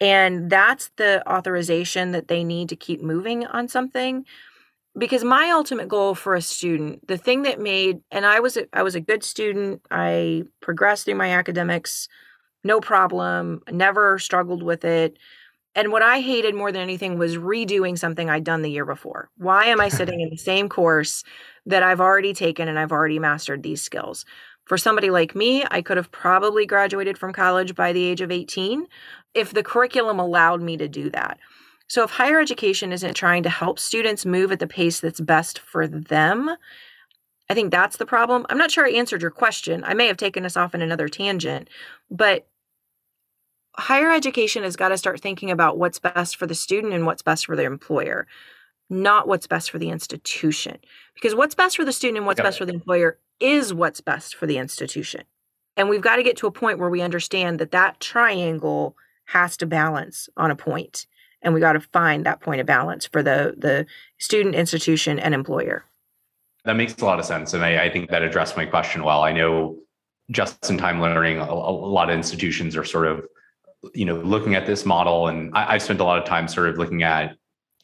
and 0.00 0.50
that's 0.50 0.90
the 0.96 1.28
authorization 1.30 2.12
that 2.12 2.28
they 2.28 2.44
need 2.44 2.68
to 2.68 2.76
keep 2.76 3.02
moving 3.02 3.46
on 3.46 3.68
something. 3.68 4.24
Because 4.96 5.22
my 5.22 5.50
ultimate 5.50 5.88
goal 5.88 6.14
for 6.14 6.34
a 6.34 6.42
student 6.42 7.06
the 7.06 7.18
thing 7.18 7.42
that 7.42 7.60
made 7.60 8.00
and 8.10 8.26
i 8.26 8.40
was 8.40 8.56
a, 8.56 8.66
i 8.72 8.82
was 8.82 8.94
a 8.94 9.00
good 9.00 9.22
student. 9.22 9.82
I 9.90 10.44
progressed 10.60 11.04
through 11.04 11.14
my 11.16 11.30
academics 11.30 12.08
no 12.64 12.80
problem 12.80 13.62
never 13.70 14.18
struggled 14.18 14.62
with 14.62 14.84
it. 14.84 15.18
And 15.74 15.92
what 15.92 16.02
i 16.02 16.20
hated 16.20 16.54
more 16.54 16.72
than 16.72 16.82
anything 16.82 17.18
was 17.18 17.36
redoing 17.36 17.98
something 17.98 18.28
i'd 18.30 18.44
done 18.44 18.62
the 18.62 18.70
year 18.70 18.86
before. 18.86 19.30
Why 19.36 19.66
am 19.66 19.80
i 19.80 19.88
sitting 19.98 20.20
in 20.20 20.30
the 20.30 20.36
same 20.36 20.68
course 20.68 21.22
that 21.66 21.82
i've 21.82 22.00
already 22.00 22.34
taken 22.34 22.68
and 22.68 22.78
i've 22.78 22.92
already 22.92 23.18
mastered 23.18 23.62
these 23.62 23.82
skills 23.82 24.24
for 24.68 24.76
somebody 24.76 25.08
like 25.08 25.34
me, 25.34 25.64
I 25.70 25.80
could 25.80 25.96
have 25.96 26.12
probably 26.12 26.66
graduated 26.66 27.16
from 27.16 27.32
college 27.32 27.74
by 27.74 27.94
the 27.94 28.04
age 28.04 28.20
of 28.20 28.30
18 28.30 28.86
if 29.32 29.54
the 29.54 29.62
curriculum 29.62 30.18
allowed 30.18 30.60
me 30.60 30.76
to 30.76 30.86
do 30.86 31.08
that. 31.10 31.38
So, 31.88 32.04
if 32.04 32.10
higher 32.10 32.38
education 32.38 32.92
isn't 32.92 33.14
trying 33.14 33.44
to 33.44 33.48
help 33.48 33.78
students 33.78 34.26
move 34.26 34.52
at 34.52 34.58
the 34.58 34.66
pace 34.66 35.00
that's 35.00 35.20
best 35.20 35.58
for 35.58 35.88
them, 35.88 36.50
I 37.48 37.54
think 37.54 37.70
that's 37.70 37.96
the 37.96 38.04
problem. 38.04 38.44
I'm 38.50 38.58
not 38.58 38.70
sure 38.70 38.86
I 38.86 38.90
answered 38.90 39.22
your 39.22 39.30
question. 39.30 39.82
I 39.84 39.94
may 39.94 40.06
have 40.06 40.18
taken 40.18 40.44
us 40.44 40.54
off 40.54 40.74
in 40.74 40.82
another 40.82 41.08
tangent, 41.08 41.70
but 42.10 42.46
higher 43.78 44.12
education 44.12 44.64
has 44.64 44.76
got 44.76 44.90
to 44.90 44.98
start 44.98 45.22
thinking 45.22 45.50
about 45.50 45.78
what's 45.78 45.98
best 45.98 46.36
for 46.36 46.46
the 46.46 46.54
student 46.54 46.92
and 46.92 47.06
what's 47.06 47.22
best 47.22 47.46
for 47.46 47.56
their 47.56 47.72
employer, 47.72 48.26
not 48.90 49.28
what's 49.28 49.46
best 49.46 49.70
for 49.70 49.78
the 49.78 49.90
institution. 49.90 50.78
Because 51.14 51.34
what's 51.34 51.54
best 51.54 51.76
for 51.76 51.84
the 51.84 51.92
student 51.92 52.18
and 52.18 52.26
what's 52.26 52.40
best 52.40 52.58
for 52.58 52.66
the 52.66 52.72
employer 52.72 53.18
is 53.40 53.74
what's 53.74 54.00
best 54.00 54.34
for 54.34 54.46
the 54.46 54.58
institution. 54.58 55.22
And 55.76 55.88
we've 55.88 56.00
got 56.00 56.16
to 56.16 56.22
get 56.22 56.36
to 56.38 56.46
a 56.46 56.52
point 56.52 56.78
where 56.78 56.90
we 56.90 57.02
understand 57.02 57.58
that 57.60 57.70
that 57.72 58.00
triangle 58.00 58.96
has 59.26 59.56
to 59.58 59.66
balance 59.66 60.28
on 60.36 60.50
a 60.50 60.56
point 60.56 61.06
and 61.42 61.54
we 61.54 61.60
got 61.60 61.74
to 61.74 61.80
find 61.80 62.26
that 62.26 62.40
point 62.40 62.60
of 62.60 62.66
balance 62.66 63.06
for 63.06 63.22
the 63.22 63.54
the 63.56 63.86
student 64.18 64.54
institution 64.54 65.18
and 65.18 65.34
employer 65.34 65.84
that 66.64 66.74
makes 66.74 66.96
a 67.00 67.04
lot 67.04 67.18
of 67.18 67.24
sense 67.24 67.52
and 67.52 67.64
i, 67.64 67.84
I 67.84 67.90
think 67.90 68.10
that 68.10 68.22
addressed 68.22 68.56
my 68.56 68.64
question 68.64 69.04
well 69.04 69.22
i 69.22 69.32
know 69.32 69.76
just 70.30 70.70
in 70.70 70.78
time 70.78 71.00
learning 71.00 71.38
a, 71.38 71.44
a, 71.44 71.72
lot 71.72 72.10
of 72.10 72.16
institutions 72.16 72.76
are 72.76 72.84
sort 72.84 73.06
of 73.06 73.24
you 73.94 74.04
know 74.04 74.16
looking 74.16 74.54
at 74.54 74.66
this 74.66 74.84
model 74.84 75.28
and 75.28 75.54
I, 75.54 75.74
have 75.74 75.82
spent 75.82 76.00
a 76.00 76.04
lot 76.04 76.18
of 76.18 76.24
time 76.24 76.48
sort 76.48 76.68
of 76.68 76.78
looking 76.78 77.02
at 77.02 77.36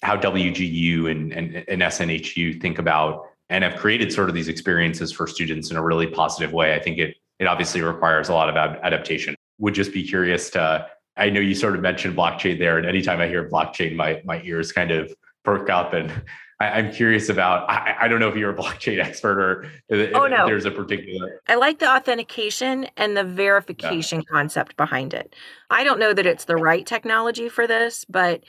how 0.04 0.16
wgu 0.16 1.10
and, 1.10 1.32
and, 1.32 1.64
and 1.68 1.82
snhu 1.82 2.60
think 2.60 2.78
about 2.78 3.26
and 3.50 3.64
have 3.64 3.76
created 3.76 4.12
sort 4.12 4.28
of 4.28 4.34
these 4.34 4.48
experiences 4.48 5.12
for 5.12 5.26
students 5.26 5.70
in 5.70 5.76
a 5.76 5.82
really 5.82 6.06
positive 6.06 6.52
way 6.52 6.74
i 6.74 6.78
think 6.78 6.98
it 6.98 7.16
it 7.38 7.46
obviously 7.46 7.80
requires 7.80 8.28
a 8.28 8.34
lot 8.34 8.48
of 8.48 8.56
adaptation 8.56 9.34
would 9.58 9.74
just 9.74 9.92
be 9.92 10.06
curious 10.06 10.50
to 10.50 10.86
I 11.16 11.30
know 11.30 11.40
you 11.40 11.54
sort 11.54 11.74
of 11.74 11.80
mentioned 11.80 12.16
blockchain 12.16 12.58
there, 12.58 12.76
and 12.76 12.86
anytime 12.86 13.20
I 13.20 13.28
hear 13.28 13.48
blockchain, 13.48 13.94
my 13.94 14.20
my 14.24 14.42
ears 14.42 14.72
kind 14.72 14.90
of 14.90 15.14
perk 15.44 15.70
up, 15.70 15.92
and 15.92 16.10
I, 16.58 16.80
am 16.80 16.92
curious 16.92 17.28
about. 17.28 17.68
I, 17.70 17.96
I, 18.00 18.08
don't 18.08 18.18
know 18.18 18.28
if 18.28 18.36
you're 18.36 18.50
a 18.50 18.56
blockchain 18.56 18.98
expert 19.04 19.38
or 19.38 19.70
oh, 20.14 20.26
no. 20.26 20.46
there's 20.46 20.64
a 20.64 20.70
particular. 20.70 21.40
I 21.46 21.54
like 21.54 21.78
the 21.78 21.88
authentication 21.88 22.88
and 22.96 23.16
the 23.16 23.24
verification 23.24 24.20
yeah. 24.20 24.32
concept 24.32 24.76
behind 24.76 25.14
it. 25.14 25.36
I 25.70 25.84
don't 25.84 26.00
know 26.00 26.12
that 26.12 26.26
it's 26.26 26.46
the 26.46 26.56
right 26.56 26.84
technology 26.84 27.48
for 27.48 27.66
this, 27.66 28.04
but 28.08 28.42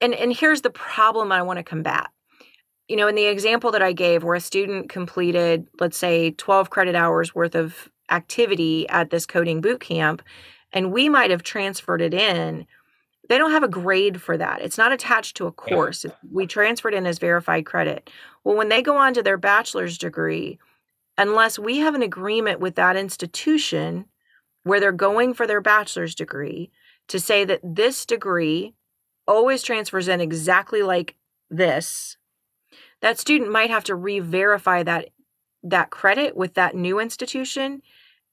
and 0.00 0.14
and 0.14 0.32
here's 0.32 0.62
the 0.62 0.70
problem 0.70 1.32
I 1.32 1.42
want 1.42 1.58
to 1.58 1.62
combat. 1.62 2.08
You 2.88 2.96
know, 2.96 3.08
in 3.08 3.16
the 3.16 3.26
example 3.26 3.72
that 3.72 3.82
I 3.82 3.92
gave, 3.92 4.22
where 4.22 4.36
a 4.36 4.40
student 4.40 4.88
completed, 4.88 5.66
let's 5.80 5.96
say, 5.96 6.30
12 6.32 6.70
credit 6.70 6.94
hours 6.94 7.34
worth 7.34 7.56
of 7.56 7.90
activity 8.10 8.88
at 8.88 9.10
this 9.10 9.26
coding 9.26 9.60
boot 9.60 9.80
camp 9.80 10.22
and 10.72 10.92
we 10.92 11.08
might 11.08 11.30
have 11.30 11.42
transferred 11.42 12.00
it 12.00 12.14
in 12.14 12.66
they 13.28 13.38
don't 13.38 13.50
have 13.50 13.64
a 13.64 13.68
grade 13.68 14.22
for 14.22 14.36
that 14.36 14.60
it's 14.62 14.78
not 14.78 14.92
attached 14.92 15.36
to 15.36 15.46
a 15.46 15.52
course 15.52 16.04
yeah. 16.04 16.12
we 16.30 16.46
transferred 16.46 16.94
in 16.94 17.06
as 17.06 17.18
verified 17.18 17.66
credit 17.66 18.10
well 18.44 18.56
when 18.56 18.68
they 18.68 18.82
go 18.82 18.96
on 18.96 19.14
to 19.14 19.22
their 19.22 19.36
bachelor's 19.36 19.98
degree 19.98 20.58
unless 21.18 21.58
we 21.58 21.78
have 21.78 21.94
an 21.94 22.02
agreement 22.02 22.60
with 22.60 22.74
that 22.76 22.96
institution 22.96 24.04
where 24.62 24.80
they're 24.80 24.92
going 24.92 25.34
for 25.34 25.46
their 25.46 25.60
bachelor's 25.60 26.14
degree 26.14 26.70
to 27.08 27.18
say 27.18 27.44
that 27.44 27.60
this 27.62 28.06
degree 28.06 28.74
always 29.26 29.62
transfers 29.62 30.08
in 30.08 30.20
exactly 30.20 30.82
like 30.82 31.16
this 31.50 32.16
that 33.02 33.18
student 33.18 33.50
might 33.50 33.70
have 33.70 33.84
to 33.84 33.94
re-verify 33.94 34.82
that 34.82 35.10
that 35.62 35.90
credit 35.90 36.36
with 36.36 36.54
that 36.54 36.74
new 36.74 36.98
institution. 37.00 37.82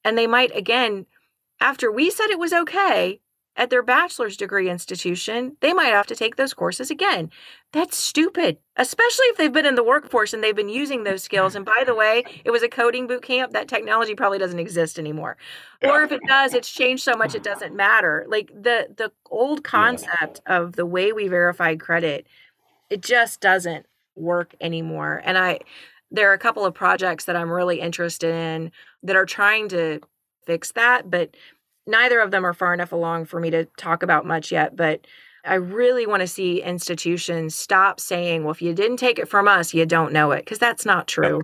And 0.04 0.18
they 0.18 0.28
might 0.28 0.56
again 0.56 1.06
after 1.60 1.92
we 1.92 2.10
said 2.10 2.30
it 2.30 2.40
was 2.40 2.54
okay, 2.54 3.22
at 3.56 3.70
their 3.70 3.84
bachelor's 3.84 4.36
degree 4.36 4.70
institution, 4.70 5.56
they 5.62 5.74
might 5.74 5.88
have 5.88 6.08
to 6.08 6.16
take 6.16 6.36
those 6.36 6.54
courses 6.54 6.90
again. 6.90 7.30
That's 7.72 7.98
stupid, 7.98 8.58
especially 8.78 9.26
if 9.28 9.38
they've 9.38 9.54
been 9.54 9.66
in 9.66 9.76
the 9.76 9.84
workforce 9.84 10.34
and 10.34 10.44
they've 10.44 10.56
been 10.56 10.70
using 10.70 11.04
those 11.04 11.24
skills. 11.24 11.56
And 11.56 11.66
by 11.66 11.84
the 11.86 11.94
way, 11.94 12.24
it 12.44 12.52
was 12.52 12.64
a 12.64 12.68
coding 12.68 13.06
boot 13.06 13.22
camp. 13.22 13.54
That 13.54 13.68
technology 13.68 14.16
probably 14.16 14.40
doesn't 14.40 14.60
exist 14.60 14.98
anymore. 14.98 15.38
Or 15.84 16.04
if 16.04 16.12
it 16.12 16.22
does, 16.28 16.54
it's 16.54 16.72
changed 16.72 17.04
so 17.04 17.16
much 17.16 17.36
it 17.36 17.44
doesn't 17.44 17.76
matter. 17.76 18.26
Like 18.28 18.50
the 18.50 18.88
the 18.96 19.12
old 19.30 19.64
concept 19.64 20.42
of 20.48 20.74
the 20.74 20.86
way 20.86 21.12
we 21.12 21.28
verify 21.28 21.76
credit, 21.76 22.26
it 22.90 23.02
just 23.02 23.40
doesn't 23.40 23.86
work 24.16 24.56
anymore. 24.62 25.22
And 25.24 25.38
I 25.38 25.60
there 26.12 26.30
are 26.30 26.34
a 26.34 26.40
couple 26.40 26.66
of 26.66 26.74
projects 26.74 27.26
that 27.26 27.36
I'm 27.36 27.52
really 27.52 27.80
interested 27.80 28.34
in 28.34 28.72
that 29.02 29.16
are 29.16 29.26
trying 29.26 29.68
to 29.70 30.00
fix 30.46 30.72
that, 30.74 31.10
but 31.10 31.36
neither 31.88 32.20
of 32.20 32.32
them 32.32 32.46
are 32.46 32.54
far 32.54 32.74
enough 32.74 32.92
along 32.92 33.26
for 33.26 33.40
me 33.40 33.50
to 33.50 33.66
talk 33.78 34.04
about 34.04 34.26
much 34.26 34.52
yet. 34.52 34.76
But 34.76 35.06
I 35.46 35.56
really 35.56 36.06
want 36.06 36.22
to 36.22 36.28
see 36.28 36.62
institutions 36.62 37.56
stop 37.56 38.00
saying, 38.00 38.44
well, 38.44 38.52
if 38.52 38.62
you 38.62 38.74
didn't 38.74 38.98
take 38.98 39.20
it 39.20 39.28
from 39.28 39.48
us, 39.48 39.74
you 39.74 39.86
don't 39.86 40.14
know 40.14 40.32
it, 40.32 40.40
because 40.40 40.60
that's 40.60 40.86
not 40.86 41.08
true. 41.08 41.42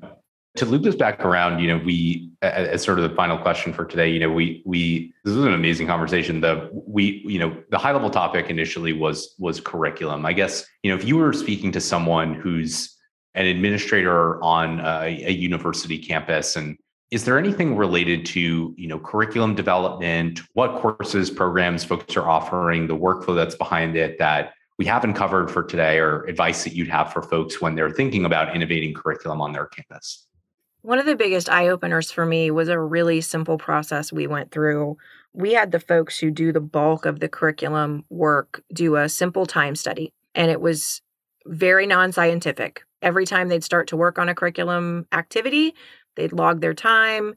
To 0.56 0.66
loop 0.66 0.84
this 0.84 0.96
back 0.96 1.24
around, 1.24 1.60
you 1.60 1.68
know, 1.68 1.84
we 1.84 2.32
as 2.42 2.82
sort 2.82 2.98
of 3.00 3.10
the 3.10 3.16
final 3.16 3.38
question 3.38 3.72
for 3.72 3.86
today, 3.86 4.10
you 4.10 4.20
know, 4.20 4.32
we 4.32 4.64
we 4.66 5.14
this 5.24 5.36
was 5.36 5.46
an 5.46 5.54
amazing 5.54 5.86
conversation. 5.86 6.42
The 6.42 6.70
we, 6.74 7.22
you 7.26 7.40
know, 7.40 7.56
the 7.70 7.78
high 7.78 7.92
level 7.92 8.10
topic 8.10 8.50
initially 8.50 8.92
was 8.92 9.36
was 9.38 9.62
curriculum. 9.62 10.26
I 10.26 10.34
guess, 10.34 10.66
you 10.82 10.92
know, 10.92 10.98
if 10.98 11.06
you 11.06 11.18
were 11.18 11.34
speaking 11.34 11.72
to 11.74 11.80
someone 11.80 12.34
who's 12.34 12.98
an 13.36 13.46
administrator 13.46 14.44
on 14.44 14.80
a, 14.80 15.24
a 15.26 15.32
university 15.32 15.98
campus 15.98 16.56
and 16.56 16.78
is 17.12 17.26
there 17.26 17.38
anything 17.40 17.76
related 17.76 18.26
to 18.28 18.74
you 18.78 18.88
know 18.88 19.00
curriculum 19.00 19.56
development? 19.56 20.42
What 20.54 20.80
courses 20.82 21.30
programs 21.30 21.84
folks 21.84 22.16
are 22.16 22.28
offering 22.28 22.88
the 22.88 22.96
workflow 22.96 23.36
that's 23.36 23.56
behind 23.56 23.96
it 23.96 24.20
that 24.20 24.54
we 24.78 24.86
haven't 24.86 25.16
covered 25.16 25.52
for 25.52 25.64
today 25.64 26.00
or 26.00 26.24
advice 26.26 26.64
that 26.64 26.74
you'd 26.74 26.88
have 26.88 27.12
for 27.12 27.22
folks 27.22 27.60
when 27.62 27.76
they're 27.76 27.90
thinking 27.90 28.26
about 28.26 28.56
innovating 28.56 28.94
curriculum 28.94 29.42
on 29.42 29.52
their 29.52 29.66
campus? 29.66 30.26
One 30.82 31.00
of 31.00 31.06
the 31.06 31.16
biggest 31.16 31.50
eye 31.50 31.68
openers 31.68 32.10
for 32.12 32.26
me 32.26 32.52
was 32.52 32.70
a 32.70 32.80
really 32.80 33.20
simple 33.20 33.58
process 33.58 34.14
we 34.14 34.28
went 34.28 34.52
through. 34.52 34.96
We 35.34 35.52
had 35.54 35.72
the 35.72 35.80
folks 35.80 36.18
who 36.18 36.32
do 36.32 36.54
the 36.54 36.62
bulk 36.62 37.06
of 37.06 37.20
the 37.20 37.28
curriculum 37.28 38.06
work 38.10 38.64
do 38.74 38.96
a 38.96 39.10
simple 39.10 39.46
time 39.46 39.76
study 39.76 40.14
and 40.36 40.50
it 40.50 40.62
was 40.62 41.02
very 41.46 41.86
non-scientific. 41.86 42.84
Every 43.02 43.26
time 43.26 43.48
they'd 43.48 43.64
start 43.64 43.88
to 43.90 43.98
work 43.98 44.20
on 44.20 44.30
a 44.30 44.36
curriculum 44.36 45.06
activity, 45.12 45.74
they'd 46.20 46.34
log 46.34 46.62
their 46.62 46.74
time. 46.74 47.34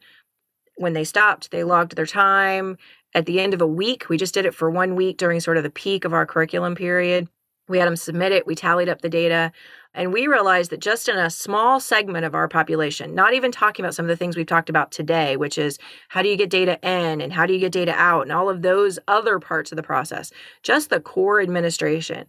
When 0.77 0.93
they 0.93 1.05
stopped, 1.05 1.51
they 1.51 1.65
logged 1.65 1.97
their 1.97 2.07
time. 2.07 2.77
At 3.15 3.27
the 3.27 3.41
end 3.41 3.55
of 3.55 3.61
a 3.61 3.67
week, 3.67 4.09
we 4.09 4.17
just 4.17 4.35
did 4.35 4.47
it 4.47 4.55
for 4.55 4.71
one 4.71 4.97
week 4.97 5.19
during 5.19 5.41
sort 5.41 5.57
of 5.57 5.63
the 5.63 5.71
peak 5.71 6.05
of 6.05 6.13
our 6.13 6.27
curriculum 6.27 6.75
period. 6.75 7.29
We 7.69 7.79
had 7.79 7.87
them 7.87 7.97
submit 7.97 8.33
it, 8.33 8.47
we 8.47 8.55
tallied 8.55 8.89
up 8.89 9.03
the 9.03 9.09
data, 9.09 9.53
and 9.95 10.13
we 10.13 10.27
realized 10.27 10.71
that 10.71 10.81
just 10.81 11.09
in 11.09 11.17
a 11.17 11.31
small 11.31 11.79
segment 11.79 12.25
of 12.25 12.35
our 12.35 12.49
population, 12.49 13.15
not 13.15 13.35
even 13.35 13.53
talking 13.53 13.85
about 13.85 13.95
some 13.95 14.05
of 14.05 14.09
the 14.09 14.17
things 14.17 14.37
we've 14.37 14.47
talked 14.47 14.69
about 14.69 14.91
today, 14.91 15.37
which 15.37 15.59
is 15.59 15.79
how 16.09 16.23
do 16.23 16.29
you 16.29 16.37
get 16.37 16.51
data 16.51 16.79
in 16.83 17.21
and 17.21 17.33
how 17.33 17.47
do 17.47 17.53
you 17.53 17.61
get 17.61 17.73
data 17.73 17.93
out 17.93 18.23
and 18.23 18.33
all 18.33 18.49
of 18.49 18.63
those 18.63 18.99
other 19.07 19.39
parts 19.39 19.71
of 19.71 19.77
the 19.77 19.83
process, 19.83 20.33
just 20.63 20.91
the 20.91 21.01
core 21.01 21.41
administration, 21.41 22.27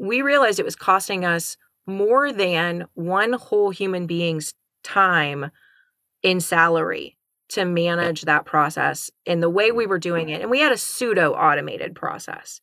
we 0.00 0.20
realized 0.20 0.58
it 0.58 0.64
was 0.64 0.76
costing 0.76 1.24
us 1.24 1.56
more 1.86 2.32
than 2.32 2.86
one 2.94 3.34
whole 3.34 3.70
human 3.70 4.06
being's 4.06 4.54
time 4.82 5.50
in 6.22 6.40
salary 6.40 7.16
to 7.50 7.64
manage 7.64 8.22
that 8.22 8.46
process 8.46 9.10
in 9.26 9.40
the 9.40 9.50
way 9.50 9.70
we 9.70 9.84
mm. 9.84 9.88
were 9.88 9.98
doing 9.98 10.30
it. 10.30 10.40
And 10.40 10.50
we 10.50 10.60
had 10.60 10.72
a 10.72 10.76
pseudo 10.76 11.32
automated 11.32 11.94
process. 11.94 12.60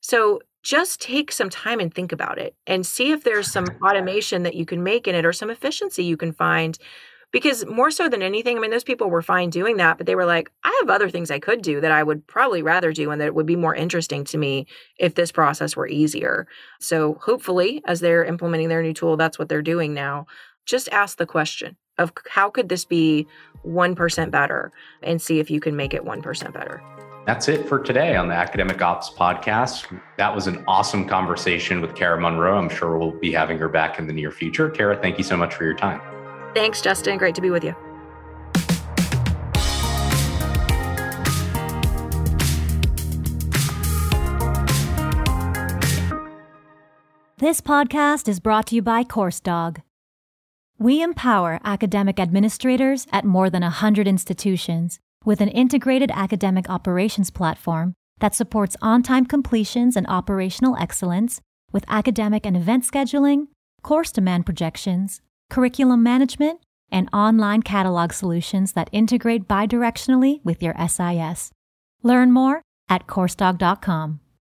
So 0.00 0.40
just 0.62 1.00
take 1.00 1.30
some 1.30 1.48
time 1.48 1.78
and 1.78 1.94
think 1.94 2.10
about 2.10 2.38
it 2.38 2.56
and 2.66 2.84
see 2.84 3.12
if 3.12 3.22
there's 3.22 3.50
some 3.50 3.66
automation 3.82 4.42
that 4.42 4.56
you 4.56 4.66
can 4.66 4.82
make 4.82 5.06
in 5.06 5.14
it 5.14 5.24
or 5.24 5.32
some 5.32 5.50
efficiency 5.50 6.02
you 6.02 6.16
can 6.16 6.32
find 6.32 6.78
because 7.32 7.66
more 7.66 7.90
so 7.90 8.08
than 8.08 8.22
anything, 8.22 8.56
I 8.56 8.60
mean, 8.60 8.70
those 8.70 8.84
people 8.84 9.10
were 9.10 9.22
fine 9.22 9.50
doing 9.50 9.76
that, 9.76 9.98
but 9.98 10.06
they 10.06 10.14
were 10.14 10.24
like, 10.24 10.50
I 10.64 10.76
have 10.80 10.90
other 10.90 11.10
things 11.10 11.30
I 11.30 11.38
could 11.38 11.60
do 11.60 11.80
that 11.80 11.92
I 11.92 12.02
would 12.02 12.26
probably 12.26 12.62
rather 12.62 12.92
do 12.92 13.10
and 13.10 13.20
that 13.20 13.34
would 13.34 13.46
be 13.46 13.56
more 13.56 13.74
interesting 13.74 14.24
to 14.24 14.38
me 14.38 14.66
if 14.98 15.14
this 15.14 15.32
process 15.32 15.76
were 15.76 15.88
easier. 15.88 16.46
So 16.80 17.18
hopefully, 17.20 17.82
as 17.86 18.00
they're 18.00 18.24
implementing 18.24 18.68
their 18.68 18.82
new 18.82 18.94
tool, 18.94 19.16
that's 19.16 19.38
what 19.38 19.48
they're 19.48 19.62
doing 19.62 19.92
now. 19.92 20.26
Just 20.64 20.88
ask 20.90 21.18
the 21.18 21.26
question 21.26 21.76
of 21.98 22.12
how 22.30 22.50
could 22.50 22.68
this 22.68 22.84
be 22.84 23.26
1% 23.66 24.30
better 24.30 24.72
and 25.02 25.20
see 25.20 25.40
if 25.40 25.50
you 25.50 25.60
can 25.60 25.76
make 25.76 25.92
it 25.94 26.04
1% 26.04 26.52
better. 26.52 26.82
That's 27.26 27.48
it 27.48 27.68
for 27.68 27.80
today 27.80 28.14
on 28.14 28.28
the 28.28 28.34
Academic 28.34 28.80
Ops 28.80 29.10
podcast. 29.10 30.00
That 30.16 30.32
was 30.32 30.46
an 30.46 30.62
awesome 30.68 31.08
conversation 31.08 31.80
with 31.80 31.96
Kara 31.96 32.20
Monroe. 32.20 32.56
I'm 32.56 32.68
sure 32.68 32.96
we'll 32.96 33.18
be 33.18 33.32
having 33.32 33.58
her 33.58 33.68
back 33.68 33.98
in 33.98 34.06
the 34.06 34.12
near 34.12 34.30
future. 34.30 34.70
Kara, 34.70 34.96
thank 34.96 35.18
you 35.18 35.24
so 35.24 35.36
much 35.36 35.52
for 35.52 35.64
your 35.64 35.74
time. 35.74 36.00
Thanks, 36.54 36.80
Justin. 36.80 37.18
Great 37.18 37.34
to 37.34 37.40
be 37.40 37.50
with 37.50 37.64
you. 37.64 37.74
This 47.38 47.60
podcast 47.60 48.28
is 48.28 48.40
brought 48.40 48.68
to 48.68 48.76
you 48.76 48.82
by 48.82 49.04
Coursedog. 49.04 49.82
We 50.78 51.02
empower 51.02 51.58
academic 51.64 52.20
administrators 52.20 53.06
at 53.10 53.24
more 53.24 53.48
than 53.48 53.62
100 53.62 54.06
institutions 54.06 54.98
with 55.24 55.40
an 55.40 55.48
integrated 55.48 56.10
academic 56.12 56.68
operations 56.68 57.30
platform 57.30 57.94
that 58.20 58.34
supports 58.34 58.76
on 58.82 59.02
time 59.02 59.24
completions 59.24 59.96
and 59.96 60.06
operational 60.06 60.76
excellence 60.76 61.40
with 61.72 61.86
academic 61.88 62.44
and 62.44 62.56
event 62.56 62.84
scheduling, 62.84 63.48
course 63.82 64.12
demand 64.12 64.44
projections, 64.44 65.22
curriculum 65.48 66.02
management, 66.02 66.60
and 66.92 67.08
online 67.12 67.62
catalog 67.62 68.12
solutions 68.12 68.72
that 68.72 68.90
integrate 68.92 69.48
bidirectionally 69.48 70.44
with 70.44 70.62
your 70.62 70.74
SIS. 70.86 71.50
Learn 72.02 72.32
more 72.32 72.60
at 72.88 73.06
Coursedog.com. 73.06 74.20